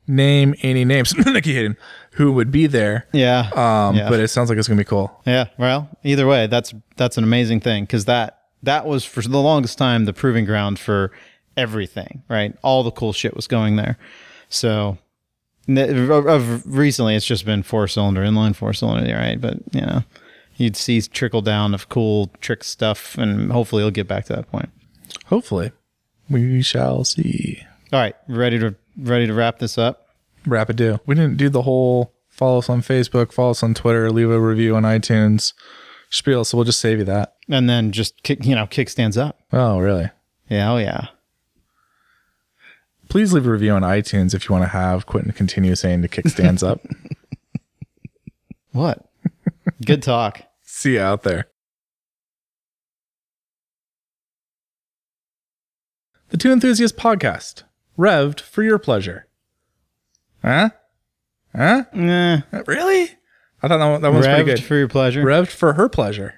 [0.08, 1.76] name any names Nicky Hayden
[2.14, 3.06] who would be there.
[3.12, 3.50] Yeah.
[3.54, 4.08] Um, yeah.
[4.08, 5.20] but it sounds like it's gonna be cool.
[5.24, 5.46] yeah.
[5.58, 9.78] Well, either way, that's that's an amazing thing because that that was for the longest
[9.78, 11.12] time the proving ground for
[11.56, 12.22] everything.
[12.28, 13.98] Right, all the cool shit was going there.
[14.48, 14.98] So.
[15.68, 19.40] Of recently, it's just been four cylinder, inline four cylinder, right?
[19.40, 20.02] But you know,
[20.56, 24.50] you'd see trickle down of cool trick stuff, and hopefully, it'll get back to that
[24.50, 24.70] point.
[25.26, 25.70] Hopefully.
[26.28, 27.62] We shall see.
[27.92, 30.08] All right, ready to ready to wrap this up.
[30.46, 30.98] Wrap it do.
[31.06, 34.40] We didn't do the whole follow us on Facebook, follow us on Twitter, leave a
[34.40, 35.52] review on iTunes
[36.10, 37.36] spiel, so we'll just save you that.
[37.48, 39.40] And then just kick, you know, kickstands up.
[39.52, 40.10] Oh, really?
[40.48, 41.08] Yeah, oh yeah.
[43.08, 46.08] Please leave a review on iTunes if you want to have Quentin continue saying the
[46.08, 46.80] kickstands up.
[48.72, 49.04] What?
[49.84, 50.42] Good talk.
[50.62, 51.48] See you out there.
[56.28, 57.64] The Two Enthusiast Podcast,
[57.98, 59.26] revved for your pleasure.
[60.44, 60.70] Huh?
[61.54, 61.82] Huh?
[61.92, 63.10] Eh, Really?
[63.62, 64.62] I thought that one, that one was pretty good.
[64.64, 65.22] for your pleasure.
[65.22, 66.34] Revved for her pleasure.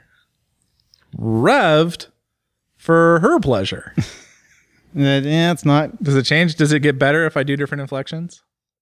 [1.16, 2.08] Revved
[2.76, 3.94] for her pleasure.
[4.94, 6.02] Yeah, it's not.
[6.02, 6.56] Does it change?
[6.56, 8.42] Does it get better if I do different inflections?